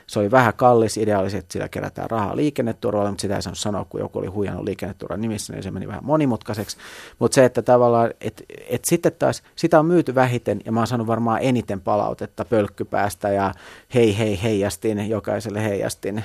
se 0.07 0.19
oli 0.19 0.31
vähän 0.31 0.53
kallis, 0.53 0.97
ideaalisesti 0.97 1.53
sillä 1.53 1.69
kerätään 1.69 2.09
rahaa 2.09 2.35
liikenneturvalle, 2.35 3.09
mutta 3.09 3.21
sitä 3.21 3.35
ei 3.35 3.41
saanut 3.41 3.59
sanoa, 3.59 3.85
kun 3.85 3.99
joku 3.99 4.19
oli 4.19 4.27
huijannut 4.27 4.65
liikenneturvan 4.65 5.21
nimissä, 5.21 5.53
niin 5.53 5.63
se 5.63 5.71
meni 5.71 5.87
vähän 5.87 6.05
monimutkaiseksi. 6.05 6.77
Mutta 7.19 7.35
se, 7.35 7.45
että 7.45 7.61
tavallaan, 7.61 8.13
että 8.21 8.43
et 8.69 8.85
sitten 8.85 9.11
taas, 9.19 9.43
sitä 9.55 9.79
on 9.79 9.85
myyty 9.85 10.15
vähiten, 10.15 10.61
ja 10.65 10.71
mä 10.71 10.79
oon 10.79 10.87
saanut 10.87 11.07
varmaan 11.07 11.39
eniten 11.41 11.81
palautetta 11.81 12.45
pölkkypäästä, 12.45 13.29
ja 13.29 13.53
hei 13.93 14.17
hei 14.17 14.43
heijastin, 14.43 15.09
jokaiselle 15.09 15.63
heijastin 15.63 16.23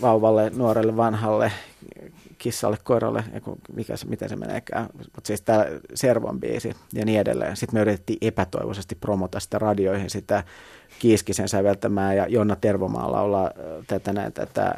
vauvalle, 0.00 0.50
nuorelle, 0.50 0.96
vanhalle, 0.96 1.52
kissalle, 2.38 2.78
koiralle, 2.84 3.24
mikä 3.72 3.96
se, 3.96 4.06
miten 4.06 4.28
se 4.28 4.36
meneekään, 4.36 4.88
mutta 4.94 5.26
siis 5.26 5.40
tämä 5.40 5.66
Servon 5.94 6.40
biisi 6.40 6.72
ja 6.94 7.04
niin 7.04 7.20
edelleen. 7.20 7.56
Sitten 7.56 7.76
me 7.76 7.80
yritettiin 7.80 8.18
epätoivoisesti 8.20 8.94
promota 8.94 9.40
sitä 9.40 9.58
radioihin 9.58 10.10
sitä 10.10 10.44
Kiiskisen 10.98 11.48
säveltämään 11.48 12.16
ja 12.16 12.26
Jonna 12.26 12.56
Tervomaa 12.56 13.12
laulaa 13.12 13.50
tätä 13.86 14.12
näin, 14.12 14.32
tätä... 14.32 14.74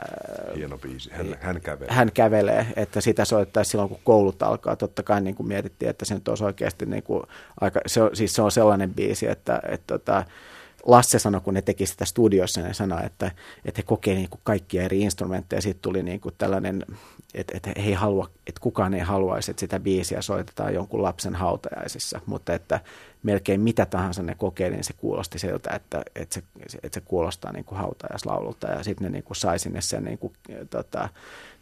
Hieno 0.56 0.78
biisi, 0.78 1.10
hän, 1.12 1.36
hän 1.40 1.60
kävelee. 1.60 1.94
Hän 1.94 2.12
kävelee, 2.12 2.66
että 2.76 3.00
sitä 3.00 3.24
soittaisi 3.24 3.70
silloin, 3.70 3.88
kun 3.88 4.00
koulut 4.04 4.42
alkaa. 4.42 4.76
Totta 4.76 5.02
kai 5.02 5.20
niin 5.20 5.34
kuin 5.34 5.46
mietittiin, 5.46 5.90
että 5.90 6.04
se 6.04 6.14
nyt 6.14 6.28
olisi 6.28 6.44
oikeasti 6.44 6.86
niin 6.86 7.02
kuin 7.02 7.22
aika, 7.60 7.80
se 7.86 8.02
on, 8.02 8.10
siis 8.12 8.32
se 8.32 8.42
on 8.42 8.52
sellainen 8.52 8.94
biisi, 8.94 9.26
että, 9.26 9.56
että, 9.56 9.74
että 9.74 9.98
tota, 9.98 10.24
Lasse 10.86 11.18
sanoi, 11.18 11.40
kun 11.40 11.54
ne 11.54 11.62
teki 11.62 11.86
sitä 11.86 12.04
studiossa, 12.04 12.60
ne 12.60 12.74
sanoi, 12.74 13.06
että, 13.06 13.30
että 13.64 13.78
he 13.78 13.82
kokee 13.82 14.14
niin 14.14 14.30
kuin 14.30 14.40
kaikkia 14.44 14.82
eri 14.82 15.00
instrumentteja. 15.00 15.62
Sitten 15.62 15.82
tuli 15.82 16.02
niin 16.02 16.20
kuin 16.20 16.34
tällainen, 16.38 16.84
että, 17.34 17.56
että, 17.56 17.70
he 17.76 17.88
ei 17.88 17.92
halua, 17.92 18.30
että 18.46 18.60
kukaan 18.60 18.94
ei 18.94 19.00
haluaisi, 19.00 19.50
että 19.50 19.60
sitä 19.60 19.80
biisiä 19.80 20.22
soitetaan 20.22 20.74
jonkun 20.74 21.02
lapsen 21.02 21.34
hautajaisissa. 21.34 22.20
Mutta 22.26 22.54
että 22.54 22.80
melkein 23.22 23.60
mitä 23.60 23.86
tahansa 23.86 24.22
ne 24.22 24.34
kokee, 24.34 24.70
niin 24.70 24.84
se 24.84 24.92
kuulosti 24.92 25.38
siltä, 25.38 25.70
että, 25.70 26.02
että, 26.14 26.34
se, 26.34 26.42
että 26.82 26.94
se 26.94 27.00
kuulostaa 27.00 27.52
niin 27.52 27.64
kuin 27.64 27.78
hautajaislaululta. 27.78 28.66
Ja 28.66 28.82
sitten 28.82 29.04
ne 29.04 29.10
niin 29.10 29.24
kuin 29.24 29.36
sai 29.36 29.58
sinne 29.58 29.80
sen, 29.80 30.04
niin 30.04 30.18
kuin, 30.18 30.32
tota, 30.70 31.08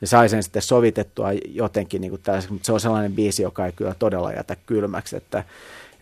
ne 0.00 0.06
sai 0.06 0.28
sen 0.28 0.42
sitten 0.42 0.62
sovitettua 0.62 1.32
jotenkin 1.32 2.00
niin 2.00 2.10
kuin 2.10 2.22
mutta 2.50 2.66
se 2.66 2.72
on 2.72 2.80
sellainen 2.80 3.12
biisi, 3.12 3.42
joka 3.42 3.66
ei 3.66 3.72
kyllä 3.72 3.94
todella 3.98 4.32
jätä 4.32 4.56
kylmäksi, 4.66 5.16
että 5.16 5.44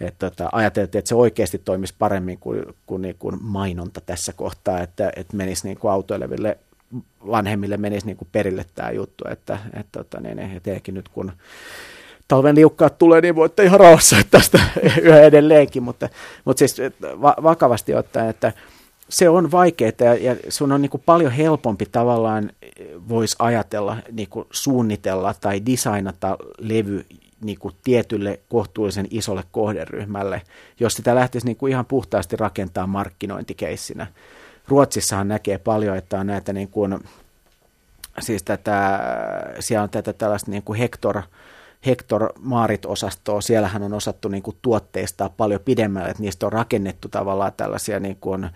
että 0.01 0.31
tota, 0.31 0.49
ajateltiin, 0.53 0.99
että 0.99 1.09
se 1.09 1.15
oikeasti 1.15 1.59
toimisi 1.59 1.95
paremmin 1.99 2.39
kuin, 2.39 2.65
kuin, 2.87 3.03
niin 3.03 3.17
kuin 3.19 3.37
mainonta 3.41 4.01
tässä 4.01 4.33
kohtaa, 4.33 4.81
että, 4.81 5.13
että 5.17 5.37
menisi 5.37 5.69
niin 5.69 5.79
kuin 5.79 5.93
autoileville 5.93 6.59
vanhemmille 7.27 7.77
menisi 7.77 8.07
niin 8.07 8.17
kuin 8.17 8.29
perille 8.33 8.65
tämä 8.75 8.91
juttu, 8.91 9.25
että, 9.29 9.59
että, 9.75 9.89
tota, 9.93 10.21
niin, 10.21 10.39
etenkin 10.39 10.95
nyt 10.95 11.09
kun 11.09 11.33
talven 12.29 12.55
liukkaat 12.55 12.99
tulee, 12.99 13.21
niin 13.21 13.35
voitte 13.35 13.65
ihan 13.65 13.81
rauhassa 13.81 14.17
tästä 14.31 14.61
yhä 15.03 15.21
edelleenkin, 15.21 15.83
mutta, 15.83 16.09
mutta 16.45 16.59
siis 16.59 16.77
va- 17.23 17.37
vakavasti 17.43 17.95
ottaen, 17.95 18.29
että 18.29 18.53
se 19.09 19.29
on 19.29 19.51
vaikeaa 19.51 19.93
ja, 20.01 20.15
ja 20.15 20.37
sun 20.49 20.73
on 20.73 20.83
niin 20.83 20.91
kuin 20.91 21.03
paljon 21.07 21.33
helpompi 21.33 21.87
tavallaan 21.93 22.51
voisi 23.09 23.37
ajatella, 23.39 23.97
niin 24.13 24.29
kuin 24.29 24.47
suunnitella 24.51 25.35
tai 25.41 25.67
designata 25.67 26.39
levy 26.59 27.07
niin 27.41 27.59
kuin 27.59 27.75
tietylle 27.85 28.41
kohtuullisen 28.49 29.07
isolle 29.11 29.45
kohderyhmälle, 29.53 30.43
jos 30.81 30.93
sitä 30.93 31.15
lähtisi 31.15 31.47
niin 31.47 31.57
kuin 31.57 31.71
ihan 31.71 31.87
puhtaasti 31.87 32.37
rakentaa 32.37 32.87
markkinointikeissinä. 32.87 34.07
Ruotsissahan 34.69 35.29
näkee 35.29 35.59
paljon, 35.59 35.97
että 35.97 36.21
on 36.21 36.27
näitä 36.27 36.53
niin 36.53 36.69
kuin, 36.69 36.99
siis 38.21 38.43
tätä, 38.43 39.01
siellä 39.61 39.83
on 39.83 39.91
tätä 39.91 40.13
tällaista 40.13 40.51
niin 40.51 40.63
kuin 40.63 40.79
Hector, 40.79 41.23
Hector 41.87 42.33
Maarit-osastoa, 42.39 43.41
siellähän 43.41 43.83
on 43.83 43.93
osattu 43.93 44.29
niin 44.29 44.43
kuin 44.43 44.57
tuotteistaa 44.63 45.29
paljon 45.29 45.61
pidemmälle, 45.65 46.09
että 46.09 46.23
niistä 46.23 46.47
on 46.47 46.53
rakennettu 46.53 47.09
tavallaan 47.09 47.53
tällaisia 47.57 48.01
niin 48.01 48.17
kuin, 48.17 48.51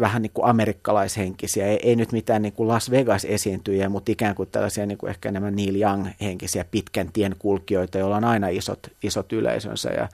vähän 0.00 0.22
niin 0.22 0.30
kuin 0.34 0.46
amerikkalaishenkisiä, 0.46 1.66
ei, 1.66 1.78
ei 1.82 1.96
nyt 1.96 2.12
mitään 2.12 2.42
niin 2.42 2.52
kuin 2.52 2.68
Las 2.68 2.90
Vegas-esiintyjiä, 2.90 3.88
mutta 3.88 4.12
ikään 4.12 4.34
kuin 4.34 4.48
tällaisia 4.52 4.86
niin 4.86 4.98
kuin 4.98 5.10
ehkä 5.10 5.28
enemmän 5.28 5.56
Neil 5.56 5.74
Young-henkisiä 5.74 6.64
pitkän 6.70 7.12
tien 7.12 7.36
kulkijoita, 7.38 7.98
joilla 7.98 8.16
on 8.16 8.24
aina 8.24 8.48
isot, 8.48 8.90
isot 9.02 9.32
yleisönsä. 9.32 9.90
Ja 9.90 10.08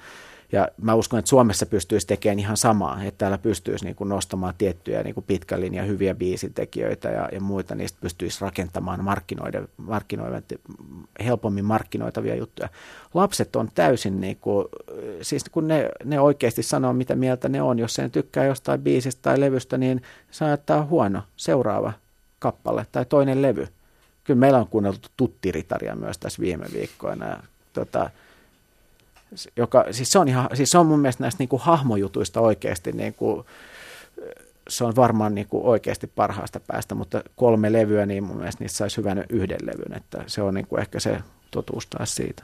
ja 0.53 0.69
mä 0.83 0.95
uskon, 0.95 1.19
että 1.19 1.29
Suomessa 1.29 1.67
pystyisi 1.67 2.07
tekemään 2.07 2.39
ihan 2.39 2.57
samaa, 2.57 3.03
että 3.03 3.19
täällä 3.19 3.39
pystyisi 3.39 3.85
niin 3.85 3.97
kuin 3.97 4.09
nostamaan 4.09 4.55
tiettyjä 4.59 5.03
niin 5.03 5.15
kuin 5.15 5.25
pitkän 5.25 5.61
linjan 5.61 5.87
hyviä 5.87 6.15
biisitekijöitä 6.15 7.09
ja, 7.09 7.29
ja 7.33 7.41
muita, 7.41 7.75
niistä 7.75 7.99
pystyisi 8.01 8.41
rakentamaan 8.41 9.05
markkinoiden, 9.05 9.69
markkinoiden, 9.77 10.43
helpommin 11.25 11.65
markkinoitavia 11.65 12.35
juttuja. 12.35 12.69
Lapset 13.15 13.57
on 13.57 13.69
täysin, 13.75 14.21
niin 14.21 14.37
kuin, 14.41 14.67
siis 15.23 15.45
kun 15.53 15.69
ne, 15.69 15.89
ne 16.05 16.21
oikeasti 16.21 16.63
sanoo, 16.63 16.93
mitä 16.93 17.15
mieltä 17.15 17.49
ne 17.49 17.63
on, 17.63 17.79
jos 17.79 17.95
se 17.95 18.09
tykkää 18.09 18.45
jostain 18.45 18.81
biisistä 18.81 19.23
tai 19.23 19.41
levystä, 19.41 19.79
niin 19.79 20.03
saattaa 20.31 20.85
huono 20.85 21.23
seuraava 21.37 21.93
kappale 22.39 22.87
tai 22.93 23.05
toinen 23.05 23.43
levy. 23.43 23.69
Kyllä 24.25 24.41
meillä 24.41 24.59
on 24.59 24.69
kuunneltu 24.69 25.09
tuttiritaria 25.17 25.97
myös 25.97 26.19
tässä 26.19 26.43
viime 26.43 26.67
viikkoina. 26.73 27.27
Ja, 27.27 27.43
tota, 27.73 28.11
joka, 29.57 29.85
siis 29.91 30.11
se 30.11 30.19
on, 30.19 30.29
ihan, 30.29 30.49
siis 30.55 30.71
se 30.71 30.79
on 30.79 30.87
mun 30.87 31.01
mielestä 31.01 31.25
näistä 31.25 31.41
niin 31.41 31.49
kuin 31.49 31.63
hahmojutuista 31.63 32.41
oikeasti, 32.41 32.93
niin 32.93 33.15
kuin, 33.15 33.47
se 34.69 34.85
on 34.85 34.97
varmaan 34.97 35.35
niin 35.35 35.47
kuin 35.49 35.65
oikeasti 35.65 36.07
parhaasta 36.07 36.61
päästä, 36.61 36.95
mutta 36.95 37.23
kolme 37.37 37.73
levyä, 37.73 38.07
niin 38.07 38.25
mun 38.25 38.37
mielestä 38.37 38.65
niissä 38.65 38.77
saisi 38.77 38.97
hyvän 38.97 39.25
yhden 39.29 39.61
levyn, 39.63 39.97
että 39.97 40.25
se 40.27 40.43
on 40.43 40.55
niin 40.55 40.67
kuin 40.67 40.81
ehkä 40.81 41.01
se 41.01 41.19
totuus 41.51 41.87
taas 41.87 42.15
siitä. 42.15 42.43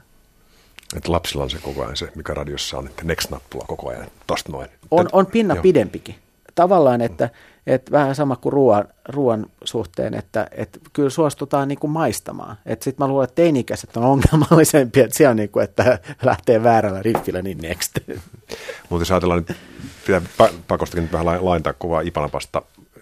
Että 0.97 1.11
lapsilla 1.11 1.43
on 1.43 1.49
se 1.49 1.57
koko 1.57 1.83
ajan 1.83 1.97
se, 1.97 2.11
mikä 2.15 2.33
radiossa 2.33 2.77
on, 2.77 2.87
että 2.87 3.03
next-nappula 3.03 3.65
koko 3.67 3.89
ajan, 3.89 4.07
tosta 4.27 4.51
noin. 4.51 4.69
On, 4.91 5.09
on 5.11 5.25
pinna 5.25 5.55
Joo. 5.55 5.61
pidempikin. 5.61 6.15
Tavallaan, 6.55 7.01
että, 7.01 7.29
että 7.67 7.91
vähän 7.91 8.15
sama 8.15 8.35
kuin 8.35 8.53
ruoan, 8.53 8.87
ruoan 9.09 9.45
suhteen, 9.63 10.13
että, 10.13 10.47
että 10.51 10.79
kyllä 10.93 11.09
suostutaan 11.09 11.67
niin 11.67 11.79
kuin 11.79 11.91
maistamaan. 11.91 12.57
Sitten 12.67 12.95
mä 12.97 13.07
luulen, 13.07 13.23
että 13.23 13.35
teinikäiset 13.35 13.97
on 13.97 14.03
ongelmallisempia, 14.03 15.03
että 15.03 15.17
siellä 15.17 15.31
on 15.31 15.37
niin 15.37 15.49
kuin, 15.49 15.63
että 15.63 15.99
lähtee 16.23 16.63
väärällä 16.63 17.01
riffillä, 17.01 17.41
niin 17.41 17.57
next. 17.57 17.97
Mutta 18.89 19.01
jos 19.01 19.11
ajatellaan 19.11 19.45
nyt, 19.47 19.57
pitää 20.05 20.21
pakostakin 20.67 21.03
nyt 21.03 21.13
vähän 21.13 21.45
laajentaa 21.45 21.73
kuvaa 21.73 22.01
Ipanapasta, 22.01 22.61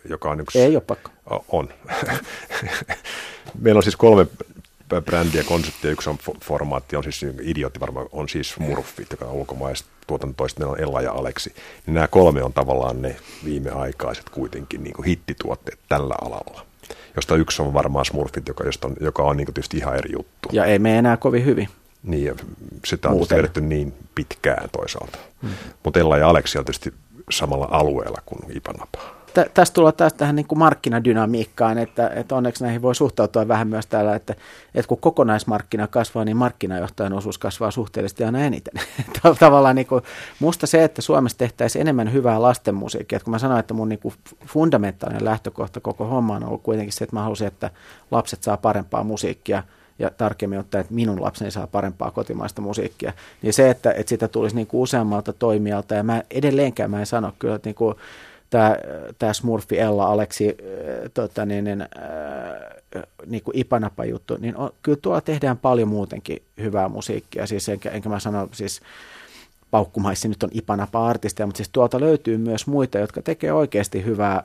joka 0.09 0.29
on 0.29 0.39
yksi... 0.39 0.61
Ei 0.61 0.75
ole 0.75 0.83
pakko. 0.87 1.11
On. 1.47 1.69
Meillä 3.61 3.79
on 3.79 3.83
siis 3.83 3.95
kolme 3.95 4.27
brändiä, 5.05 5.43
konseptia. 5.43 5.91
Yksi 5.91 6.09
on 6.09 6.17
formaatti, 6.41 6.95
on 6.95 7.03
siis 7.03 7.25
idiootti 7.41 7.79
varmaan, 7.79 8.07
on 8.11 8.29
siis 8.29 8.59
Murfit, 8.59 9.11
joka 9.11 9.25
on 9.25 9.31
ulkomaista 9.31 9.89
tuotantoista, 10.07 10.59
meillä 10.59 10.71
on 10.71 10.79
Ella 10.79 11.01
ja 11.01 11.11
Aleksi. 11.11 11.53
Niin 11.85 11.93
nämä 11.93 12.07
kolme 12.07 12.43
on 12.43 12.53
tavallaan 12.53 13.01
ne 13.01 13.15
viimeaikaiset 13.45 14.29
kuitenkin 14.29 14.83
niin 14.83 14.93
kuin 14.93 15.05
hittituotteet 15.05 15.79
tällä 15.89 16.15
alalla. 16.21 16.65
Josta 17.15 17.35
yksi 17.35 17.61
on 17.61 17.73
varmaan 17.73 18.05
Smurfit, 18.05 18.47
joka, 18.47 18.63
josta 18.63 18.87
on, 18.87 18.95
joka 18.99 19.23
on 19.23 19.37
niin 19.37 19.45
kuin 19.45 19.53
tietysti 19.53 19.77
ihan 19.77 19.95
eri 19.95 20.11
juttu. 20.11 20.49
Ja 20.51 20.65
ei 20.65 20.79
me 20.79 20.97
enää 20.97 21.17
kovin 21.17 21.45
hyvin. 21.45 21.69
Niin, 22.03 22.25
ja 22.25 22.35
sitä 22.85 23.09
on 23.09 23.27
vedetty 23.29 23.61
niin 23.61 23.93
pitkään 24.15 24.69
toisaalta. 24.69 25.17
Hmm. 25.41 25.51
Mutta 25.83 25.99
Ella 25.99 26.17
ja 26.17 26.29
Aleksi 26.29 26.57
on 26.57 26.65
tietysti 26.65 26.93
samalla 27.29 27.67
alueella 27.71 28.21
kuin 28.25 28.57
Ipanapa 28.57 29.22
tä, 29.33 29.45
tästä 29.53 29.73
tulee 29.73 29.91
taas 29.91 30.13
tähän 30.13 30.35
niin 30.35 30.47
kuin 30.47 30.59
markkinadynamiikkaan, 30.59 31.77
että, 31.77 32.07
että 32.07 32.35
onneksi 32.35 32.63
näihin 32.63 32.81
voi 32.81 32.95
suhtautua 32.95 33.47
vähän 33.47 33.67
myös 33.67 33.85
täällä, 33.85 34.15
että, 34.15 34.35
että 34.75 34.87
kun 34.87 34.97
kokonaismarkkina 34.97 35.87
kasvaa, 35.87 36.25
niin 36.25 36.37
markkinajohtajan 36.37 37.13
osuus 37.13 37.37
kasvaa 37.37 37.71
suhteellisesti 37.71 38.23
aina 38.23 38.39
eniten. 38.39 38.73
Tavallaan 39.39 39.75
niin 39.75 39.87
kuin, 39.87 40.03
musta 40.39 40.67
se, 40.67 40.83
että 40.83 41.01
Suomessa 41.01 41.37
tehtäisiin 41.37 41.81
enemmän 41.81 42.13
hyvää 42.13 42.41
lastenmusiikkia, 42.41 43.15
että 43.17 43.23
kun 43.23 43.31
mä 43.31 43.39
sanoin, 43.39 43.59
että 43.59 43.73
mun 43.73 43.89
niin 43.89 43.99
kuin 43.99 44.13
fundamentaalinen 44.45 45.25
lähtökohta 45.25 45.79
koko 45.79 46.05
homma 46.05 46.35
on 46.35 46.45
ollut 46.45 46.63
kuitenkin 46.63 46.93
se, 46.93 47.03
että 47.03 47.15
mä 47.15 47.23
halusin, 47.23 47.47
että 47.47 47.69
lapset 48.11 48.43
saa 48.43 48.57
parempaa 48.57 49.03
musiikkia, 49.03 49.63
ja 49.99 50.09
tarkemmin 50.09 50.59
ottaen, 50.59 50.81
että 50.81 50.93
minun 50.93 51.21
lapseni 51.21 51.51
saa 51.51 51.67
parempaa 51.67 52.11
kotimaista 52.11 52.61
musiikkia, 52.61 53.13
niin 53.41 53.53
se, 53.53 53.69
että, 53.69 53.91
että 53.91 54.09
sitä 54.09 54.27
tulisi 54.27 54.55
niin 54.55 54.67
kuin 54.67 54.81
useammalta 54.81 55.33
toimijalta, 55.33 55.95
ja 55.95 56.03
mä 56.03 56.23
edelleenkään 56.31 56.91
mä 56.91 56.99
en 56.99 57.05
sano 57.05 57.33
kyllä, 57.39 57.55
että 57.55 57.69
niin 57.69 57.75
kuin, 57.75 57.95
tämä, 58.53 58.77
tämä 59.19 59.33
Smurfi 59.33 59.79
Ella 59.79 60.05
Aleksi 60.05 60.57
tota 61.13 61.45
niin, 61.45 61.63
niin, 61.63 61.85
niin 63.25 63.43
kuin 63.43 63.57
Ipanapa 63.57 64.05
juttu, 64.05 64.37
niin 64.39 64.57
on, 64.57 64.69
kyllä 64.83 64.97
tuolla 65.01 65.21
tehdään 65.21 65.57
paljon 65.57 65.87
muutenkin 65.87 66.41
hyvää 66.57 66.89
musiikkia. 66.89 67.47
Siis 67.47 67.69
enkä, 67.69 67.89
enkä 67.89 68.09
mä 68.09 68.19
sano, 68.19 68.49
siis 68.51 68.81
paukkumaissa 69.71 70.27
nyt 70.27 70.43
on 70.43 70.49
Ipanapa 70.53 71.07
artisteja, 71.07 71.47
mutta 71.47 71.57
siis 71.57 71.69
tuolta 71.69 71.99
löytyy 71.99 72.37
myös 72.37 72.67
muita, 72.67 72.99
jotka 72.99 73.21
tekee 73.21 73.53
oikeasti 73.53 74.05
hyvää, 74.05 74.43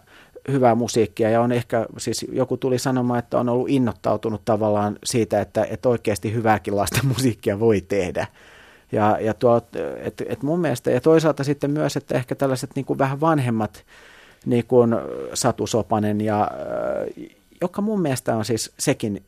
hyvää 0.50 0.74
musiikkia 0.74 1.30
ja 1.30 1.40
on 1.40 1.52
ehkä, 1.52 1.86
siis 1.98 2.26
joku 2.32 2.56
tuli 2.56 2.78
sanomaan, 2.78 3.18
että 3.18 3.38
on 3.38 3.48
ollut 3.48 3.68
innottautunut 3.68 4.42
tavallaan 4.44 4.98
siitä, 5.04 5.40
että, 5.40 5.66
että 5.70 5.88
oikeasti 5.88 6.34
hyvääkin 6.34 6.76
lasten 6.76 7.06
musiikkia 7.14 7.60
voi 7.60 7.80
tehdä. 7.80 8.26
Ja, 8.92 9.18
ja 9.20 9.34
tuo, 9.34 9.62
et, 10.02 10.22
et 10.28 10.42
mun 10.42 10.60
mielestä, 10.60 10.90
ja 10.90 11.00
toisaalta 11.00 11.44
sitten 11.44 11.70
myös, 11.70 11.96
että 11.96 12.14
ehkä 12.14 12.34
tällaiset 12.34 12.70
niin 12.74 12.84
kuin 12.84 12.98
vähän 12.98 13.20
vanhemmat, 13.20 13.84
niin 14.46 14.66
kuin 14.66 14.96
Satu 15.34 15.66
Sopanen, 15.66 16.20
ja, 16.20 16.50
joka 17.60 17.82
mun 17.82 18.00
mielestä 18.00 18.36
on 18.36 18.44
siis 18.44 18.72
sekin 18.78 19.22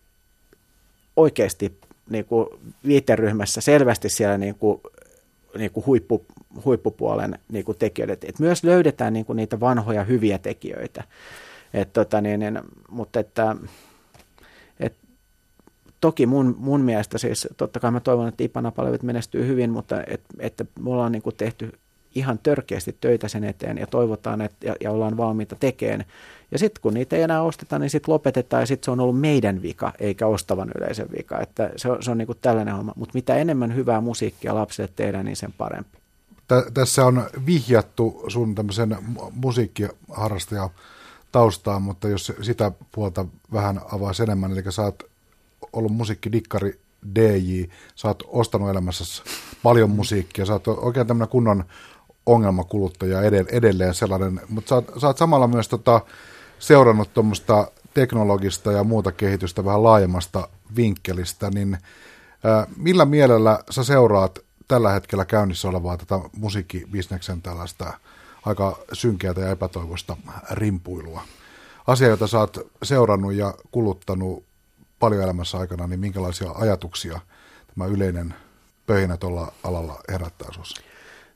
oikeasti 1.17 1.79
niin 2.11 2.25
kuin 2.25 2.47
viiteryhmässä 2.87 3.61
selvästi 3.61 4.09
siellä 4.09 4.39
niin 4.39 4.55
kuin, 4.55 4.81
niin 5.59 5.71
kuin 5.71 5.87
huippu, 5.87 6.25
huippupuolen 6.65 7.39
niin 7.53 7.65
kuin 7.65 7.79
tekijöitä. 7.79 8.27
Et 8.29 8.39
myös 8.39 8.65
löydetään 8.65 9.13
niin 9.13 9.25
kuin 9.25 9.37
niitä 9.37 9.61
vanhoja 9.61 10.05
hyviä 10.05 10.39
tekijöitä. 10.39 11.05
Et, 11.75 11.93
tota, 11.93 12.21
niin, 12.21 12.41
niin, 12.41 12.61
mutta 12.89 13.21
että 13.21 13.57
toki 16.01 16.27
mun, 16.27 16.57
mun 16.59 16.81
mielestä 16.81 17.19
siis, 17.19 17.49
totta 17.57 17.81
kai 17.81 17.91
mä 17.91 18.01
toivon, 18.01 18.29
että 18.29 18.45
Ipanapalvelut 18.45 19.03
menestyy 19.03 19.47
hyvin, 19.47 19.71
mutta 19.71 20.03
et, 20.07 20.21
että 20.39 20.65
me 20.81 20.91
ollaan 20.91 21.13
niin 21.13 21.23
kuin 21.23 21.37
tehty 21.37 21.79
ihan 22.15 22.39
törkeästi 22.43 22.97
töitä 23.01 23.29
sen 23.29 23.45
eteen 23.45 23.79
ja 23.79 23.87
toivotaan 23.87 24.41
että, 24.41 24.67
ja, 24.67 24.75
ja 24.81 24.91
ollaan 24.91 25.17
valmiita 25.17 25.57
tekemään. 25.61 26.05
Ja 26.53 26.59
sitten 26.59 26.83
kun 26.83 26.95
niitä 26.95 27.17
ei 27.17 27.23
enää 27.23 27.43
osteta, 27.43 27.79
niin 27.79 27.91
sitten 27.91 28.13
lopetetaan 28.13 28.63
ja 28.63 28.67
sitten 28.67 28.85
se 28.85 28.91
on 28.91 29.01
ollut 29.01 29.21
meidän 29.21 29.63
vika, 29.63 29.93
eikä 29.99 30.27
ostavan 30.27 30.71
yleisen 30.77 31.09
vika. 31.19 31.41
Että 31.41 31.71
se, 31.77 31.91
on, 31.91 32.03
se 32.03 32.11
on 32.11 32.19
niin 32.19 32.29
tällainen 32.41 32.75
homma. 32.75 32.93
Mutta 32.97 33.15
mitä 33.15 33.37
enemmän 33.37 33.75
hyvää 33.75 34.01
musiikkia 34.01 34.55
lapsille 34.55 34.91
tehdään, 34.97 35.25
niin 35.25 35.37
sen 35.37 35.53
parempi. 35.53 35.99
Tä, 36.49 36.65
tässä 36.75 37.07
on 37.07 37.25
vihjattu 37.47 38.25
sun 38.29 38.55
tämmöisen 38.55 38.97
musiikkiharrastaja 39.35 40.71
taustaan, 41.33 41.83
mutta 41.83 42.09
jos 42.09 42.33
sitä 42.43 42.73
puolta 42.93 43.27
vähän 43.53 43.81
avaa 43.93 44.13
enemmän, 44.23 44.53
eli 44.53 44.63
sä 44.73 44.83
oot 44.83 45.10
ollut 45.73 45.93
musiikkidikkari 45.93 46.81
DJ, 47.15 47.63
sä 47.95 48.09
oot 48.09 48.23
ostanut 48.27 48.71
elämässä 48.71 49.23
paljon 49.63 49.91
musiikkia, 49.91 50.47
sä 50.47 50.53
oot 50.53 50.69
oikein 50.69 51.07
tämmöinen 51.07 51.29
kunnon 51.29 51.65
ongelmakuluttaja 52.27 53.23
edelleen 53.53 53.95
sellainen, 53.95 54.41
mutta 54.49 54.69
sä 54.69 55.01
sä 55.01 55.07
oot 55.07 55.19
samalla 55.19 55.49
myös 55.49 55.69
tota, 55.69 56.01
seurannut 56.59 57.15
tuommoista 57.15 57.71
teknologista 57.95 58.73
ja 58.73 58.85
muuta 58.85 59.13
kehitystä 59.13 59.65
vähän 59.65 59.83
laajemmasta 59.83 60.49
vinkkelistä, 60.77 61.51
niin 61.51 61.79
ää, 62.45 62.67
millä 62.77 63.05
mielellä 63.05 63.59
sä 63.71 63.85
seuraat 63.85 64.39
tällä 64.69 64.93
hetkellä 64.93 65.25
käynnissä 65.25 65.69
olevaa 65.69 65.97
tätä 65.97 66.21
musiikkibisneksen 66.37 67.43
tällaista 67.43 67.93
aika 68.47 68.79
synkeätä 68.93 69.41
ja 69.41 69.51
epätoivoista 69.51 70.17
rimpuilua? 70.51 71.23
Asia, 71.87 72.09
jota 72.09 72.27
sä 72.27 72.39
oot 72.39 72.59
seurannut 72.83 73.33
ja 73.33 73.55
kuluttanut 73.71 74.45
paljon 75.01 75.25
elämässä 75.25 75.59
aikana, 75.59 75.87
niin 75.87 76.01
minkälaisia 76.01 76.51
ajatuksia 76.55 77.21
tämä 77.75 77.87
yleinen 77.87 78.35
pöhinä 78.87 79.17
tuolla 79.17 79.53
alalla 79.65 80.01
herättää 80.13 80.49
sinussa? 80.53 80.83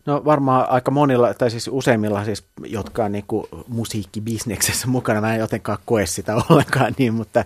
No 0.06 0.24
varmaan 0.24 0.70
aika 0.70 0.90
monilla, 0.90 1.34
tai 1.34 1.50
siis 1.50 1.68
useimmilla 1.72 2.24
siis, 2.24 2.44
jotka 2.64 3.04
on 3.04 3.12
niin 3.12 3.24
kuin 3.26 3.46
musiikkibisneksessä 3.68 4.86
mukana, 4.86 5.20
mä 5.20 5.34
en 5.34 5.40
jotenkaan 5.40 5.78
koe 5.84 6.06
sitä 6.06 6.34
ollenkaan 6.50 6.94
niin, 6.98 7.14
mutta, 7.14 7.44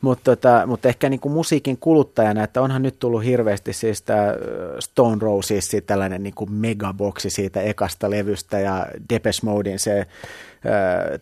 mutta, 0.00 0.36
tota, 0.36 0.66
mutta 0.66 0.88
ehkä 0.88 1.08
niin 1.08 1.20
kuin 1.20 1.32
musiikin 1.32 1.76
kuluttajana, 1.78 2.44
että 2.44 2.62
onhan 2.62 2.82
nyt 2.82 2.98
tullut 2.98 3.24
hirveästi 3.24 3.72
siis 3.72 4.02
tämä 4.02 4.34
Stone 4.78 5.16
Roses, 5.20 5.76
tällainen 5.86 6.22
niin 6.22 6.34
kuin 6.34 6.52
megaboksi 6.52 7.30
siitä 7.30 7.60
ekasta 7.60 8.10
levystä 8.10 8.58
ja 8.58 8.86
Depeche 9.10 9.40
Modein 9.42 9.78
se 9.78 10.06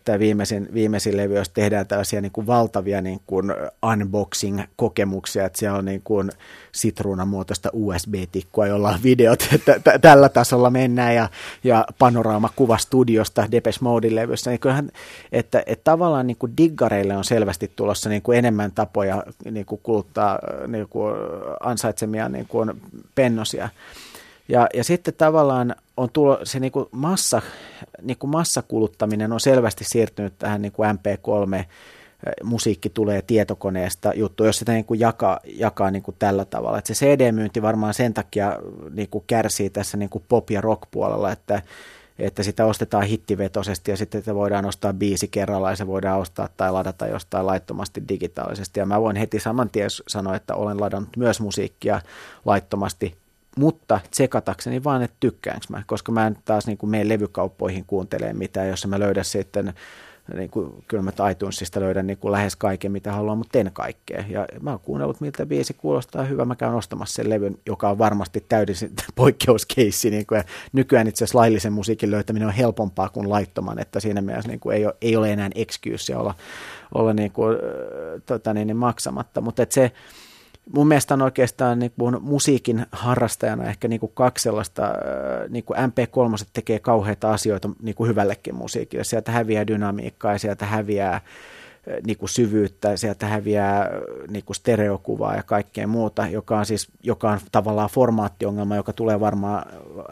tämä 0.05 0.19
viimeisin, 0.19 0.69
viimeisin 0.73 1.17
levy, 1.17 1.35
jos 1.35 1.49
tehdään 1.49 1.87
tällaisia 1.87 2.21
niin 2.21 2.31
kuin 2.31 2.47
valtavia 2.47 3.01
niin 3.01 3.21
kuin 3.27 3.53
unboxing-kokemuksia, 3.85 5.45
että 5.45 5.59
siellä 5.59 5.77
on 5.77 5.85
niin 5.85 6.01
kuin 6.03 6.31
sitruunamuotoista 6.71 7.69
USB-tikkua, 7.73 8.67
jolla 8.67 8.89
on 8.89 9.03
videot, 9.03 9.47
että 9.55 9.79
t- 9.79 10.01
tällä 10.01 10.29
tasolla 10.29 10.69
mennään 10.69 11.15
ja, 11.15 11.29
ja 11.63 11.85
panoraamakuva 11.99 12.77
studiosta 12.77 13.47
Depeche 13.51 13.79
Modein 13.81 14.15
levyssä, 14.15 14.49
niin 14.49 14.59
kyllähän, 14.59 14.89
että, 15.31 15.63
että 15.65 15.83
tavallaan 15.83 16.27
niin 16.27 16.37
kuin 16.37 16.57
diggareille 16.57 17.17
on 17.17 17.23
selvästi 17.23 17.71
tulossa 17.75 18.09
niin 18.09 18.21
kuin 18.21 18.37
enemmän 18.37 18.71
tapoja 18.71 19.23
niin 19.51 19.65
kuin 19.65 19.81
kuluttaa 19.83 20.39
niin 20.67 20.87
kuin 20.89 21.15
ansaitsemia 21.59 22.29
niin 22.29 22.47
kuin 22.47 22.71
pennosia. 23.15 23.69
Ja, 24.47 24.67
ja 24.73 24.83
sitten 24.83 25.13
tavallaan 25.13 25.75
on 25.97 26.09
tulo, 26.09 26.39
se 26.43 26.59
niin 26.59 26.71
kuin 26.71 26.85
massa, 26.91 27.41
niin 28.01 28.17
kuin 28.17 28.31
massakuluttaminen 28.31 29.31
on 29.31 29.39
selvästi 29.39 29.83
siirtynyt 29.83 30.33
tähän 30.39 30.61
niin 30.61 30.71
kuin 30.71 30.89
MP3 30.89 31.65
musiikki 32.43 32.89
tulee 32.89 33.21
tietokoneesta 33.21 34.13
juttu, 34.15 34.45
jos 34.45 34.57
sitä 34.57 34.71
niin 34.71 34.85
kuin 34.85 34.99
jakaa, 34.99 35.39
jakaa 35.45 35.91
niin 35.91 36.03
kuin 36.03 36.15
tällä 36.19 36.45
tavalla. 36.45 36.77
Että 36.77 36.93
se 36.93 37.05
CD-myynti 37.05 37.61
varmaan 37.61 37.93
sen 37.93 38.13
takia 38.13 38.59
niin 38.93 39.09
kuin 39.09 39.23
kärsii 39.27 39.69
tässä 39.69 39.97
niin 39.97 40.09
kuin 40.09 40.23
pop- 40.27 40.51
ja 40.51 40.61
rock-puolella, 40.61 41.31
että, 41.31 41.61
että 42.19 42.43
sitä 42.43 42.65
ostetaan 42.65 43.03
hittivetosesti 43.03 43.91
ja 43.91 43.97
sitten 43.97 44.21
sitä 44.21 44.35
voidaan 44.35 44.65
ostaa 44.65 44.93
biisi 44.93 45.27
kerralla 45.27 45.69
ja 45.69 45.75
se 45.75 45.87
voidaan 45.87 46.19
ostaa 46.19 46.49
tai 46.57 46.71
ladata 46.71 47.07
jostain 47.07 47.45
laittomasti 47.45 48.03
digitaalisesti. 48.09 48.79
Ja 48.79 48.85
mä 48.85 49.01
voin 49.01 49.15
heti 49.15 49.39
saman 49.39 49.69
tien 49.69 49.89
sanoa, 50.07 50.35
että 50.35 50.55
olen 50.55 50.81
ladannut 50.81 51.17
myös 51.17 51.39
musiikkia 51.39 52.01
laittomasti 52.45 53.22
mutta 53.57 53.99
tsekatakseni 54.11 54.83
vaan, 54.83 55.01
että 55.01 55.17
tykkäänkö 55.19 55.65
mä, 55.69 55.83
koska 55.85 56.11
mä 56.11 56.27
en 56.27 56.37
taas 56.45 56.67
niin 56.67 56.77
mene 56.85 57.09
levykauppoihin 57.09 57.85
kuuntelemaan 57.87 58.37
mitään, 58.37 58.69
jos 58.69 58.87
mä 58.87 58.99
löydän 58.99 59.25
sitten 59.25 59.73
niin 60.33 60.49
kuin, 60.49 60.83
kyllä 60.87 61.03
mä 61.03 61.29
iTunesista 61.31 61.79
löydän 61.79 62.07
niin 62.07 62.17
kuin 62.17 62.31
lähes 62.31 62.55
kaiken, 62.55 62.91
mitä 62.91 63.11
haluan, 63.11 63.37
mutta 63.37 63.59
en 63.59 63.71
kaikkea. 63.73 64.23
Ja 64.29 64.47
mä 64.61 64.69
oon 64.69 64.79
kuunnellut, 64.79 65.21
miltä 65.21 65.45
biisi 65.45 65.73
kuulostaa 65.73 66.23
hyvä. 66.23 66.45
Mä 66.45 66.55
käyn 66.55 66.73
ostamassa 66.73 67.13
sen 67.13 67.29
levyn, 67.29 67.57
joka 67.65 67.89
on 67.89 67.97
varmasti 67.97 68.45
täydellisen 68.49 68.91
poikkeuskeissi. 69.15 70.09
Niin 70.09 70.25
kuin, 70.25 70.37
ja 70.37 70.43
nykyään 70.73 71.07
itse 71.07 71.23
asiassa 71.23 71.39
laillisen 71.39 71.73
musiikin 71.73 72.11
löytäminen 72.11 72.47
on 72.47 72.53
helpompaa 72.53 73.09
kuin 73.09 73.29
laittoman, 73.29 73.79
että 73.79 73.99
siinä 73.99 74.21
mielessä 74.21 74.49
niin 74.49 74.59
kuin 74.59 74.75
ei, 74.75 74.85
ole, 74.85 74.95
ei 75.01 75.15
ole 75.15 75.33
enää 75.33 75.49
excuse 75.55 76.15
olla, 76.15 76.35
olla 76.93 77.13
niin 77.13 77.31
kuin, 77.31 77.57
tota 78.25 78.53
niin, 78.53 78.67
niin 78.67 78.77
maksamatta. 78.77 79.41
Mutta 79.41 79.65
se, 79.69 79.91
mun 80.75 80.87
mielestä 80.87 81.13
on 81.13 81.21
oikeastaan 81.21 81.79
niin 81.79 81.91
kuin 81.99 82.17
musiikin 82.21 82.85
harrastajana 82.91 83.63
ehkä 83.63 83.87
niin 83.87 83.99
kuin 83.99 84.11
kaksi 84.15 84.43
sellaista, 84.43 84.93
niin 85.49 85.63
kuin 85.63 85.79
MP3 85.79 86.45
tekee 86.53 86.79
kauheita 86.79 87.31
asioita 87.31 87.69
niin 87.81 87.95
kuin 87.95 88.09
hyvällekin 88.09 88.55
musiikille. 88.55 89.03
Sieltä 89.03 89.31
häviää 89.31 89.67
dynamiikkaa 89.67 90.31
ja 90.31 90.39
sieltä 90.39 90.65
häviää 90.65 91.21
niin 92.05 92.17
kuin 92.17 92.29
syvyyttä, 92.29 92.97
sieltä 92.97 93.25
häviää 93.25 93.89
niin 94.29 94.45
kuin 94.45 94.55
stereokuvaa 94.55 95.35
ja 95.35 95.43
kaikkea 95.43 95.87
muuta, 95.87 96.27
joka 96.27 96.57
on, 96.59 96.65
siis, 96.65 96.87
joka 97.03 97.31
on 97.31 97.39
tavallaan 97.51 97.89
formaattiongelma, 97.89 98.75
joka 98.75 98.93
tulee 98.93 99.19
varmaan 99.19 99.65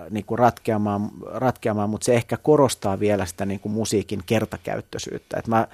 niin 0.09 0.25
kuin 0.25 0.39
ratkeamaan, 0.39 1.09
ratkeamaan, 1.25 1.89
mutta 1.89 2.05
se 2.05 2.13
ehkä 2.13 2.37
korostaa 2.37 2.99
vielä 2.99 3.25
sitä 3.25 3.45
niin 3.45 3.59
kuin 3.59 3.73
musiikin 3.73 4.19
kertakäyttöisyyttä. 4.25 5.37
Et 5.39 5.47
mä, 5.47 5.67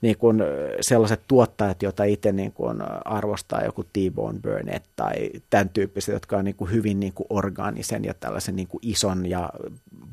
niin 0.00 0.18
kuin 0.18 0.42
sellaiset 0.80 1.20
tuottajat, 1.28 1.82
joita 1.82 2.04
itse 2.04 2.32
niin 2.32 2.52
kuin 2.52 2.78
arvostaa, 3.04 3.64
joku 3.64 3.84
T-Bone 3.84 4.40
Burnett 4.40 4.84
tai 4.96 5.30
tämän 5.50 5.68
tyyppiset, 5.68 6.12
jotka 6.12 6.36
on 6.36 6.44
niin 6.44 6.54
kuin 6.54 6.70
hyvin 6.70 7.00
niin 7.00 7.12
kuin 7.12 7.26
orgaanisen 7.30 8.04
ja 8.04 8.14
tällaisen 8.14 8.56
niin 8.56 8.68
kuin 8.68 8.80
ison 8.82 9.26
ja 9.26 9.50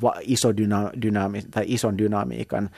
va, 0.01 0.13
iso 0.21 0.57
dyna, 0.57 0.91
dynaami, 1.01 1.41
tai 1.51 1.63
ison 1.67 1.97
dynamiikan 1.97 2.69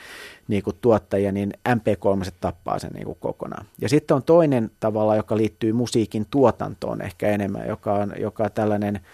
niin 0.48 0.64
kuin 0.64 0.76
tuottajia, 0.82 1.32
niin 1.32 1.54
MP3 1.70 2.32
tappaa 2.42 2.80
sen 2.80 2.92
niin 2.92 3.06
kuin 3.06 3.18
kokonaan. 3.20 3.66
Ja 3.82 3.90
sitten 3.90 4.16
on 4.16 4.24
toinen 4.24 4.72
tavalla, 4.80 5.16
joka 5.16 5.38
liittyy 5.38 5.74
musiikin 5.74 6.28
tuotantoon 6.30 7.02
ehkä 7.02 7.28
enemmän, 7.28 7.68
joka 7.68 7.94
on, 7.94 8.14
joka 8.18 8.44
on 8.44 8.52
tällainen– 8.52 9.00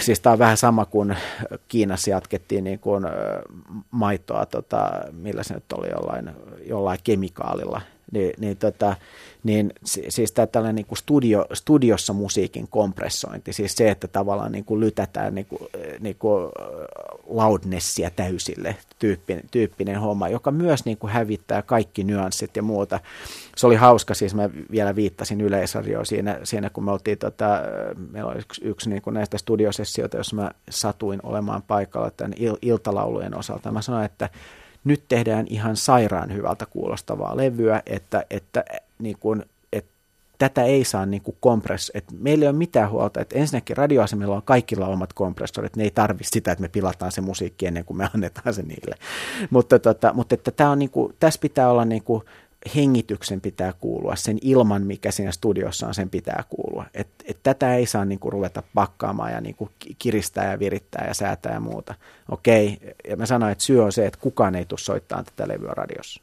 siis 0.00 0.20
tämä 0.20 0.32
on 0.32 0.38
vähän 0.38 0.56
sama 0.56 0.84
kuin 0.84 1.16
Kiinassa 1.68 2.10
jatkettiin 2.10 2.64
niin 2.64 2.78
kuin 2.78 3.04
maitoa, 3.90 4.46
tota, 4.46 4.90
millä 5.12 5.42
se 5.42 5.54
nyt 5.54 5.72
oli 5.72 5.88
jollain, 5.90 6.30
jollain 6.66 6.98
kemikaalilla, 7.04 7.80
niin, 8.12 8.32
niin, 8.38 8.56
tota, 8.56 8.96
niin 9.44 9.72
siis 9.84 10.32
tämä 10.32 10.46
tällainen 10.46 10.74
niin 10.74 10.86
kuin 10.86 10.98
studio, 10.98 11.46
studiossa 11.52 12.12
musiikin 12.12 12.68
kompressointi, 12.68 13.52
siis 13.52 13.76
se, 13.76 13.90
että 13.90 14.08
tavallaan 14.08 14.52
niin 14.52 14.64
kuin 14.64 14.80
lytätään 14.80 15.34
niin 15.34 15.46
kuin, 15.46 15.60
niin 16.00 16.16
kuin 16.18 16.50
loudnessia 17.26 18.10
täysille 18.10 18.76
tyyppinen, 18.98 19.44
tyyppinen 19.50 20.00
homma, 20.00 20.28
joka 20.28 20.50
myös 20.50 20.84
niin 20.84 20.98
kuin 20.98 21.12
hävittää 21.12 21.62
kaikki 21.62 22.04
nyanssit 22.04 22.56
ja 22.56 22.62
muuta. 22.62 23.00
Se 23.56 23.66
oli 23.66 23.76
hauska, 23.76 24.14
siis 24.14 24.34
mä 24.34 24.50
vielä 24.70 24.96
viittasin 24.96 25.40
Yleisradioon 25.40 26.06
siinä, 26.06 26.40
siinä 26.44 26.70
kun 26.70 26.84
me 26.84 26.92
oltiin, 26.92 27.18
tota, 27.18 27.60
meillä 28.10 28.30
oli 28.30 28.38
yksi, 28.38 28.64
yksi 28.64 28.90
niin 28.90 29.02
kuin 29.02 29.14
näistä 29.14 29.38
studiosessioita, 29.38 30.16
jossa 30.16 30.36
mä 30.36 30.50
satuin 30.70 31.20
olemaan 31.22 31.62
paikalla 31.62 32.10
tämän 32.10 32.32
il, 32.36 32.56
iltalaulujen 32.62 33.38
osalta. 33.38 33.72
Mä 33.72 33.82
sanoin, 33.82 34.04
että 34.04 34.30
nyt 34.88 35.02
tehdään 35.08 35.46
ihan 35.50 35.76
sairaan 35.76 36.32
hyvältä 36.32 36.66
kuulostavaa 36.66 37.36
levyä, 37.36 37.82
että, 37.86 38.24
että 38.30 38.64
niin 38.98 39.16
kuin, 39.20 39.44
että 39.72 39.90
tätä 40.38 40.64
ei 40.64 40.84
saa 40.84 41.06
niin 41.06 41.22
kuin 41.22 41.36
kompress, 41.40 41.90
että 41.94 42.14
meillä 42.18 42.44
ei 42.44 42.48
ole 42.48 42.56
mitään 42.56 42.90
huolta, 42.90 43.20
että 43.20 43.38
ensinnäkin 43.38 43.76
radioasemilla 43.76 44.36
on 44.36 44.42
kaikilla 44.42 44.86
omat 44.86 45.12
kompressorit, 45.12 45.76
ne 45.76 45.84
ei 45.84 45.90
tarvitse 45.90 46.30
sitä, 46.32 46.52
että 46.52 46.62
me 46.62 46.68
pilataan 46.68 47.12
se 47.12 47.20
musiikki 47.20 47.66
ennen 47.66 47.84
kuin 47.84 47.96
me 47.96 48.08
annetaan 48.14 48.54
se 48.54 48.62
niille. 48.62 48.94
Mutta, 49.50 49.78
tota, 49.78 50.12
mutta 50.12 50.34
että 50.34 50.50
tämä 50.50 50.70
on 50.70 50.78
niin 50.78 50.90
kuin, 50.90 51.14
tässä 51.20 51.40
pitää 51.40 51.70
olla 51.70 51.84
niin 51.84 52.02
kuin 52.02 52.22
hengityksen 52.76 53.40
pitää 53.40 53.72
kuulua, 53.72 54.16
sen 54.16 54.38
ilman, 54.42 54.86
mikä 54.86 55.10
siinä 55.10 55.32
studiossa 55.32 55.86
on, 55.86 55.94
sen 55.94 56.10
pitää 56.10 56.44
kuulua. 56.48 56.86
Et, 56.94 57.08
et 57.24 57.38
tätä 57.42 57.74
ei 57.74 57.86
saa 57.86 58.04
niinku 58.04 58.30
ruveta 58.30 58.62
pakkaamaan 58.74 59.32
ja 59.32 59.40
niinku 59.40 59.70
kiristää 59.98 60.50
ja 60.50 60.58
virittää 60.58 61.04
ja 61.06 61.14
säätää 61.14 61.52
ja 61.52 61.60
muuta. 61.60 61.94
Okei, 62.30 62.78
ja 63.08 63.16
mä 63.16 63.26
sanoin, 63.26 63.52
että 63.52 63.64
syy 63.64 63.84
on 63.84 63.92
se, 63.92 64.06
että 64.06 64.20
kukaan 64.20 64.54
ei 64.54 64.64
tule 64.64 64.78
soittaa 64.78 65.22
tätä 65.22 65.48
levyä 65.48 65.72
radiossa, 65.74 66.22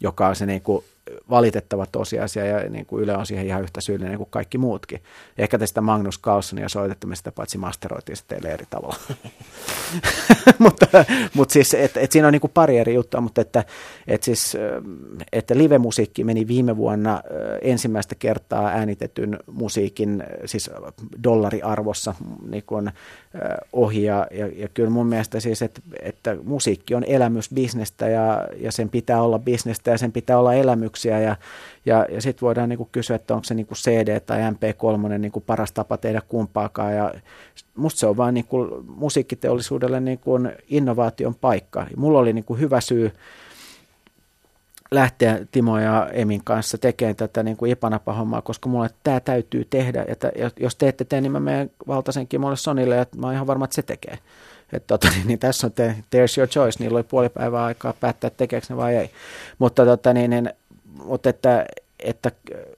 joka 0.00 0.28
on 0.28 0.36
se 0.36 0.46
niinku 0.46 0.84
valitettava 1.30 1.86
tosiasia 1.86 2.44
ja 2.44 2.70
niin 2.70 2.86
kuin 2.86 3.02
Yle 3.02 3.16
on 3.16 3.26
siihen 3.26 3.46
ihan 3.46 3.62
yhtä 3.62 3.80
syyllinen 3.80 4.18
kuin 4.18 4.30
kaikki 4.30 4.58
muutkin. 4.58 5.02
Ehkä 5.38 5.58
tästä 5.58 5.80
Magnus 5.80 6.20
Carlsonia 6.20 6.68
soitettu, 6.68 7.06
me 7.06 7.16
sitä 7.16 7.32
paitsi 7.32 7.58
masteroitiin 7.58 8.16
teille 8.28 8.48
eri 8.48 8.64
tavalla. 8.70 8.96
mutta, 10.58 10.86
mutta 11.34 11.52
siis, 11.52 11.74
että 11.74 12.00
et 12.00 12.12
siinä 12.12 12.28
on 12.28 12.32
niin 12.32 12.40
kuin 12.40 12.50
pari 12.54 12.78
eri 12.78 12.94
juttua, 12.94 13.20
mutta 13.20 13.40
että, 13.40 13.64
et 14.06 14.22
siis, 14.22 14.56
että 15.32 15.58
live-musiikki 15.58 16.24
meni 16.24 16.48
viime 16.48 16.76
vuonna 16.76 17.22
ensimmäistä 17.62 18.14
kertaa 18.14 18.68
äänitetyn 18.68 19.38
musiikin, 19.46 20.24
siis 20.44 20.70
dollariarvossa 21.24 22.14
niin 22.50 22.64
kuin, 22.66 22.90
ohi 23.72 24.02
ja, 24.02 24.26
ja, 24.30 24.46
ja 24.46 24.68
kyllä 24.68 24.90
mun 24.90 25.06
mielestä 25.06 25.40
siis, 25.40 25.62
että, 25.62 25.80
että 26.02 26.36
musiikki 26.44 26.94
on 26.94 27.04
elämysbisnestä 27.04 28.08
ja, 28.08 28.48
ja 28.56 28.72
sen 28.72 28.88
pitää 28.88 29.22
olla 29.22 29.38
bisnestä 29.38 29.90
ja 29.90 29.98
sen 29.98 30.12
pitää 30.12 30.38
olla 30.38 30.54
elämyksiä 30.54 30.97
ja, 31.04 31.36
ja, 31.86 32.06
ja 32.10 32.22
sitten 32.22 32.46
voidaan 32.46 32.68
niin 32.68 32.76
kuin 32.76 32.88
kysyä, 32.92 33.16
että 33.16 33.34
onko 33.34 33.44
se 33.44 33.54
niin 33.54 33.66
kuin 33.66 33.78
CD 33.78 34.20
tai 34.20 34.38
MP3 34.38 35.18
niin 35.18 35.32
kuin 35.32 35.44
paras 35.46 35.72
tapa 35.72 35.96
tehdä 35.96 36.22
kumpaakaan 36.28 36.96
ja 36.96 37.14
musta 37.76 38.00
se 38.00 38.06
on 38.06 38.16
vaan 38.16 38.34
niin 38.34 38.46
kuin 38.46 38.70
musiikkiteollisuudelle 38.86 40.00
niin 40.00 40.18
kuin 40.18 40.52
innovaation 40.68 41.34
paikka. 41.34 41.86
Mulla 41.96 42.18
oli 42.18 42.32
niin 42.32 42.44
kuin 42.44 42.60
hyvä 42.60 42.80
syy 42.80 43.12
lähteä 44.90 45.38
Timo 45.52 45.78
ja 45.78 46.08
Emin 46.12 46.44
kanssa 46.44 46.78
tekemään 46.78 47.16
tätä 47.16 47.42
niin 47.42 47.56
kuin 47.56 47.70
Ipanapa-hommaa, 47.70 48.42
koska 48.42 48.68
mulle 48.68 48.90
tämä 49.02 49.20
täytyy 49.20 49.66
tehdä. 49.70 50.04
Että 50.08 50.32
jos 50.60 50.76
te 50.76 50.88
ette 50.88 51.04
tee, 51.04 51.20
niin 51.20 51.32
mä 51.32 51.40
menen 51.40 51.70
Valtasen 51.88 52.28
Kimolle 52.28 52.56
Sonille, 52.56 52.96
ja 52.96 53.06
mä 53.16 53.26
oon 53.26 53.34
ihan 53.34 53.46
varma, 53.46 53.64
että 53.64 53.74
se 53.74 53.82
tekee. 53.82 54.18
Että 54.72 54.86
tota, 54.86 55.08
niin, 55.08 55.26
niin 55.28 55.38
tässä 55.38 55.66
on 55.66 55.72
te, 55.72 55.94
there's 56.16 56.38
your 56.38 56.48
choice, 56.48 56.78
niillä 56.78 56.96
oli 56.96 57.04
puoli 57.04 57.28
päivää 57.28 57.64
aikaa 57.64 57.94
päättää, 58.00 58.30
tekeekö 58.30 58.66
ne 58.70 58.76
vai 58.76 58.96
ei. 58.96 59.10
Mutta, 59.58 59.84
tota, 59.84 60.12
niin, 60.12 60.30
niin, 60.30 60.50
mutta 61.04 61.30
että, 61.30 61.66
että 61.98 62.30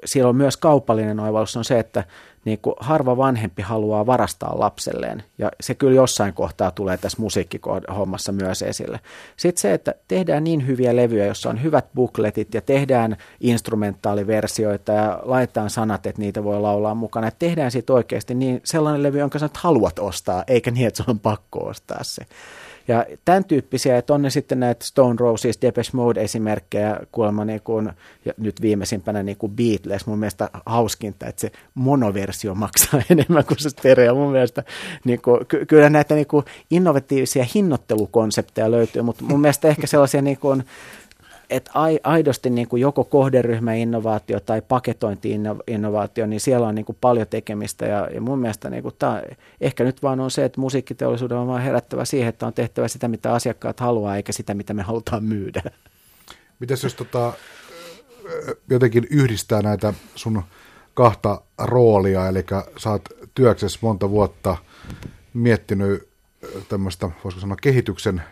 siellä 0.05 0.29
on 0.29 0.37
myös 0.37 0.57
kaupallinen 0.57 1.21
oivallus 1.21 1.57
on 1.57 1.65
se, 1.65 1.79
että 1.79 2.05
niin 2.45 2.59
kuin 2.59 2.75
harva 2.81 3.17
vanhempi 3.17 3.63
haluaa 3.63 4.07
varastaa 4.07 4.59
lapselleen, 4.61 5.23
ja 5.39 5.51
se 5.61 5.75
kyllä 5.75 5.95
jossain 5.95 6.35
kohtaa 6.35 6.71
tulee 6.71 6.97
tässä 6.97 7.23
musiikkihommassa 7.23 8.33
myös 8.33 8.63
esille. 8.63 9.01
Sitten 9.37 9.61
se, 9.61 9.75
että 9.75 9.95
tehdään 10.09 10.45
niin 10.45 10.67
hyviä 10.67 10.97
levyjä, 10.97 11.27
jossa 11.27 11.51
on 11.51 11.63
hyvät 11.63 11.87
bukletit, 11.95 12.55
ja 12.55 12.61
tehdään 12.61 13.17
instrumentaaliversioita, 13.41 14.93
ja 14.93 15.21
laitetaan 15.23 15.71
sanat, 15.71 16.07
että 16.07 16.23
niitä 16.23 16.45
voi 16.45 16.61
laulaa 16.61 16.95
mukana, 16.95 17.29
että 17.29 17.39
tehdään 17.39 17.71
siitä 17.71 17.93
oikeasti 17.93 18.35
niin 18.35 18.61
sellainen 18.65 19.03
levy, 19.03 19.19
jonka 19.19 19.39
sä 19.39 19.51
haluat 19.55 19.99
ostaa, 19.99 20.45
eikä 20.47 20.71
niin, 20.71 20.87
että 20.87 20.97
sun 20.97 21.11
on 21.11 21.21
pakko 21.21 21.59
ostaa 21.59 22.03
se. 22.03 22.27
Ja 22.91 23.07
tämän 23.25 23.45
tyyppisiä, 23.45 23.99
että 23.99 24.15
on 24.15 24.23
ne 24.23 24.31
sitten 24.31 24.61
näitä 24.61 24.85
Stone 24.85 25.17
Roses, 25.19 25.59
Depeche 25.63 25.91
Mode 25.93 26.23
esimerkkejä, 26.23 27.01
kuulemma 27.13 27.45
niin 27.45 27.61
kuin, 27.61 27.91
ja 28.25 28.33
nyt 28.39 28.63
viimeisimpänä 28.63 29.23
niin 29.23 29.37
kuin 29.37 29.53
Beatles, 29.53 30.07
mun 30.07 30.19
mielestä 30.19 30.51
hauskinta, 30.67 31.27
että 31.27 31.41
se 31.41 31.53
monoversio 31.75 32.55
maksaa 32.55 33.03
enemmän 33.11 33.45
kuin 33.45 33.59
se 33.59 33.71
stereo. 33.71 34.15
Mun 34.15 34.33
mielestä 34.33 34.65
niin 35.05 35.23
kuin, 35.23 35.47
ky- 35.47 35.67
kyllä 35.67 35.91
näitä 35.91 36.15
niin 36.15 36.27
kuin 36.27 36.45
innovatiivisia 36.71 37.47
hinnoittelukonsepteja 37.55 38.71
löytyy, 38.71 39.03
mutta 39.03 39.25
mun 39.25 39.41
mielestä 39.41 39.69
ehkä 39.69 39.87
sellaisia 39.87 40.23
niin 40.23 40.39
kuin, 40.39 40.65
että 41.51 41.71
aidosti 42.05 42.51
niin 42.51 42.69
kuin 42.69 42.81
joko 42.81 43.05
kohderyhmäinnovaatio 43.05 44.41
tai 44.41 44.63
paketointi-innovaatio, 44.63 46.27
niin 46.27 46.41
siellä 46.41 46.67
on 46.67 46.75
niin 46.75 46.85
kuin 46.85 46.99
paljon 47.01 47.27
tekemistä 47.27 47.87
ja, 47.87 48.09
ja 48.15 48.21
mun 48.21 48.39
mielestä 48.39 48.71
niin 48.71 48.83
kuin 48.83 48.95
tämä, 48.99 49.23
ehkä 49.61 49.85
nyt 49.85 50.03
vaan 50.03 50.21
on 50.21 50.31
se, 50.31 50.45
että 50.45 50.61
musiikkiteollisuuden 50.61 51.39
on 51.39 51.47
vaan 51.47 51.63
herättävä 51.63 52.05
siihen, 52.05 52.29
että 52.29 52.47
on 52.47 52.53
tehtävä 52.53 52.89
sitä, 52.89 53.09
mitä 53.09 53.33
asiakkaat 53.33 53.81
haluaa, 53.81 54.17
eikä 54.17 54.33
sitä, 54.33 54.55
mitä 54.55 54.75
me 54.75 54.83
halutaan 54.83 55.25
myydä. 55.25 55.63
Mitäs 56.61 56.83
jos 56.83 56.95
tota, 56.95 57.33
jotenkin 58.71 59.07
yhdistää 59.11 59.63
näitä 59.63 59.95
sun 60.15 60.43
kahta 60.95 61.41
roolia, 61.59 62.29
eli 62.29 62.45
sä 62.77 62.91
oot 62.91 63.09
työksessä 63.35 63.79
monta 63.83 64.11
vuotta 64.11 64.57
miettinyt 65.35 66.09
tämmöistä, 66.69 67.11
voisiko 67.25 67.41
sanoa, 67.41 67.57
kehityksen 67.63 68.23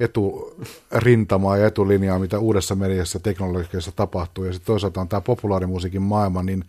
eturintamaa 0.00 1.56
ja 1.56 1.66
etulinjaa, 1.66 2.18
mitä 2.18 2.38
uudessa 2.38 2.74
mediassa 2.74 3.20
teknologiassa 3.20 3.92
tapahtuu, 3.92 4.44
ja 4.44 4.52
sitten 4.52 4.66
toisaalta 4.66 5.00
on 5.00 5.08
tämä 5.08 5.20
populaarimusiikin 5.20 6.02
maailma, 6.02 6.42
niin 6.42 6.64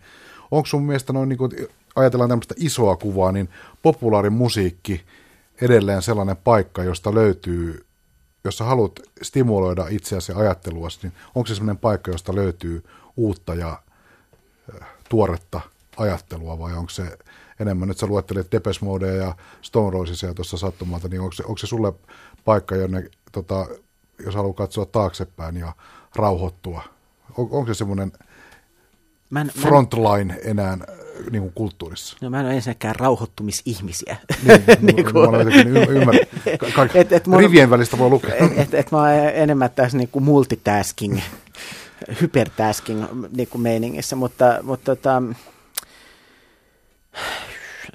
onko 0.50 0.66
sun 0.66 0.86
mielestä 0.86 1.12
noin, 1.12 1.28
niin 1.28 1.38
kun 1.38 1.50
ajatellaan 1.96 2.30
tämmöistä 2.30 2.54
isoa 2.58 2.96
kuvaa, 2.96 3.32
niin 3.32 3.48
populaarimusiikki 3.82 5.04
edelleen 5.60 6.02
sellainen 6.02 6.36
paikka, 6.36 6.84
josta 6.84 7.14
löytyy, 7.14 7.84
jos 8.44 8.58
sä 8.58 8.64
haluat 8.64 9.00
stimuloida 9.22 9.86
itseäsi 9.90 10.32
ajattelua, 10.32 10.88
niin 11.02 11.12
onko 11.34 11.46
se 11.46 11.54
sellainen 11.54 11.78
paikka, 11.78 12.10
josta 12.10 12.34
löytyy 12.34 12.84
uutta 13.16 13.54
ja 13.54 13.78
tuoretta 15.08 15.60
ajattelua, 15.96 16.58
vai 16.58 16.72
onko 16.72 16.90
se 16.90 17.18
enemmän, 17.60 17.88
nyt 17.88 17.98
sä 17.98 18.06
luettelet 18.06 18.52
Depes 18.52 18.80
Modea 18.80 19.14
ja 19.14 19.36
Stone 19.62 19.90
Rosesia 19.90 20.34
tuossa 20.34 20.56
sattumalta, 20.56 21.08
niin 21.08 21.20
onko 21.20 21.32
se, 21.32 21.42
onko 21.42 21.58
se 21.58 21.66
sulle 21.66 21.92
paikka, 22.46 22.76
jonne, 22.76 23.04
tota, 23.32 23.66
jos 24.24 24.34
haluaa 24.34 24.54
katsoa 24.54 24.86
taaksepäin 24.86 25.56
ja 25.56 25.72
rauhoittua? 26.14 26.82
On, 27.36 27.48
onko 27.50 27.66
se 27.66 27.74
semmoinen 27.74 28.12
frontline 29.60 30.40
enää 30.44 30.78
niin 31.30 31.42
kuin 31.42 31.52
kulttuurissa? 31.54 32.16
No 32.20 32.30
mä 32.30 32.40
en 32.40 32.46
ole 32.46 32.54
ensinnäkään 32.54 32.96
rauhoittumisihmisiä. 32.96 34.16
Niin, 34.42 34.64
niin 34.94 35.12
kuin, 35.12 35.48
ymmär, 35.88 36.14
et, 36.94 37.12
et 37.12 37.24
rivien 37.38 37.70
välistä 37.70 37.98
voi 37.98 38.10
lukea. 38.10 38.34
Et, 38.34 38.58
et, 38.58 38.74
et 38.74 38.90
mä 38.92 38.98
oon 38.98 39.10
enemmän 39.34 39.70
tässä 39.70 39.98
niin 39.98 40.08
kuin 40.08 40.24
multitasking, 40.24 41.18
hypertasking 42.20 43.04
niin 43.36 43.48
kuin 43.48 43.62
meiningissä, 43.62 44.16
mutta, 44.16 44.58
mutta 44.62 44.96
tota, 44.96 45.22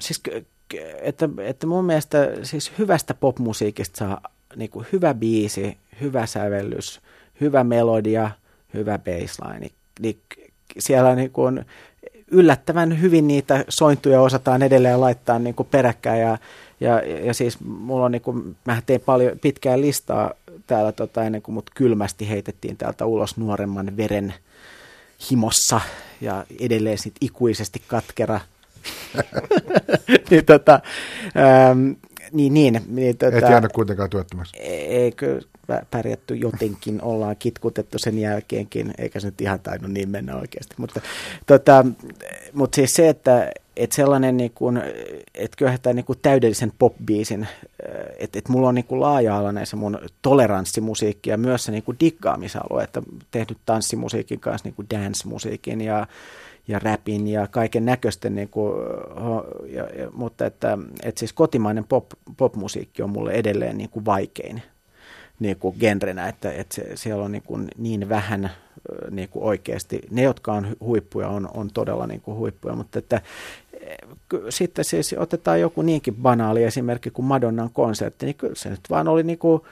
siis 0.00 0.22
että, 1.02 1.28
että 1.38 1.66
mun 1.66 1.84
mielestä 1.84 2.28
siis 2.42 2.72
hyvästä 2.78 3.14
popmusiikista 3.14 3.98
saa 3.98 4.20
niin 4.56 4.70
kuin 4.70 4.86
hyvä 4.92 5.14
biisi, 5.14 5.76
hyvä 6.00 6.26
sävellys, 6.26 7.00
hyvä 7.40 7.64
melodia, 7.64 8.30
hyvä 8.74 8.98
baseline. 8.98 9.70
Niin 10.00 10.18
siellä 10.78 11.14
niin 11.14 11.30
kuin 11.30 11.64
yllättävän 12.30 13.00
hyvin 13.00 13.28
niitä 13.28 13.64
sointuja 13.68 14.20
osataan 14.20 14.62
edelleen 14.62 15.00
laittaa 15.00 15.38
niin 15.38 15.54
kuin 15.54 15.68
peräkkäin 15.70 16.20
ja, 16.20 16.38
ja, 16.80 17.02
ja 17.26 17.34
siis 17.34 17.60
mulla 17.60 18.04
on 18.04 18.12
niin 18.12 18.22
kuin, 18.22 18.56
mä 18.64 18.82
tein 18.86 19.00
paljon 19.00 19.38
pitkää 19.38 19.80
listaa 19.80 20.30
täällä 20.66 20.92
tota, 20.92 21.24
ennen 21.24 21.42
kuin 21.42 21.54
mut 21.54 21.70
kylmästi 21.74 22.28
heitettiin 22.28 22.76
täältä 22.76 23.06
ulos 23.06 23.36
nuoremman 23.36 23.96
veren 23.96 24.34
himossa 25.30 25.80
ja 26.20 26.44
edelleen 26.60 26.98
sit 26.98 27.14
ikuisesti 27.20 27.82
katkera 27.86 28.40
niin, 30.30 30.44
tota, 30.44 30.80
ähm, 31.36 31.90
niin, 32.32 32.54
niin, 32.54 32.80
niin 32.86 33.16
tota, 33.16 33.36
Et 33.36 33.42
jäänyt 33.42 33.72
kuitenkaan 33.72 34.10
työttömäksi. 34.10 34.58
Eikö 34.58 35.40
pärjätty 35.90 36.34
jotenkin, 36.36 37.02
ollaan 37.02 37.36
kitkutettu 37.36 37.98
sen 37.98 38.18
jälkeenkin, 38.18 38.94
eikä 38.98 39.20
se 39.20 39.26
nyt 39.26 39.40
ihan 39.40 39.60
tainnut 39.60 39.90
niin 39.90 40.08
mennä 40.08 40.36
oikeasti. 40.36 40.74
Mutta, 40.78 41.00
tota, 41.46 41.86
mutta 42.52 42.76
siis 42.76 42.94
se, 42.94 43.08
että 43.08 43.50
että 43.76 43.96
sellainen, 43.96 44.36
niin 44.36 44.50
kuin, 44.54 44.82
että 45.34 45.56
kyllähän 45.56 45.80
tämä 45.80 45.94
niin 45.94 46.04
kuin 46.04 46.18
täydellisen 46.22 46.72
pop-biisin, 46.78 47.46
että, 48.18 48.38
että 48.38 48.52
mulla 48.52 48.68
on 48.68 48.74
niin 48.74 48.84
kuin 48.84 49.00
laaja-alainen 49.00 49.66
se 49.66 49.76
mun 49.76 49.98
toleranssimusiikki 50.22 51.30
ja 51.30 51.36
myös 51.36 51.64
se 51.64 51.72
niin 51.72 51.82
kuin 51.82 51.96
diggaamisalue, 52.00 52.84
että 52.84 53.02
tehnyt 53.30 53.58
tanssimusiikin 53.66 54.40
kanssa 54.40 54.68
niin 54.68 54.74
kuin 54.74 54.90
dance-musiikin 54.90 55.80
ja 55.80 56.06
ja 56.68 56.78
räpin 56.78 57.28
ja 57.28 57.46
kaiken 57.46 57.84
näköisten, 57.84 58.34
niin 58.34 58.48
kuin, 58.48 58.72
ja, 59.66 59.82
ja, 59.82 60.10
mutta 60.12 60.46
että, 60.46 60.78
että 61.02 61.18
siis 61.18 61.32
kotimainen 61.32 61.84
pop, 61.84 62.10
popmusiikki 62.36 63.02
on 63.02 63.10
mulle 63.10 63.32
edelleen 63.32 63.78
niin 63.78 63.90
kuin 63.90 64.04
vaikein 64.04 64.62
niin 65.40 65.56
kuin 65.56 65.76
genrenä, 65.80 66.28
että, 66.28 66.52
että 66.52 66.74
se, 66.74 66.90
siellä 66.94 67.24
on 67.24 67.32
niin, 67.32 67.42
kuin 67.42 67.68
niin 67.78 68.08
vähän 68.08 68.50
niin 69.10 69.28
kuin 69.28 69.44
oikeasti, 69.44 70.00
ne 70.10 70.22
jotka 70.22 70.52
on 70.52 70.76
huippuja 70.80 71.28
on, 71.28 71.48
on 71.54 71.70
todella 71.74 72.06
niin 72.06 72.20
kuin 72.20 72.36
huippuja, 72.36 72.74
mutta 72.74 72.98
että 72.98 73.20
sitten 74.48 74.84
siis 74.84 75.14
otetaan 75.18 75.60
joku 75.60 75.82
niinkin 75.82 76.14
banaali 76.14 76.64
esimerkki 76.64 77.10
kuin 77.10 77.26
Madonnan 77.26 77.70
konsertti, 77.72 78.26
niin 78.26 78.36
kyllä 78.36 78.54
se 78.54 78.70
nyt 78.70 78.80
vaan 78.90 79.08
oli 79.08 79.22
niin 79.22 79.38
kuin 79.38 79.62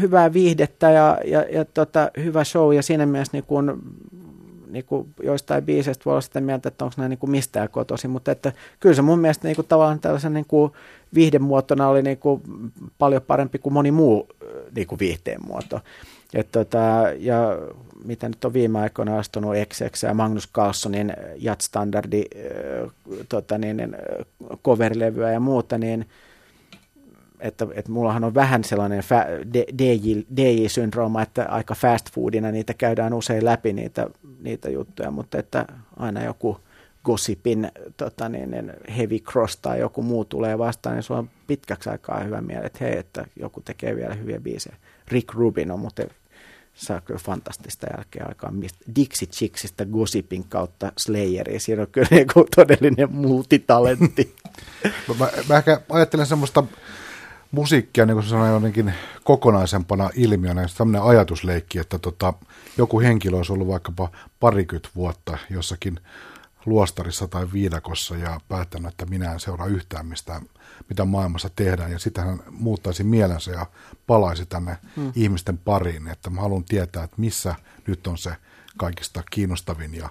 hyvää 0.00 0.32
viihdettä 0.32 0.90
ja, 0.90 1.18
ja, 1.24 1.42
ja 1.42 1.64
tota, 1.64 2.10
hyvä 2.16 2.44
show 2.44 2.74
ja 2.74 2.82
siinä 2.82 3.06
mielessä 3.06 3.36
niin 3.36 3.44
kuin 3.44 3.72
niin 4.74 4.84
kuin 4.84 5.14
joistain 5.22 5.64
biiseistä 5.64 6.04
voi 6.04 6.12
olla 6.12 6.20
sitä 6.20 6.40
mieltä, 6.40 6.68
että 6.68 6.84
onko 6.84 6.94
nämä 6.96 7.08
niin 7.08 7.18
kuin 7.18 7.30
mistään 7.30 7.68
kotoisin, 7.68 8.10
mutta 8.10 8.32
että 8.32 8.52
kyllä 8.80 8.94
se 8.94 9.02
mun 9.02 9.18
mielestä 9.18 9.48
niin 9.48 9.56
kuin 9.56 9.68
tavallaan 9.68 10.00
tällaisen 10.00 10.34
niin 10.34 10.46
kuin 10.48 10.72
viihdemuotona 11.14 11.88
oli 11.88 12.02
niin 12.02 12.18
kuin 12.18 12.42
paljon 12.98 13.22
parempi 13.22 13.58
kuin 13.58 13.72
moni 13.72 13.90
muu 13.90 14.28
niin 14.74 14.86
kuin 14.86 14.98
viihteen 14.98 15.40
muoto. 15.46 15.80
Et 16.34 16.52
tota, 16.52 16.78
ja 17.18 17.58
mitä 18.04 18.28
nyt 18.28 18.44
on 18.44 18.52
viime 18.52 18.78
aikoina 18.78 19.18
astunut 19.18 19.54
XX 19.68 20.02
ja 20.02 20.14
Magnus 20.14 20.52
Carlsonin 20.52 21.12
Jat-standardi 21.36 22.24
äh, 22.36 22.90
tota 23.28 23.58
niin, 23.58 23.96
coverlevyä 24.64 25.32
ja 25.32 25.40
muuta, 25.40 25.78
niin 25.78 26.06
että, 27.40 27.66
että 27.74 27.92
mullahan 27.92 28.24
on 28.24 28.34
vähän 28.34 28.64
sellainen 28.64 29.02
DJ, 29.78 30.20
DJ-syndrooma, 30.36 31.22
että 31.22 31.46
aika 31.48 31.74
fast 31.74 32.10
foodina 32.10 32.50
niitä 32.50 32.74
käydään 32.74 33.12
usein 33.12 33.44
läpi 33.44 33.72
niitä, 33.72 34.06
niitä 34.40 34.70
juttuja, 34.70 35.10
mutta 35.10 35.38
että 35.38 35.66
aina 35.96 36.24
joku 36.24 36.60
gossipin 37.04 37.72
tota 37.96 38.28
niin, 38.28 38.50
niin 38.50 38.72
heavy 38.96 39.18
cross 39.18 39.56
tai 39.56 39.80
joku 39.80 40.02
muu 40.02 40.24
tulee 40.24 40.58
vastaan, 40.58 40.96
niin 40.96 41.02
sulla 41.02 41.20
on 41.20 41.30
pitkäksi 41.46 41.90
aikaa 41.90 42.20
hyvä 42.20 42.40
mieli, 42.40 42.66
että 42.66 42.84
hei, 42.84 42.98
että 42.98 43.26
joku 43.36 43.60
tekee 43.60 43.96
vielä 43.96 44.14
hyviä 44.14 44.40
biisejä. 44.40 44.76
Rick 45.08 45.34
Rubin 45.34 45.70
on 45.70 45.80
muuten 45.80 46.10
saa 46.74 47.00
kyllä 47.00 47.20
fantastista 47.20 47.86
jälkeä 47.96 48.24
aikaa 48.28 48.52
Dixie 48.96 49.28
Chicksista 49.28 49.84
Gossipin 49.86 50.44
kautta 50.48 50.92
Slayeriin. 50.98 51.60
Siinä 51.60 51.82
on 51.82 51.88
kyllä 51.92 52.08
niin 52.10 52.26
todellinen 52.56 53.12
multitalentti. 53.12 54.34
mä, 55.18 55.28
mä 55.48 55.56
ehkä 55.56 55.80
ajattelen 55.88 56.26
semmoista 56.26 56.64
musiikkia, 57.54 58.06
niin 58.06 58.14
kuin 58.14 58.26
sanoin, 58.26 58.52
jotenkin 58.52 58.94
kokonaisempana 59.24 60.10
ilmiönä, 60.14 60.66
tämmöinen 60.78 61.02
ajatusleikki, 61.02 61.78
että 61.78 61.98
tota, 61.98 62.34
joku 62.78 63.00
henkilö 63.00 63.36
olisi 63.36 63.52
ollut 63.52 63.68
vaikkapa 63.68 64.08
parikymmentä 64.40 64.88
vuotta 64.94 65.38
jossakin 65.50 66.00
luostarissa 66.66 67.28
tai 67.28 67.46
viidakossa 67.52 68.16
ja 68.16 68.40
päättänyt, 68.48 68.88
että 68.88 69.06
minä 69.06 69.32
en 69.32 69.40
seuraa 69.40 69.66
yhtään 69.66 70.06
mistään, 70.06 70.42
mitä 70.88 71.04
maailmassa 71.04 71.50
tehdään. 71.56 71.92
Ja 71.92 71.98
sitten 71.98 72.24
hän 72.24 72.42
muuttaisi 72.50 73.04
mielensä 73.04 73.50
ja 73.50 73.66
palaisi 74.06 74.46
tänne 74.46 74.76
hmm. 74.96 75.12
ihmisten 75.14 75.58
pariin, 75.58 76.08
että 76.08 76.30
mä 76.30 76.40
haluan 76.40 76.64
tietää, 76.64 77.04
että 77.04 77.16
missä 77.20 77.54
nyt 77.86 78.06
on 78.06 78.18
se 78.18 78.36
kaikista 78.76 79.22
kiinnostavin 79.30 79.94
ja 79.94 80.08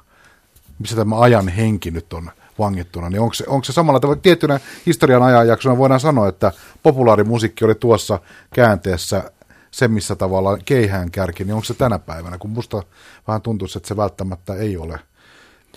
missä 0.80 0.96
tämä 0.96 1.20
ajan 1.20 1.48
henki 1.48 1.92
nyt 1.92 2.14
on 2.14 2.32
vangittuna, 2.60 3.10
niin 3.10 3.20
onko 3.20 3.34
se, 3.34 3.44
onko 3.48 3.64
se 3.64 3.74
samalla 3.74 4.00
tavalla, 4.00 4.22
tiettynä 4.22 4.60
historian 4.86 5.24
ajanjaksona 5.24 5.78
voidaan 5.78 6.00
sanoa, 6.00 6.28
että 6.28 6.52
populaarimusiikki 6.84 7.66
oli 7.66 7.76
tuossa 7.76 8.20
käänteessä 8.54 9.32
se, 9.72 9.88
missä 9.88 10.16
tavalla 10.16 10.58
keihään 10.66 11.12
kärki, 11.12 11.44
niin 11.44 11.54
onko 11.54 11.66
se 11.66 11.74
tänä 11.74 12.00
päivänä, 12.00 12.38
kun 12.38 12.50
musta 12.50 12.84
vähän 13.28 13.42
tuntuu, 13.42 13.68
että 13.76 13.88
se 13.88 13.98
välttämättä 13.98 14.56
ei 14.56 14.78
ole 14.78 15.00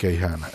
keihään 0.01 0.47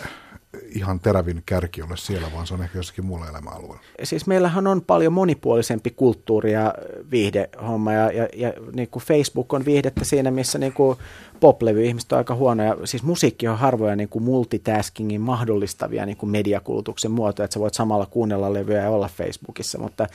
ihan 0.74 1.00
terävin 1.00 1.42
kärki 1.46 1.82
ole 1.82 1.96
siellä, 1.96 2.28
vaan 2.34 2.46
se 2.46 2.54
on 2.54 2.62
ehkä 2.62 2.78
jossakin 2.78 3.06
muulla 3.06 3.28
elämäalueella. 3.28 3.80
Siis 4.02 4.26
meillähän 4.26 4.66
on 4.66 4.82
paljon 4.82 5.12
monipuolisempi 5.12 5.90
kulttuuri 5.90 6.52
ja 6.52 6.74
viihdehomma 7.10 7.92
ja, 7.92 8.12
ja, 8.12 8.28
ja 8.36 8.52
niin 8.72 8.88
kuin 8.88 9.02
Facebook 9.02 9.52
on 9.52 9.64
viihdettä 9.64 10.04
siinä, 10.04 10.30
missä 10.30 10.58
niin 10.58 10.72
kuin 10.72 10.98
pop-levy 11.40 11.84
ihmiset 11.84 12.12
on 12.12 12.18
aika 12.18 12.34
huonoja. 12.34 12.76
Siis 12.84 13.02
musiikki 13.02 13.48
on 13.48 13.58
harvoja 13.58 13.96
niin 13.96 14.08
kuin 14.08 14.22
multitaskingin 14.22 15.20
mahdollistavia 15.20 16.06
niin 16.06 16.16
kuin 16.16 16.30
mediakulutuksen 16.30 17.10
muotoja, 17.10 17.44
että 17.44 17.54
sä 17.54 17.60
voit 17.60 17.74
samalla 17.74 18.06
kuunnella 18.06 18.52
levyä 18.52 18.82
ja 18.82 18.90
olla 18.90 19.08
Facebookissa, 19.08 19.78
mutta 19.78 20.06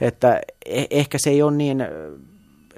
että 0.00 0.40
e- 0.66 0.86
ehkä 0.90 1.18
se 1.18 1.30
ei 1.30 1.42
ole 1.42 1.52
niin 1.52 1.84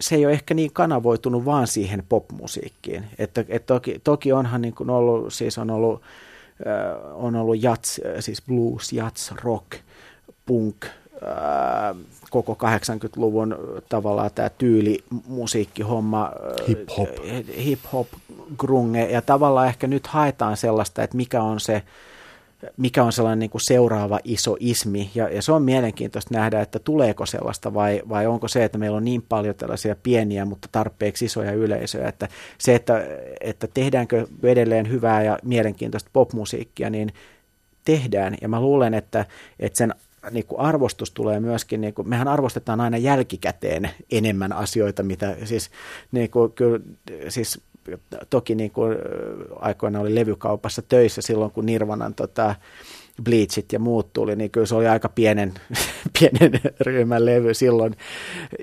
se 0.00 0.14
ei 0.14 0.26
ole 0.26 0.32
ehkä 0.32 0.54
niin 0.54 0.72
kanavoitunut 0.72 1.44
vaan 1.44 1.66
siihen 1.66 2.04
popmusiikkiin. 2.08 3.04
Että, 3.18 3.44
et 3.48 3.66
toki, 3.66 4.00
toki 4.04 4.32
onhan 4.32 4.62
niin 4.62 4.74
kuin 4.74 4.90
ollut, 4.90 5.34
siis 5.34 5.58
on 5.58 5.70
ollut, 5.70 6.02
on 7.14 7.36
ollut 7.36 7.62
jats, 7.62 8.00
siis 8.20 8.42
blues, 8.42 8.92
jats, 8.92 9.32
rock, 9.42 9.72
punk, 10.46 10.86
koko 12.30 12.52
80-luvun 12.52 13.56
tavallaan 13.88 14.30
tämä 14.34 14.50
tyyli 14.50 15.04
musiikkihomma, 15.26 16.32
hip-hop. 16.68 17.08
hip-hop, 17.56 18.06
grunge, 18.58 19.04
ja 19.10 19.22
tavallaan 19.22 19.66
ehkä 19.66 19.86
nyt 19.86 20.06
haetaan 20.06 20.56
sellaista, 20.56 21.02
että 21.02 21.16
mikä 21.16 21.42
on 21.42 21.60
se, 21.60 21.82
mikä 22.76 23.04
on 23.04 23.12
sellainen 23.12 23.38
niin 23.38 23.50
kuin 23.50 23.62
seuraava 23.64 24.20
iso 24.24 24.56
ismi, 24.60 25.10
ja, 25.14 25.28
ja 25.28 25.42
se 25.42 25.52
on 25.52 25.62
mielenkiintoista 25.62 26.34
nähdä, 26.34 26.60
että 26.60 26.78
tuleeko 26.78 27.26
sellaista, 27.26 27.74
vai, 27.74 28.02
vai 28.08 28.26
onko 28.26 28.48
se, 28.48 28.64
että 28.64 28.78
meillä 28.78 28.96
on 28.96 29.04
niin 29.04 29.22
paljon 29.22 29.54
tällaisia 29.54 29.96
pieniä, 30.02 30.44
mutta 30.44 30.68
tarpeeksi 30.72 31.24
isoja 31.24 31.52
yleisöjä, 31.52 32.08
että 32.08 32.28
se, 32.58 32.74
että, 32.74 33.04
että 33.40 33.66
tehdäänkö 33.74 34.26
edelleen 34.42 34.88
hyvää 34.88 35.22
ja 35.22 35.38
mielenkiintoista 35.42 36.10
popmusiikkia, 36.12 36.90
niin 36.90 37.12
tehdään, 37.84 38.36
ja 38.40 38.48
mä 38.48 38.60
luulen, 38.60 38.94
että, 38.94 39.26
että 39.58 39.76
sen 39.76 39.94
niin 40.30 40.46
kuin 40.46 40.60
arvostus 40.60 41.10
tulee 41.10 41.40
myöskin, 41.40 41.80
niin 41.80 41.94
kuin, 41.94 42.08
mehän 42.08 42.28
arvostetaan 42.28 42.80
aina 42.80 42.96
jälkikäteen 42.96 43.90
enemmän 44.12 44.52
asioita, 44.52 45.02
mitä 45.02 45.36
siis, 45.44 45.70
niin 46.12 46.30
kuin, 46.30 46.52
kyllä, 46.52 46.80
siis 47.28 47.60
toki 48.30 48.54
niin 48.54 48.70
kuin 48.70 48.96
aikoina 49.60 50.00
oli 50.00 50.14
levykaupassa 50.14 50.82
töissä 50.82 51.22
silloin, 51.22 51.50
kun 51.50 51.66
Nirvanan 51.66 52.14
tota, 52.14 52.54
Bleachit 53.24 53.72
ja 53.72 53.78
muut 53.78 54.12
tuli, 54.12 54.36
niin 54.36 54.50
kyllä 54.50 54.66
se 54.66 54.74
oli 54.74 54.86
aika 54.86 55.08
pienen, 55.08 55.52
pienen 56.18 56.60
ryhmän 56.80 57.26
levy 57.26 57.54
silloin 57.54 57.96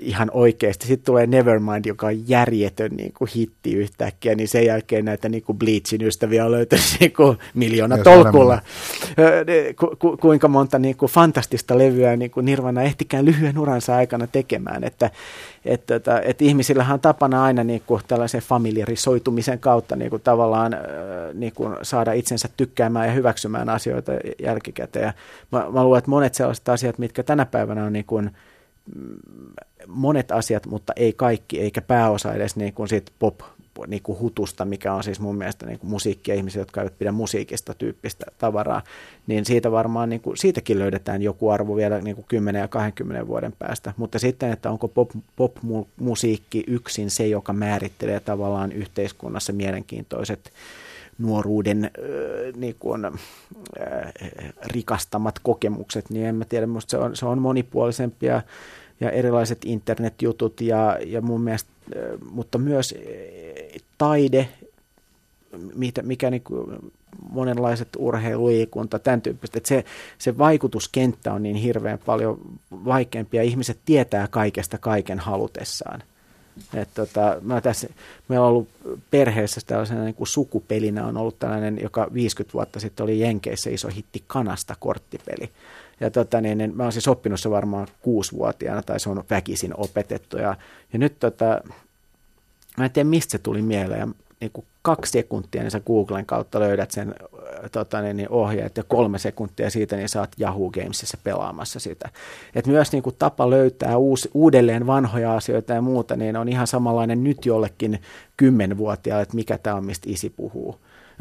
ihan 0.00 0.30
oikeasti. 0.34 0.86
Sitten 0.86 1.04
tulee 1.04 1.26
Nevermind, 1.26 1.84
joka 1.84 2.06
on 2.06 2.28
järjetön 2.28 2.90
niin 2.96 3.12
kuin 3.12 3.30
hitti 3.36 3.72
yhtäkkiä, 3.72 4.34
niin 4.34 4.48
sen 4.48 4.66
jälkeen 4.66 5.04
näitä 5.04 5.28
niin 5.28 5.42
kuin 5.42 5.58
Bleachin 5.58 6.02
ystäviä 6.02 6.44
on 6.44 6.50
löytynyt 6.50 6.84
niin 7.00 7.12
kuin 7.12 7.38
miljoona 7.54 7.96
ja 7.96 8.04
tolkulla. 8.04 8.62
Ku, 9.78 9.96
ku, 9.98 10.16
kuinka 10.16 10.48
monta 10.48 10.78
niin 10.78 10.96
kuin 10.96 11.12
fantastista 11.12 11.78
levyä 11.78 12.16
niin 12.16 12.30
kuin 12.30 12.46
Nirvana 12.46 12.82
ehtikään 12.82 13.24
lyhyen 13.24 13.58
uransa 13.58 13.96
aikana 13.96 14.26
tekemään, 14.26 14.84
että 14.84 15.10
että, 15.64 15.94
että, 15.94 16.10
tota, 16.10 16.22
että 16.22 16.44
ihmisillähän 16.44 16.94
on 16.94 17.00
tapana 17.00 17.44
aina 17.44 17.64
niin 17.64 17.82
kuin 17.86 18.02
tällaisen 18.08 18.40
familiarisoitumisen 18.40 19.58
kautta 19.58 19.96
niin 19.96 20.10
kuin 20.10 20.22
tavallaan 20.22 20.76
niin 21.34 21.52
kuin 21.54 21.76
saada 21.82 22.12
itsensä 22.12 22.48
tykkäämään 22.56 23.06
ja 23.06 23.12
hyväksymään 23.12 23.68
asioita 23.68 24.12
jälkikäteen. 24.42 25.04
Ja 25.04 25.12
mä, 25.52 25.66
mä 25.70 25.84
luulen, 25.84 25.98
että 25.98 26.10
monet 26.10 26.34
sellaiset 26.34 26.68
asiat, 26.68 26.98
mitkä 26.98 27.22
tänä 27.22 27.46
päivänä 27.46 27.84
on 27.84 27.92
niin 27.92 28.04
kuin, 28.04 28.30
mm, 28.96 29.16
monet 29.86 30.32
asiat, 30.32 30.66
mutta 30.66 30.92
ei 30.96 31.12
kaikki, 31.12 31.60
eikä 31.60 31.80
pääosa 31.80 32.32
edes 32.32 32.56
niin 32.56 32.74
kuin 32.74 32.88
pop 33.18 33.40
niin 33.86 34.02
kuin 34.02 34.18
hutusta, 34.18 34.64
mikä 34.64 34.94
on 34.94 35.04
siis 35.04 35.20
mun 35.20 35.36
mielestä 35.36 35.66
niin 35.66 35.78
musiikkia 35.82 36.34
ihmisiä, 36.34 36.62
jotka 36.62 36.80
eivät 36.80 36.98
pidä 36.98 37.12
musiikista 37.12 37.74
tyyppistä 37.74 38.26
tavaraa, 38.38 38.82
niin 39.26 39.44
siitä 39.44 39.70
varmaan 39.70 40.08
niin 40.08 40.20
kuin, 40.20 40.36
siitäkin 40.36 40.78
löydetään 40.78 41.22
joku 41.22 41.50
arvo 41.50 41.76
vielä 41.76 42.00
niin 42.00 42.16
kuin 42.16 42.26
10 42.28 42.60
ja 42.60 42.68
20 42.68 43.26
vuoden 43.26 43.52
päästä. 43.58 43.94
Mutta 43.96 44.18
sitten, 44.18 44.52
että 44.52 44.70
onko 44.70 44.88
pop, 44.88 45.10
pop-musiikki 45.36 46.64
yksin 46.66 47.10
se, 47.10 47.26
joka 47.26 47.52
määrittelee 47.52 48.20
tavallaan 48.20 48.72
yhteiskunnassa 48.72 49.52
mielenkiintoiset 49.52 50.52
nuoruuden 51.20 51.84
äh, 51.84 51.90
niin 52.56 52.76
kuin, 52.78 53.04
äh, 53.04 53.12
rikastamat 54.66 55.38
kokemukset, 55.38 56.10
niin 56.10 56.26
en 56.26 56.34
mä 56.34 56.44
tiedä, 56.44 56.66
musta 56.66 56.90
se 56.90 56.98
on, 56.98 57.16
se 57.16 57.26
on 57.26 57.38
monipuolisempi 57.38 58.26
ja, 58.26 58.42
ja 59.00 59.10
erilaiset 59.10 59.58
internetjutut 59.64 60.60
ja, 60.60 60.98
ja 61.06 61.20
mun 61.20 61.40
mielestä, 61.40 61.70
mutta 62.30 62.58
myös 62.58 62.94
taide, 63.98 64.48
mikä 66.02 66.30
niin 66.30 66.42
kuin 66.42 66.92
monenlaiset 67.30 67.88
urheiluliikunta, 67.98 68.98
tämän 68.98 69.22
tyyppistä. 69.22 69.58
Että 69.58 69.68
se, 69.68 69.84
se 70.18 70.38
vaikutuskenttä 70.38 71.32
on 71.32 71.42
niin 71.42 71.56
hirveän 71.56 71.98
paljon 72.06 72.40
vaikeampi 72.70 73.36
ja 73.36 73.42
ihmiset 73.42 73.78
tietää 73.84 74.28
kaikesta 74.28 74.78
kaiken 74.78 75.18
halutessaan. 75.18 76.02
Et 76.74 76.88
tota, 76.94 77.36
mä 77.40 77.60
tässä, 77.60 77.88
meillä 78.28 78.46
on 78.46 78.52
ollut 78.52 78.68
perheessä 79.10 79.60
tällaisena 79.66 80.04
niin 80.04 80.14
kuin 80.14 80.28
sukupelinä 80.28 81.06
on 81.06 81.16
ollut 81.16 81.38
tällainen, 81.38 81.78
joka 81.82 82.08
50 82.14 82.54
vuotta 82.54 82.80
sitten 82.80 83.04
oli 83.04 83.20
Jenkeissä 83.20 83.70
iso 83.70 83.88
hitti 83.88 84.24
Kanasta 84.26 84.76
korttipeli. 84.80 85.50
Ja 86.00 86.10
tota, 86.10 86.40
niin, 86.40 86.58
niin, 86.58 86.76
mä 86.76 86.82
oon 86.82 86.92
siis 86.92 87.08
oppinut 87.08 87.40
se 87.40 87.50
varmaan 87.50 87.88
kuusivuotiaana 88.02 88.82
tai 88.82 89.00
se 89.00 89.10
on 89.10 89.24
väkisin 89.30 89.74
opetettu. 89.76 90.36
Ja, 90.36 90.56
ja 90.92 90.98
nyt 90.98 91.18
tota, 91.18 91.60
Mä 92.76 92.84
en 92.84 92.90
tiedä, 92.90 93.08
mistä 93.08 93.32
se 93.32 93.38
tuli 93.38 93.62
mieleen. 93.62 94.00
Ja 94.00 94.08
niin 94.40 94.50
kuin 94.52 94.66
kaksi 94.82 95.12
sekuntia, 95.12 95.62
niin 95.62 95.70
sä 95.70 95.80
Googlen 95.80 96.26
kautta 96.26 96.60
löydät 96.60 96.90
sen 96.90 97.14
tota, 97.72 98.00
niin, 98.00 98.16
niin 98.16 98.28
ohjeet 98.28 98.76
ja 98.76 98.82
kolme 98.82 99.18
sekuntia 99.18 99.70
siitä, 99.70 99.96
niin 99.96 100.08
saat 100.08 100.30
Yahoo 100.40 100.70
Gamesissa 100.70 101.18
pelaamassa 101.24 101.80
sitä. 101.80 102.08
Et 102.54 102.66
myös 102.66 102.92
niin 102.92 103.02
kuin 103.02 103.16
tapa 103.18 103.50
löytää 103.50 103.96
uusi, 103.96 104.30
uudelleen 104.34 104.86
vanhoja 104.86 105.34
asioita 105.34 105.72
ja 105.72 105.82
muuta, 105.82 106.16
niin 106.16 106.36
on 106.36 106.48
ihan 106.48 106.66
samanlainen 106.66 107.24
nyt 107.24 107.46
jollekin 107.46 108.02
kymmenvuotiaalle, 108.36 109.22
että 109.22 109.36
mikä 109.36 109.58
tämä 109.58 109.76
on, 109.76 109.84
mistä 109.84 110.10
isi 110.10 110.30
puhuu. 110.30 110.78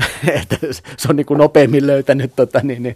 että 0.41 0.57
se 0.71 1.07
on 1.09 1.15
niin 1.15 1.25
kuin 1.25 1.37
nopeammin 1.37 1.87
löytänyt 1.87 2.35
tota, 2.35 2.59
niin, 2.63 2.83
niin, 2.83 2.95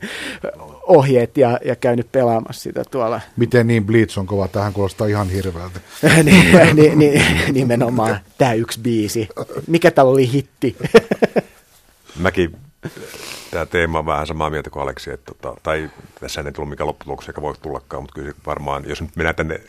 ohjeet 0.87 1.37
ja, 1.37 1.59
ja 1.65 1.75
käynyt 1.75 2.11
pelaamassa 2.11 2.61
sitä 2.61 2.83
tuolla. 2.91 3.21
Miten 3.37 3.67
niin 3.67 3.85
Bleach 3.85 4.19
on 4.19 4.27
kova? 4.27 4.47
Tähän 4.47 4.73
kuulostaa 4.73 5.07
ihan 5.07 5.29
hirveältä. 5.29 5.79
niin, 6.23 6.75
niin, 6.75 6.99
niin, 6.99 7.23
nimenomaan 7.51 8.19
tämä 8.37 8.53
yksi 8.53 8.79
biisi. 8.79 9.29
Mikä 9.67 9.91
täällä 9.91 10.11
oli 10.11 10.31
hitti? 10.31 10.77
Mäkin 12.19 12.55
tämä 13.51 13.65
teema 13.65 13.99
on 13.99 14.05
vähän 14.05 14.27
samaa 14.27 14.49
mieltä 14.49 14.69
kuin 14.69 14.83
Aleksi, 14.83 15.11
että, 15.11 15.33
tota, 15.33 15.61
tai 15.63 15.89
tässä 16.19 16.41
ei 16.41 16.51
tullut 16.51 16.69
mikä 16.69 16.85
lopputuloksia, 16.85 17.29
eikä 17.29 17.41
voi 17.41 17.53
tullakaan, 17.61 18.03
mutta 18.03 18.15
kyllä 18.15 18.33
varmaan, 18.45 18.83
jos 18.87 19.01
nyt 19.01 19.15
mennään 19.15 19.35
tänne, 19.35 19.61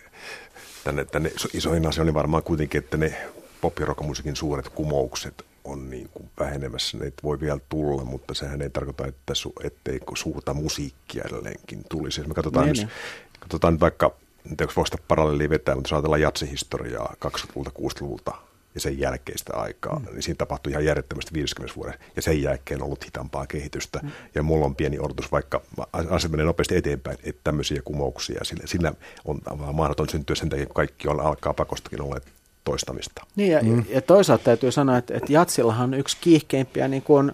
tänne, 0.85 1.05
tänne 1.05 1.31
isoihin 1.53 1.87
asioihin, 1.87 2.07
niin 2.07 2.15
varmaan 2.15 2.43
kuitenkin, 2.43 2.79
että 2.79 2.97
ne 2.97 3.17
pop- 3.61 3.81
ja 4.25 4.35
suuret 4.35 4.69
kumoukset 4.69 5.45
on 5.65 5.91
niin 5.91 6.09
kuin 6.09 6.31
vähenemässä, 6.41 6.99
ne 6.99 7.13
voi 7.23 7.41
vielä 7.41 7.61
tulla, 7.69 8.05
mutta 8.05 8.35
sehän 8.35 8.63
ei 8.63 8.71
tarkoita, 8.71 9.07
että 9.07 9.35
su, 9.35 9.53
ettei 9.65 10.01
suurta 10.15 10.55
musiikkia 10.55 11.25
edelleenkin 11.27 11.85
tulisi. 11.89 12.21
Jos 12.21 12.29
me 12.29 12.35
katsotaan, 12.35 12.67
niin, 12.67 12.77
nyt, 12.77 12.87
niin. 12.87 13.41
katsotaan 13.41 13.75
nyt 13.75 13.81
vaikka, 13.81 14.15
en 14.51 14.57
tiedä, 14.57 14.73
voisi 14.77 14.97
parallelia 15.09 15.51
vetää, 15.51 15.75
mutta 15.75 15.89
jos 15.89 15.93
ajatellaan 15.93 16.21
jatsihistoriaa 16.21 17.15
20-luvulta, 17.27 17.71
60-luvulta 17.71 18.35
ja 18.75 18.81
sen 18.81 18.99
jälkeistä 18.99 19.57
aikaa, 19.57 19.99
mm. 19.99 20.07
niin 20.13 20.23
siinä 20.23 20.39
tapahtui 20.39 20.73
ihan 20.73 20.85
järjettömästi 20.85 21.35
50 21.35 21.77
vuoden, 21.77 21.95
ja 22.17 22.23
sen 22.23 22.43
jälkeen 22.43 22.81
on 22.81 22.87
ollut 22.87 23.05
hitaampaa 23.05 23.47
kehitystä, 23.47 24.01
mm. 24.03 24.11
ja 24.35 24.43
mulla 24.43 24.67
on 24.67 24.77
pieni 24.77 24.99
odotus, 24.99 25.33
vaikka 25.33 25.61
asiat 25.93 26.31
menee 26.31 26.47
nopeasti 26.47 26.77
eteenpäin, 26.77 27.19
että 27.23 27.41
tämmöisiä 27.45 27.83
kumouksia, 27.85 28.45
sillä, 28.45 28.63
sillä 28.67 28.93
on 29.25 29.41
mahdoton 29.73 30.09
syntyä 30.09 30.37
sen 30.37 30.49
takia, 30.49 30.67
kun 30.67 30.75
kaikki 30.75 31.09
on, 31.09 31.21
alkaa 31.21 31.55
pakostakin 31.55 32.03
olla 32.03 32.21
toistamista. 32.65 33.27
Niin 33.37 33.53
ja, 33.53 33.61
mm. 33.63 33.85
ja 33.89 34.03
toisaalta 34.03 34.45
täytyy 34.45 34.73
sanoa, 34.73 34.97
että, 34.97 35.15
että 35.17 35.33
jatsillahan 35.33 35.95
on 35.95 36.01
yksi 36.01 36.17
kiihkeimpiä 36.21 36.89
niin 36.89 37.03
kuin, 37.03 37.33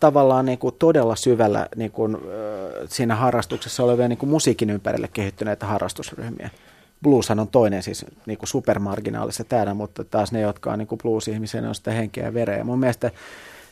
tavallaan 0.00 0.46
niin 0.46 0.58
kuin 0.58 0.74
todella 0.78 1.16
syvällä 1.16 1.68
niin 1.76 1.90
kuin, 1.90 2.16
siinä 2.88 3.14
harrastuksessa 3.14 3.84
olevia 3.84 4.08
niin 4.08 4.18
kuin 4.18 4.30
musiikin 4.30 4.70
ympärille 4.70 5.08
kehittyneitä 5.12 5.66
harrastusryhmiä. 5.66 6.50
Blueshan 7.02 7.40
on 7.40 7.48
toinen 7.48 7.82
siis 7.82 8.06
niin 8.26 8.38
kuin 8.38 8.48
supermarginaalissa 8.48 9.44
täällä, 9.44 9.74
mutta 9.74 10.04
taas 10.04 10.32
ne, 10.32 10.40
jotka 10.40 10.72
on 10.72 10.78
niin 10.78 10.88
kuin 10.88 10.98
blues-ihmisiä, 11.02 11.60
ne 11.60 11.68
on 11.68 11.74
sitä 11.74 11.90
henkeä 11.90 12.24
ja 12.24 12.34
vereä. 12.34 12.64
Mun 12.64 12.78
mielestä 12.78 13.10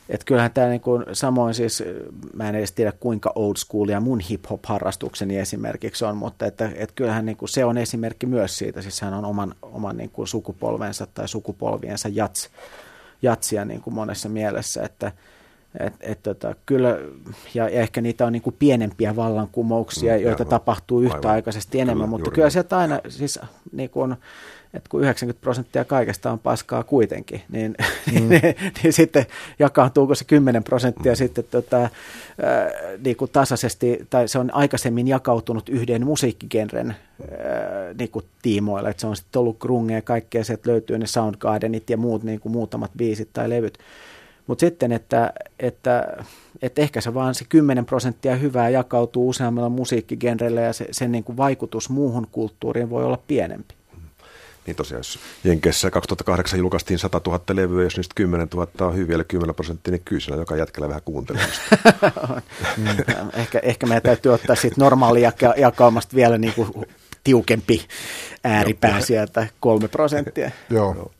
että 0.09 0.25
kyllähän 0.25 0.51
tämä 0.53 0.67
niin 0.67 0.81
kuin, 0.81 1.05
samoin 1.13 1.53
siis, 1.53 1.83
mä 2.33 2.49
en 2.49 2.55
edes 2.55 2.71
tiedä 2.71 2.91
kuinka 2.91 3.31
old 3.35 3.55
school 3.57 3.89
ja 3.89 3.99
mun 3.99 4.19
hip-hop-harrastukseni 4.19 5.37
esimerkiksi 5.37 6.05
on, 6.05 6.17
mutta 6.17 6.45
että, 6.45 6.71
että 6.75 6.95
kyllähän 6.95 7.25
niin 7.25 7.37
kuin, 7.37 7.49
se 7.49 7.65
on 7.65 7.77
esimerkki 7.77 8.25
myös 8.25 8.57
siitä, 8.57 8.81
siis 8.81 9.01
hän 9.01 9.13
on 9.13 9.25
oman, 9.25 9.55
oman 9.61 9.97
niin 9.97 10.09
kuin 10.09 10.27
sukupolvensa 10.27 11.07
tai 11.13 11.27
sukupolviensa 11.27 12.09
jats, 12.09 12.49
jatsia 13.21 13.65
niin 13.65 13.81
kuin 13.81 13.93
monessa 13.93 14.29
mielessä, 14.29 14.83
että, 14.83 15.11
Et, 15.79 15.93
et, 15.99 16.23
tota, 16.23 16.55
kyllä, 16.65 16.97
ja, 17.53 17.69
ja 17.69 17.81
ehkä 17.81 18.01
niitä 18.01 18.25
on 18.25 18.33
niin 18.33 18.41
kuin 18.41 18.55
pienempiä 18.59 19.15
vallankumouksia, 19.15 20.17
mm, 20.17 20.23
joita 20.23 20.43
joo, 20.43 20.49
tapahtuu 20.49 21.01
yhtäaikaisesti 21.01 21.79
enemmän, 21.79 21.97
kyllä, 21.97 22.09
mutta 22.09 22.31
kyllä 22.31 22.49
sieltä 22.49 22.77
aina, 22.77 22.99
siis 23.09 23.39
niin 23.71 23.89
kuin, 23.89 24.15
että 24.75 24.89
kun 24.89 25.01
90 25.01 25.41
prosenttia 25.41 25.85
kaikesta 25.85 26.31
on 26.31 26.39
paskaa 26.39 26.83
kuitenkin, 26.83 27.41
niin, 27.51 27.75
mm. 28.11 28.29
niin, 28.29 28.55
niin 28.83 28.93
sitten 28.93 29.25
jakautuuko 29.59 30.15
se 30.15 30.25
10 30.25 30.63
prosenttia 30.63 31.11
mm. 31.11 31.15
sitten 31.15 31.43
tota, 31.51 31.83
äh, 31.83 31.89
niin 33.03 33.15
kuin 33.15 33.31
tasaisesti, 33.31 34.07
tai 34.09 34.27
se 34.27 34.39
on 34.39 34.53
aikaisemmin 34.53 35.07
jakautunut 35.07 35.69
yhden 35.69 36.05
musiikkigenren 36.05 36.89
äh, 36.89 36.97
niin 37.99 38.11
kuin 38.11 38.25
tiimoilla, 38.41 38.89
että 38.89 39.01
se 39.01 39.07
on 39.07 39.15
sitten 39.15 39.39
ollut 39.39 39.59
grungea 39.59 39.97
ja 39.97 40.01
kaikkea, 40.01 40.41
että 40.53 40.71
löytyy 40.71 40.97
ne 40.97 41.07
Soundgardenit 41.07 41.89
ja 41.89 41.97
muut 41.97 42.23
niin 42.23 42.39
kuin 42.39 42.51
muutamat 42.51 42.91
biisit 42.97 43.29
tai 43.33 43.49
levyt. 43.49 43.77
Mutta 44.47 44.59
sitten, 44.59 44.91
että, 44.91 45.33
että, 45.59 46.17
että 46.61 46.81
ehkä 46.81 47.01
se 47.01 47.13
vaan 47.13 47.35
se 47.35 47.45
10 47.49 47.85
prosenttia 47.85 48.35
hyvää 48.35 48.69
jakautuu 48.69 49.29
useammalla 49.29 49.69
musiikkigenrellä 49.69 50.61
ja 50.61 50.73
se, 50.73 50.87
sen 50.91 51.11
niin 51.11 51.23
kuin 51.23 51.37
vaikutus 51.37 51.89
muuhun 51.89 52.27
kulttuuriin 52.31 52.89
voi 52.89 53.03
olla 53.03 53.19
pienempi. 53.27 53.75
Niin 54.65 54.75
tosiaan, 54.75 54.99
jos 54.99 55.19
Jenkeissä 55.43 55.91
2008 55.91 56.59
julkaistiin 56.59 56.99
100 56.99 57.21
000 57.27 57.41
levyä, 57.53 57.83
jos 57.83 57.97
niistä 57.97 58.13
10 58.15 58.47
000 58.53 58.67
on 58.79 58.95
hyviä, 58.95 59.15
eli 59.15 59.23
10 59.23 59.55
prosenttia, 59.55 59.91
niin 59.91 60.01
kyllä 60.05 60.35
joka 60.37 60.55
jätkellä 60.55 60.89
vähän 60.89 61.01
kuuntelemista. 61.05 61.61
mm. 62.77 62.87
ehkä, 63.33 63.59
ehkä 63.63 63.87
meidän 63.87 64.03
täytyy 64.03 64.33
ottaa 64.33 64.55
siitä 64.55 64.75
normaalia 64.79 65.31
jakaumasta 65.57 66.15
vielä 66.15 66.37
niin 66.37 66.53
kuin 66.53 66.71
tiukempi 67.23 67.85
ääripää 68.43 69.01
sieltä, 69.01 69.47
kolme 69.59 69.87
prosenttia. 69.87 70.51
Joo. 70.69 71.11